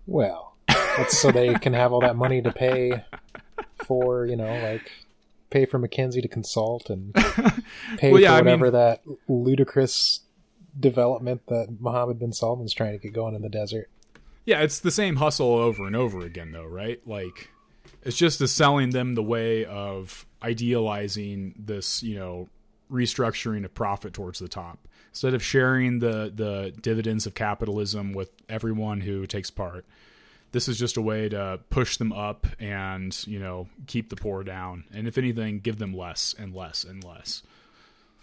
[0.08, 3.04] Well, that's so they can have all that money to pay
[3.86, 4.92] for, you know, like
[5.50, 7.14] pay for McKinsey to consult and
[7.98, 10.22] pay Well, yeah, I for mean- whatever that ludicrous
[10.80, 13.90] development that Mohammed bin Salman's trying to get going in the desert.
[14.46, 17.00] yeah, it's the same hustle over and over again, though, right?
[17.08, 17.50] Like,
[18.02, 22.50] it's just a selling them the way of idealizing this, you know,
[22.94, 24.88] restructuring of profit towards the top.
[25.10, 29.86] Instead of sharing the the dividends of capitalism with everyone who takes part,
[30.52, 34.44] this is just a way to push them up and you know keep the poor
[34.44, 37.44] down, and if anything, give them less and less and less.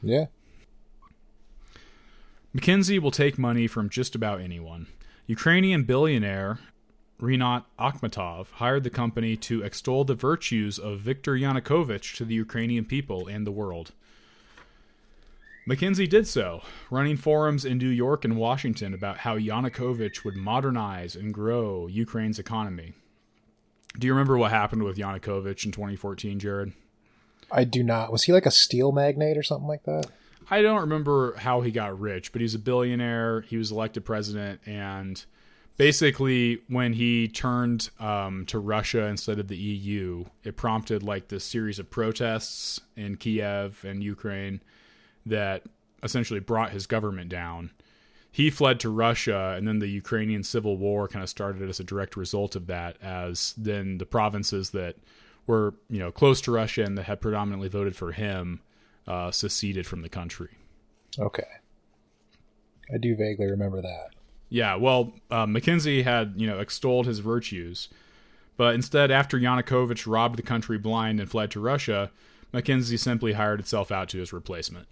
[0.03, 0.27] Yeah.
[2.57, 4.87] McKinsey will take money from just about anyone.
[5.27, 6.59] Ukrainian billionaire
[7.21, 12.87] Rinat Akhmetov hired the company to extol the virtues of Viktor Yanukovych to the Ukrainian
[12.87, 13.93] people and the world.
[15.69, 21.15] McKinsey did so, running forums in New York and Washington about how Yanukovych would modernize
[21.15, 22.95] and grow Ukraine's economy.
[23.99, 26.73] Do you remember what happened with Yanukovych in 2014, Jared?
[27.53, 28.13] I do not.
[28.13, 30.07] Was he like a steel magnate or something like that?
[30.51, 33.43] I don't remember how he got rich, but he's a billionaire.
[33.43, 35.25] He was elected president, and
[35.77, 41.45] basically, when he turned um, to Russia instead of the EU, it prompted like this
[41.45, 44.61] series of protests in Kiev and Ukraine
[45.27, 45.65] that
[46.03, 47.71] essentially brought his government down.
[48.33, 51.85] He fled to Russia, and then the Ukrainian civil war kind of started as a
[51.85, 52.97] direct result of that.
[53.03, 54.97] As then the provinces that
[55.47, 58.61] were you know close to Russia and that had predominantly voted for him
[59.07, 60.57] uh, seceded from the country.
[61.19, 61.43] Okay.
[62.93, 64.11] I do vaguely remember that.
[64.49, 67.89] Yeah, well, uh, McKinsey had you know extolled his virtues,
[68.57, 72.11] but instead, after Yanukovych robbed the country blind and fled to Russia,
[72.53, 74.87] McKinsey simply hired itself out to his replacement.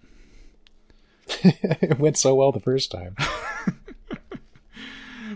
[1.44, 3.16] it went so well the first time.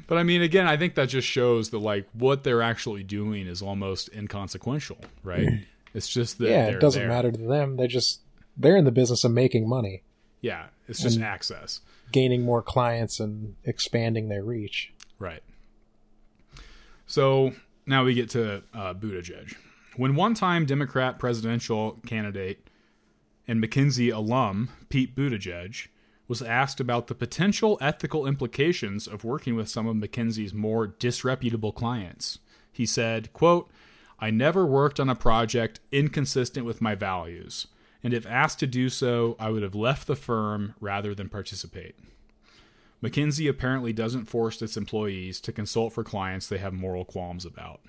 [0.09, 3.47] But I mean, again, I think that just shows that like what they're actually doing
[3.47, 5.48] is almost inconsequential, right?
[5.94, 7.09] it's just that yeah, it doesn't there.
[7.09, 7.77] matter to them.
[7.77, 8.20] They just
[8.56, 10.02] they're in the business of making money,
[10.43, 11.81] Yeah, it's just access.
[12.10, 14.93] gaining more clients and expanding their reach.
[15.19, 15.43] Right.
[17.06, 17.52] So
[17.86, 19.55] now we get to uh, Buttigieg.
[19.97, 22.66] When one time Democrat presidential candidate
[23.47, 25.89] and McKinsey alum Pete Buttigieg
[26.28, 31.73] was asked about the potential ethical implications of working with some of McKinsey's more disreputable
[31.73, 32.39] clients,
[32.73, 33.70] he said, quote,
[34.19, 37.66] I never worked on a project inconsistent with my values,
[38.02, 41.97] and if asked to do so, I would have left the firm rather than participate.
[43.02, 47.81] McKinsey apparently doesn't force its employees to consult for clients they have moral qualms about.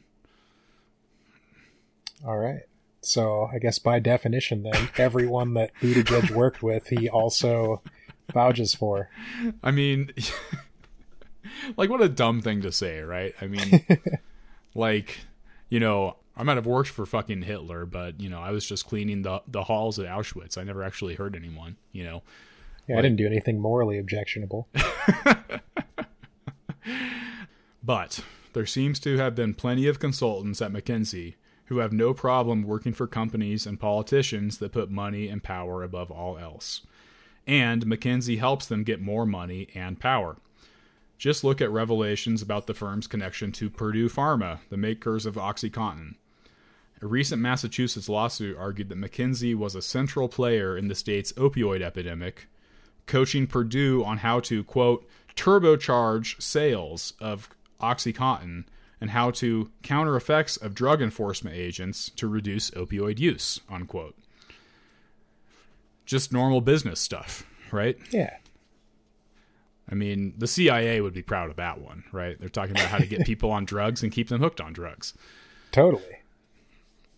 [2.26, 2.64] All right.
[3.06, 7.82] So I guess by definition, then everyone that Buttigieg worked with, he also
[8.34, 9.10] vouches for.
[9.64, 10.12] I mean,
[11.78, 13.34] like what a dumb thing to say, right?
[13.42, 13.86] I mean,
[14.76, 15.20] like,
[15.70, 18.88] you know, I might have worked for fucking Hitler, but you know, I was just
[18.88, 20.58] cleaning the the halls at Auschwitz.
[20.58, 22.24] I never actually hurt anyone, you know.
[22.88, 24.68] Yeah, I didn't do anything morally objectionable.
[27.84, 28.22] But
[28.54, 31.36] there seems to have been plenty of consultants at McKinsey
[31.66, 36.12] who have no problem working for companies and politicians that put money and power above
[36.12, 36.82] all else.
[37.48, 40.38] And McKinsey helps them get more money and power.
[41.18, 46.16] Just look at revelations about the firm's connection to Purdue Pharma, the makers of OxyContin.
[47.02, 51.82] A recent Massachusetts lawsuit argued that McKinsey was a central player in the state's opioid
[51.82, 52.48] epidemic,
[53.08, 57.50] coaching Purdue on how to, quote, turbocharge sales of
[57.82, 58.66] OxyContin
[59.04, 64.16] and how to counter effects of drug enforcement agents to reduce opioid use, unquote.
[66.06, 67.98] Just normal business stuff, right?
[68.12, 68.38] Yeah.
[69.92, 72.40] I mean, the CIA would be proud of that one, right?
[72.40, 75.14] They're talking about how to get people on drugs and keep them hooked on drugs.
[75.74, 76.20] Totally.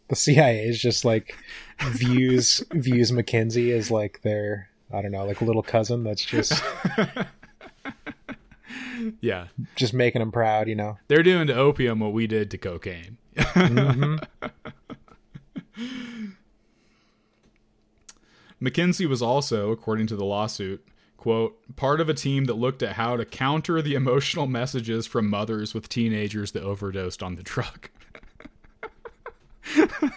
[0.07, 1.35] The CIA is just like
[1.83, 6.63] views views McKinsey as like their I don't know, like a little cousin that's just
[9.21, 9.47] Yeah.
[9.75, 10.97] just making them proud, you know.
[11.07, 13.17] They're doing to opium what we did to cocaine.
[18.61, 20.85] McKinsey was also, according to the lawsuit,
[21.17, 25.29] quote, part of a team that looked at how to counter the emotional messages from
[25.29, 27.89] mothers with teenagers that overdosed on the drug.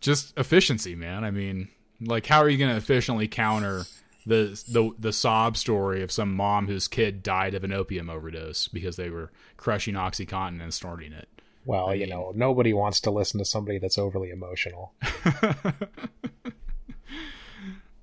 [0.00, 1.24] Just efficiency, man.
[1.24, 1.68] I mean,
[2.00, 3.84] like how are you going to efficiently counter
[4.30, 8.68] the the the sob story of some mom whose kid died of an opium overdose
[8.68, 11.28] because they were crushing oxycontin and snorting it?
[11.66, 14.94] Well, you know, nobody wants to listen to somebody that's overly emotional.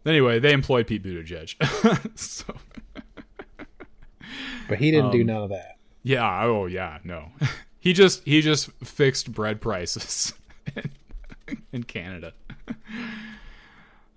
[0.05, 1.55] Anyway, they employed Pete Buttigieg.
[2.17, 2.55] so,
[4.69, 5.75] But he didn't do Um, none of that.
[6.01, 7.31] yeah, oh yeah, no.
[7.79, 10.33] He just he just fixed bread prices
[11.71, 12.33] in Canada.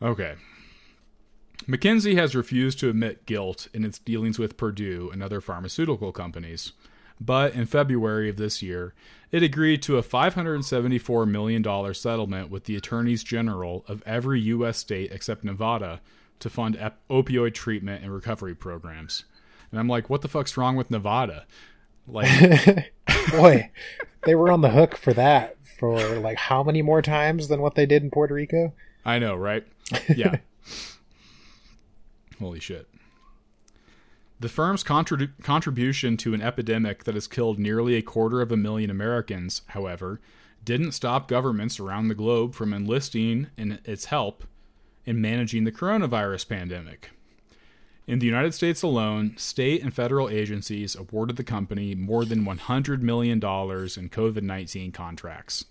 [0.02, 0.34] Okay.
[1.70, 6.72] McKinsey has refused to admit guilt in its dealings with Purdue and other pharmaceutical companies.
[7.20, 8.92] But in February of this year,
[9.30, 14.78] it agreed to a $574 million settlement with the attorneys general of every U.S.
[14.78, 16.00] state except Nevada
[16.40, 19.24] to fund ep- opioid treatment and recovery programs.
[19.70, 21.46] And I'm like, what the fuck's wrong with Nevada?
[22.08, 22.92] Like,
[23.30, 23.70] Boy,
[24.24, 27.76] they were on the hook for that for like how many more times than what
[27.76, 28.72] they did in Puerto Rico?
[29.04, 29.64] I know, right?
[30.08, 30.38] Yeah.
[32.40, 32.88] Holy shit.
[34.40, 38.56] The firm's contrib- contribution to an epidemic that has killed nearly a quarter of a
[38.56, 40.20] million Americans, however,
[40.64, 44.44] didn't stop governments around the globe from enlisting in its help
[45.04, 47.10] in managing the coronavirus pandemic.
[48.06, 53.02] In the United States alone, state and federal agencies awarded the company more than $100
[53.02, 55.66] million in COVID 19 contracts.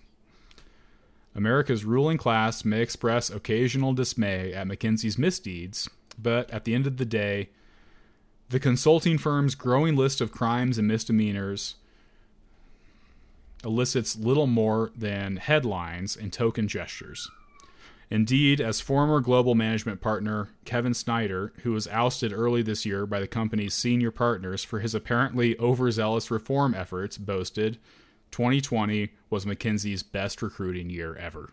[1.36, 5.90] America's ruling class may express occasional dismay at McKinsey's misdeeds,
[6.22, 7.50] but at the end of the day,
[8.50, 11.76] the consulting firm's growing list of crimes and misdemeanors
[13.64, 17.30] elicits little more than headlines and token gestures.
[18.10, 23.20] Indeed, as former global management partner Kevin Sneader, who was ousted early this year by
[23.20, 27.78] the company's senior partners for his apparently overzealous reform efforts, boasted,
[28.32, 31.52] 2020 was McKinsey's best recruiting year ever.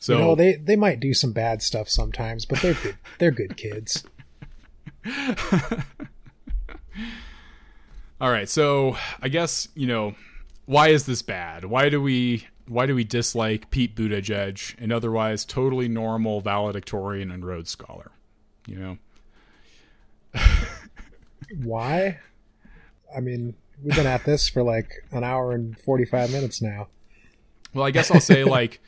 [0.00, 2.96] So you know, they they might do some bad stuff sometimes, but they're good.
[3.18, 4.02] They're good kids.
[8.20, 10.14] All right, so I guess you know
[10.64, 11.66] why is this bad?
[11.66, 17.44] Why do we why do we dislike Pete Buttigieg, an otherwise totally normal valedictorian and
[17.44, 18.10] Rhodes Scholar?
[18.66, 18.98] You know,
[21.62, 22.18] Why?
[23.14, 26.88] I mean, we've been at this for like an hour and forty five minutes now.
[27.74, 28.80] well, I guess I'll say like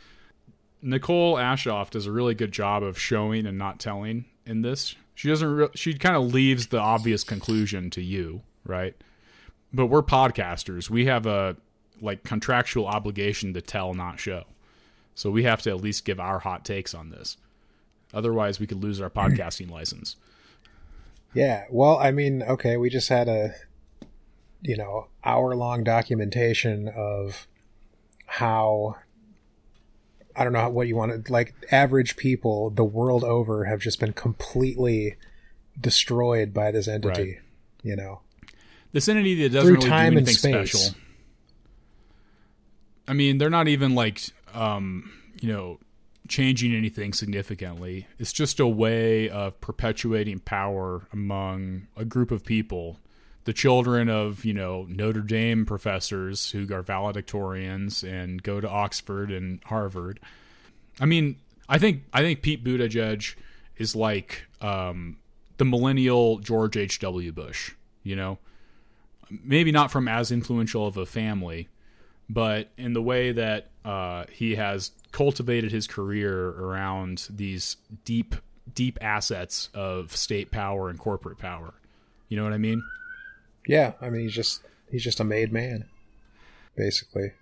[0.83, 4.97] Nicole Aschoff does a really good job of showing and not telling in this.
[5.15, 5.49] She doesn't.
[5.49, 8.95] Re- she kind of leaves the obvious conclusion to you, right?
[9.73, 10.91] But we're podcasters.
[10.91, 11.57] We have a
[12.01, 14.45] like contractual obligation to tell, not show.
[15.15, 17.37] So we have to at least give our hot takes on this.
[18.13, 20.17] Otherwise, we could lose our podcasting license.
[21.35, 21.65] Yeah.
[21.71, 23.55] Well, I mean, okay, we just had a
[24.63, 27.47] you know hour long documentation of
[28.27, 28.97] how
[30.35, 31.55] I don't know what you want to like.
[31.71, 35.17] Average people the world over have just been completely
[35.81, 37.23] destroyed by this entity.
[37.23, 37.41] Right.
[37.83, 38.21] You know.
[38.93, 40.73] This entity that doesn't Through really time do and anything space.
[40.73, 40.97] special.
[43.09, 44.21] I mean, they're not even like,
[44.55, 45.11] um,
[45.41, 45.81] you know,
[46.29, 48.07] changing anything significantly.
[48.19, 53.01] It's just a way of perpetuating power among a group of people.
[53.45, 59.33] The children of, you know, Notre Dame professors who are valedictorians and go to Oxford
[59.33, 60.21] and Harvard.
[61.01, 61.37] I mean,
[61.69, 63.35] I think I think Pete Buttigieg
[63.77, 65.19] is like um,
[65.57, 67.01] the millennial George H.
[67.01, 67.33] W.
[67.33, 67.73] Bush.
[68.05, 68.39] You know,
[69.31, 71.69] maybe not from as influential of a family,
[72.29, 78.35] but in the way that uh, he has cultivated his career around these deep,
[78.75, 81.75] deep assets of state power and corporate power.
[82.29, 82.83] You know what I mean?
[83.67, 85.87] Yeah, I mean he's just he's just a made man,
[86.77, 87.33] basically.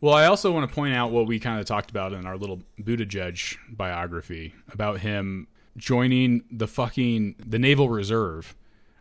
[0.00, 2.38] Well, I also want to point out what we kind of talked about in our
[2.38, 5.46] little Buttigieg biography about him
[5.76, 8.54] joining the fucking the Naval Reserve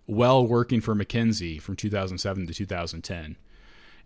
[0.05, 3.37] while working for McKinsey from 2007 to 2010.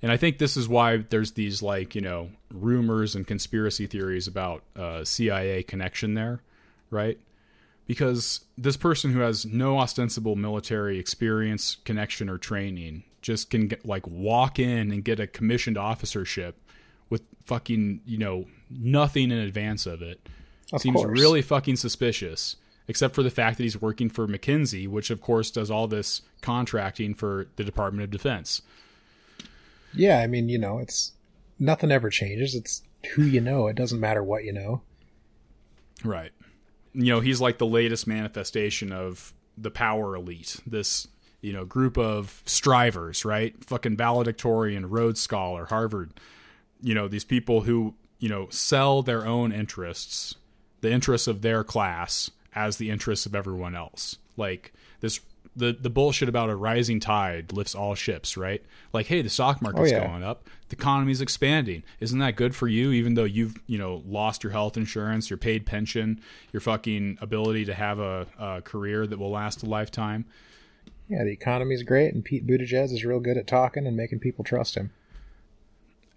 [0.02, 4.28] And I think this is why there's these like, you know, rumors and conspiracy theories
[4.28, 6.42] about uh, CIA connection there,
[6.92, 7.18] right?
[7.86, 13.86] Because this person who has no ostensible military experience, connection, or training just can get,
[13.86, 16.58] like walk in and get a commissioned officership
[17.10, 20.30] with fucking, you know, nothing in advance of it.
[20.72, 21.20] Of Seems course.
[21.20, 22.56] really fucking suspicious,
[22.88, 26.22] except for the fact that he's working for McKinsey, which of course does all this
[26.42, 28.62] contracting for the Department of Defense.
[29.94, 31.12] Yeah, I mean, you know, it's
[31.60, 32.56] nothing ever changes.
[32.56, 32.82] It's
[33.14, 33.68] who you know.
[33.68, 34.82] It doesn't matter what you know.
[36.04, 36.32] Right.
[36.94, 40.60] You know, he's like the latest manifestation of the power elite.
[40.66, 41.08] This,
[41.42, 43.56] you know, group of strivers, right?
[43.66, 46.12] Fucking valedictorian, Rhodes Scholar, Harvard.
[46.82, 50.36] You know, these people who, you know, sell their own interests,
[50.82, 54.18] the interests of their class as the interests of everyone else.
[54.38, 55.20] Like this
[55.56, 58.64] the the bullshit about a rising tide lifts all ships, right?
[58.92, 60.08] Like, hey, the stock market's Oh, yeah.
[60.08, 61.84] going up, the economy's expanding.
[62.00, 62.92] Isn't that good for you?
[62.92, 66.20] Even though you've you know lost your health insurance, your paid pension,
[66.52, 70.26] your fucking ability to have a, a career that will last a lifetime.
[71.10, 74.44] Yeah, the economy's great, and Pete Buttigieg is real good at talking and making people
[74.44, 74.92] trust him.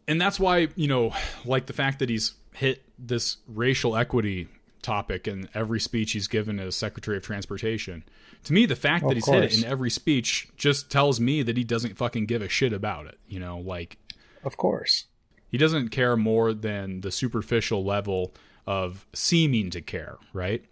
[0.09, 1.13] and that's why you know
[1.45, 4.49] like the fact that he's hit this racial equity
[4.87, 8.05] topic in every speech he's given as secretary of transportation
[8.45, 11.43] to me the fact Of that he's hit it in every speech just tells me
[11.43, 13.99] that he doesn't fucking give a shit about it you know like
[14.45, 15.07] Of course.
[15.51, 18.33] he doesn't care more than the superficial level
[18.67, 20.65] of seeming to care right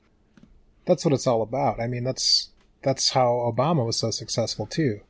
[0.87, 1.81] That's what it's all about.
[1.81, 2.51] I mean, that's
[2.83, 5.01] that's how Obama was so successful too.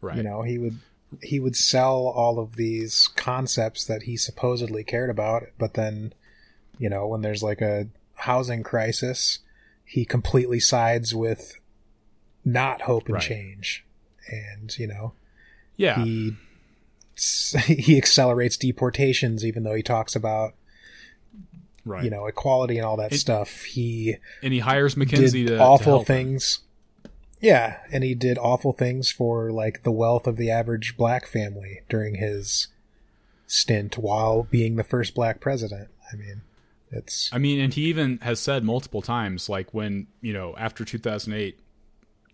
[0.00, 0.78] right You know, he would
[1.22, 6.12] he would sell all of these concepts that he supposedly cared about, but then,
[6.78, 9.40] you know, when there's like a housing crisis,
[9.84, 11.58] he completely sides with
[12.44, 13.22] not hope and Right.
[13.22, 13.84] change.
[14.30, 15.12] And, you know,
[15.76, 16.34] yeah he
[17.66, 20.54] he accelerates deportations even though he talks about,
[21.84, 23.62] right you know, equality and all that It- stuff.
[23.64, 26.04] He and he hires mckinsey to to awful him.
[26.04, 26.60] things.
[27.40, 31.82] Yeah, and he did awful things for like the wealth of the average black family
[31.88, 32.66] during his
[33.46, 35.88] stint while being the first black president.
[36.12, 36.42] I mean,
[36.90, 40.84] it's I mean, and he even has said multiple times, like when you know after
[40.84, 41.58] 2008,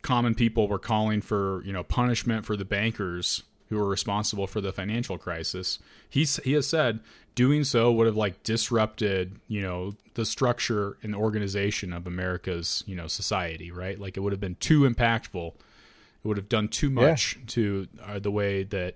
[0.02, 4.60] common people were calling for you know punishment for the bankers who were responsible for
[4.60, 5.78] the financial crisis.
[6.08, 7.00] He's he has said
[7.34, 12.94] doing so would have like disrupted you know the structure and organization of America's you
[12.94, 13.98] know society, right?
[13.98, 15.48] Like it would have been too impactful.
[15.48, 18.94] It would have done too much to uh, the way that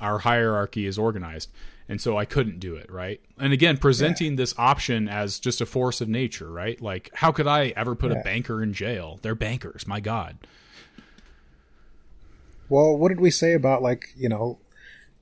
[0.00, 1.50] our hierarchy is organized.
[1.90, 3.20] And so I couldn't do it, right?
[3.36, 6.80] And again, presenting this option as just a force of nature, right?
[6.80, 9.18] Like, how could I ever put a banker in jail?
[9.22, 10.38] They're bankers, my God.
[12.68, 14.60] well, what did we say about like, you know,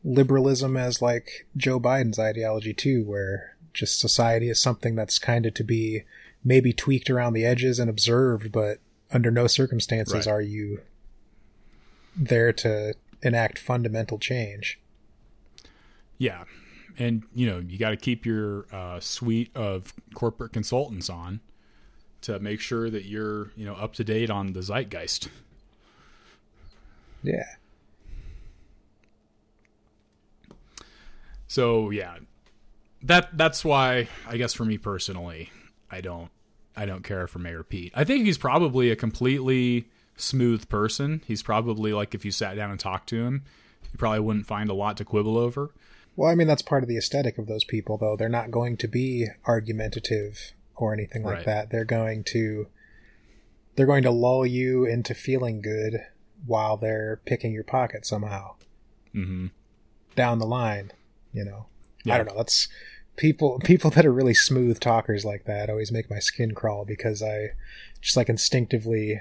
[0.04, 5.54] liberalism as like Joe Biden's ideology too, where just society is something that's kind of
[5.54, 6.02] to be
[6.44, 8.78] maybe tweaked around the edges and observed, but
[9.10, 10.32] under no circumstances Right.
[10.32, 10.82] are you
[12.14, 12.92] there to
[13.22, 14.78] enact fundamental change.
[16.18, 16.44] Yeah.
[16.98, 21.40] And, you know, you got to keep your uh, suite of corporate consultants on
[22.22, 25.28] to make sure that you're, you know, up to date on the zeitgeist.
[27.22, 27.44] Yeah.
[31.46, 32.18] So yeah,
[33.02, 35.50] that that's why I guess for me personally,
[35.90, 36.30] I don't
[36.76, 37.92] I don't care for Mayor Pete.
[37.96, 39.86] I think he's probably a completely
[40.16, 41.22] smooth person.
[41.26, 43.44] He's probably like if you sat down and talked to him,
[43.90, 45.70] you probably wouldn't find a lot to quibble over.
[46.18, 48.16] Well, I mean, that's part of the aesthetic of those people, though.
[48.16, 51.46] They're not going to be argumentative or anything like Right.
[51.46, 51.70] that.
[51.70, 52.66] They're going to
[53.76, 56.00] they're going to lull you into feeling good
[56.44, 58.56] while they're picking your pocket somehow
[59.12, 59.46] hmm
[60.16, 60.90] down the line.
[61.32, 61.66] You know,
[62.04, 62.14] Yeah.
[62.14, 62.36] I don't know.
[62.36, 62.66] That's
[63.16, 67.22] people people that are really smooth talkers like that always make my skin crawl because
[67.22, 67.50] I
[68.00, 69.20] just like instinctively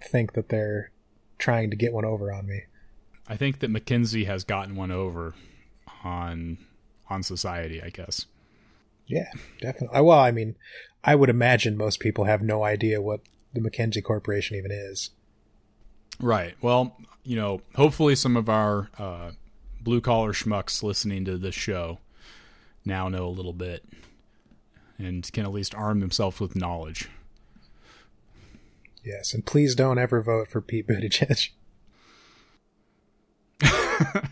[0.00, 0.92] think that they're
[1.38, 2.66] trying to get one over on me.
[3.26, 5.34] I think that McKinsey has gotten one over
[6.06, 6.58] on
[7.08, 7.82] on society.
[7.82, 8.26] I guess.
[9.06, 9.30] Yeah,
[9.60, 10.00] definitely.
[10.00, 10.56] Well, I mean,
[11.04, 13.20] I would imagine most people have no idea what
[13.52, 15.10] the McKinsey Corporation even is.
[16.20, 16.54] Right.
[16.60, 19.32] Well, you know, hopefully some of our uh,
[19.80, 21.98] blue collar schmucks listening to this show
[22.84, 23.84] now know a little bit
[24.98, 27.08] and can at least arm themselves with knowledge.
[29.04, 31.50] Yes, and please don't ever vote for Pete Buttigieg.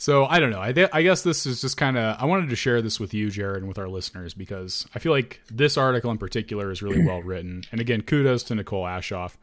[0.00, 0.62] So I don't know.
[0.62, 2.16] I, th- I guess this is just kind of.
[2.18, 5.12] I wanted to share this with you, Jared, and with our listeners because I feel
[5.12, 7.64] like this article in particular is really well written.
[7.70, 9.34] And again, kudos to Nicole Aschoff.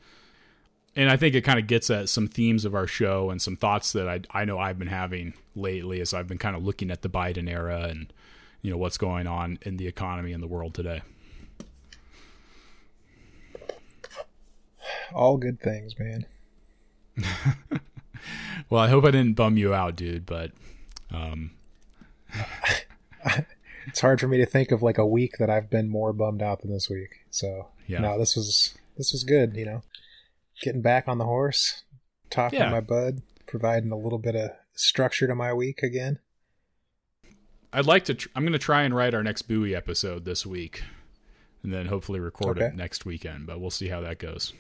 [0.96, 3.56] And I think it kind of gets at some themes of our show and some
[3.56, 6.90] thoughts that I I know I've been having lately as I've been kind of looking
[6.90, 8.12] at the Biden era and
[8.64, 11.04] you know what's going on in the economy and the world today.
[15.14, 16.26] All good things, man.
[18.70, 20.52] Well, I hope I didn't bum you out, dude, but
[21.12, 21.52] um,
[23.88, 26.42] It's hard for me to think of like a week that I've been more bummed
[26.42, 27.20] out than this week.
[27.30, 28.00] So Yeah.
[28.00, 29.56] no, this was this was good.
[29.56, 29.84] You know,
[30.62, 31.84] getting back on the horse,
[32.30, 32.66] talking Yeah.
[32.66, 36.20] to my bud, providing a little bit of structure to my week again.
[37.72, 38.14] I'd like to.
[38.16, 40.84] Tr- I'm going to try and write our next Bowie episode this week,
[41.64, 43.46] and then hopefully record it next weekend.
[43.48, 44.54] But we'll see how that goes.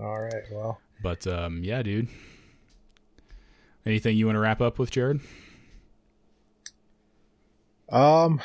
[0.00, 2.08] All right, well, But um, yeah, dude.
[3.86, 5.20] Anything you want to wrap up with, Jared?
[7.90, 8.40] um,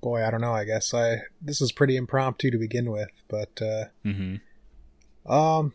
[0.00, 0.52] boy, I don't know.
[0.54, 4.36] I guess I this was pretty impromptu to begin with, but uh, Mm-hmm.
[5.32, 5.72] Um,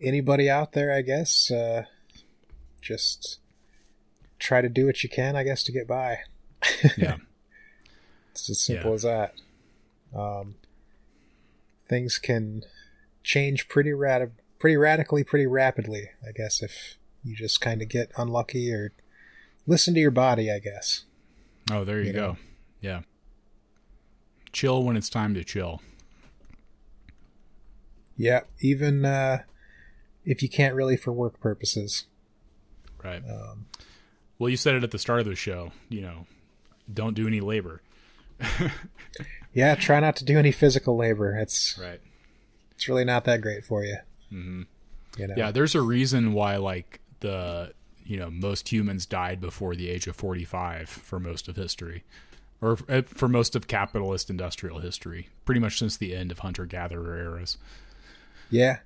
[0.00, 1.84] anybody out there, I guess, uh,
[2.82, 3.38] just
[4.38, 6.18] try to do what you can, I guess, to get by.
[6.96, 7.16] Yeah.
[8.32, 8.94] It's as simple Yeah.
[8.94, 9.34] as that.
[10.16, 10.54] Um,
[11.88, 12.62] things can
[13.22, 18.10] change pretty rad- pretty radically, pretty rapidly, I guess, if you just kind of get
[18.16, 18.92] unlucky or
[19.66, 21.04] listen to your body, I guess.
[21.70, 22.20] Oh, there you, You go.
[22.20, 22.36] know.
[22.80, 23.00] Yeah.
[24.52, 25.80] Chill when it's time to chill.
[28.16, 29.42] Yeah, even uh,
[30.24, 32.04] if you can't really for work purposes.
[33.02, 33.22] Right.
[33.28, 33.66] Um,
[34.38, 35.72] Well, you said it at the start of the show.
[35.88, 36.26] You know,
[36.92, 37.80] don't do any labor.
[39.54, 41.36] yeah, try not to do any physical labor.
[41.36, 42.00] It's Right.
[42.80, 43.98] It's really not that great for you.
[44.32, 44.62] Mm-hmm.
[45.18, 45.34] You know?
[45.36, 47.74] Yeah, there's a reason why like the
[48.06, 52.04] you know most humans died before the age of 45 for most of history
[52.62, 56.64] or uh, for most of capitalist industrial history pretty much since the end of hunter
[56.64, 57.58] gatherer eras
[58.48, 58.78] Yeah.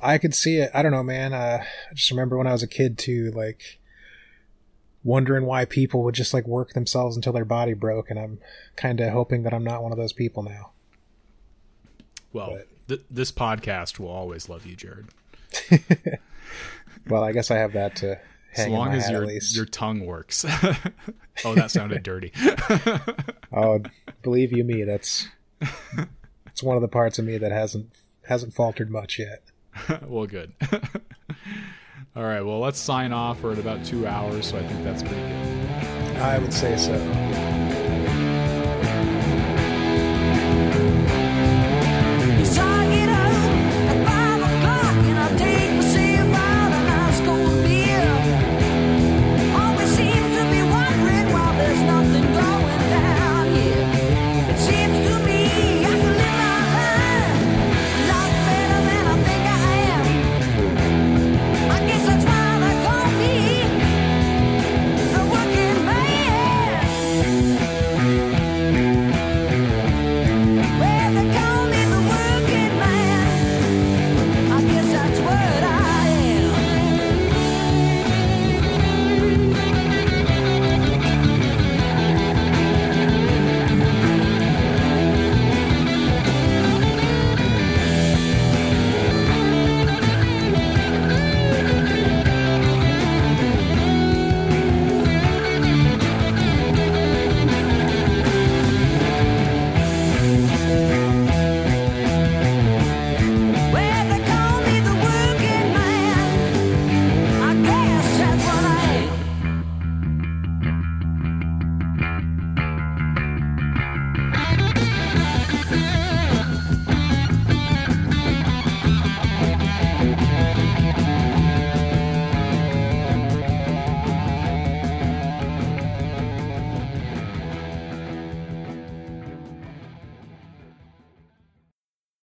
[0.00, 0.70] I could see it.
[0.72, 1.34] I don't know, man.
[1.34, 3.78] Uh, I just remember when I was a kid too, like
[5.04, 8.38] wondering why people would just like work themselves until their body broke, and I'm
[8.74, 10.70] kind of hoping that I'm not one of those people now.
[12.32, 15.08] well But- th- this podcast will always love you jared.
[17.08, 18.20] Well, I guess I have that to
[18.56, 20.44] as long as your your tongue works.
[21.46, 22.30] Oh that sounded dirty.
[23.52, 23.80] Oh,
[24.22, 25.26] believe you me, that's
[26.46, 27.90] it's one of the parts of me that hasn't
[28.28, 29.42] hasn't faltered much yet.
[30.06, 30.52] well good.
[32.14, 33.42] All right well let's sign off.
[33.42, 36.16] We're at about two hours so i think that's pretty good.
[36.18, 37.31] I would say so.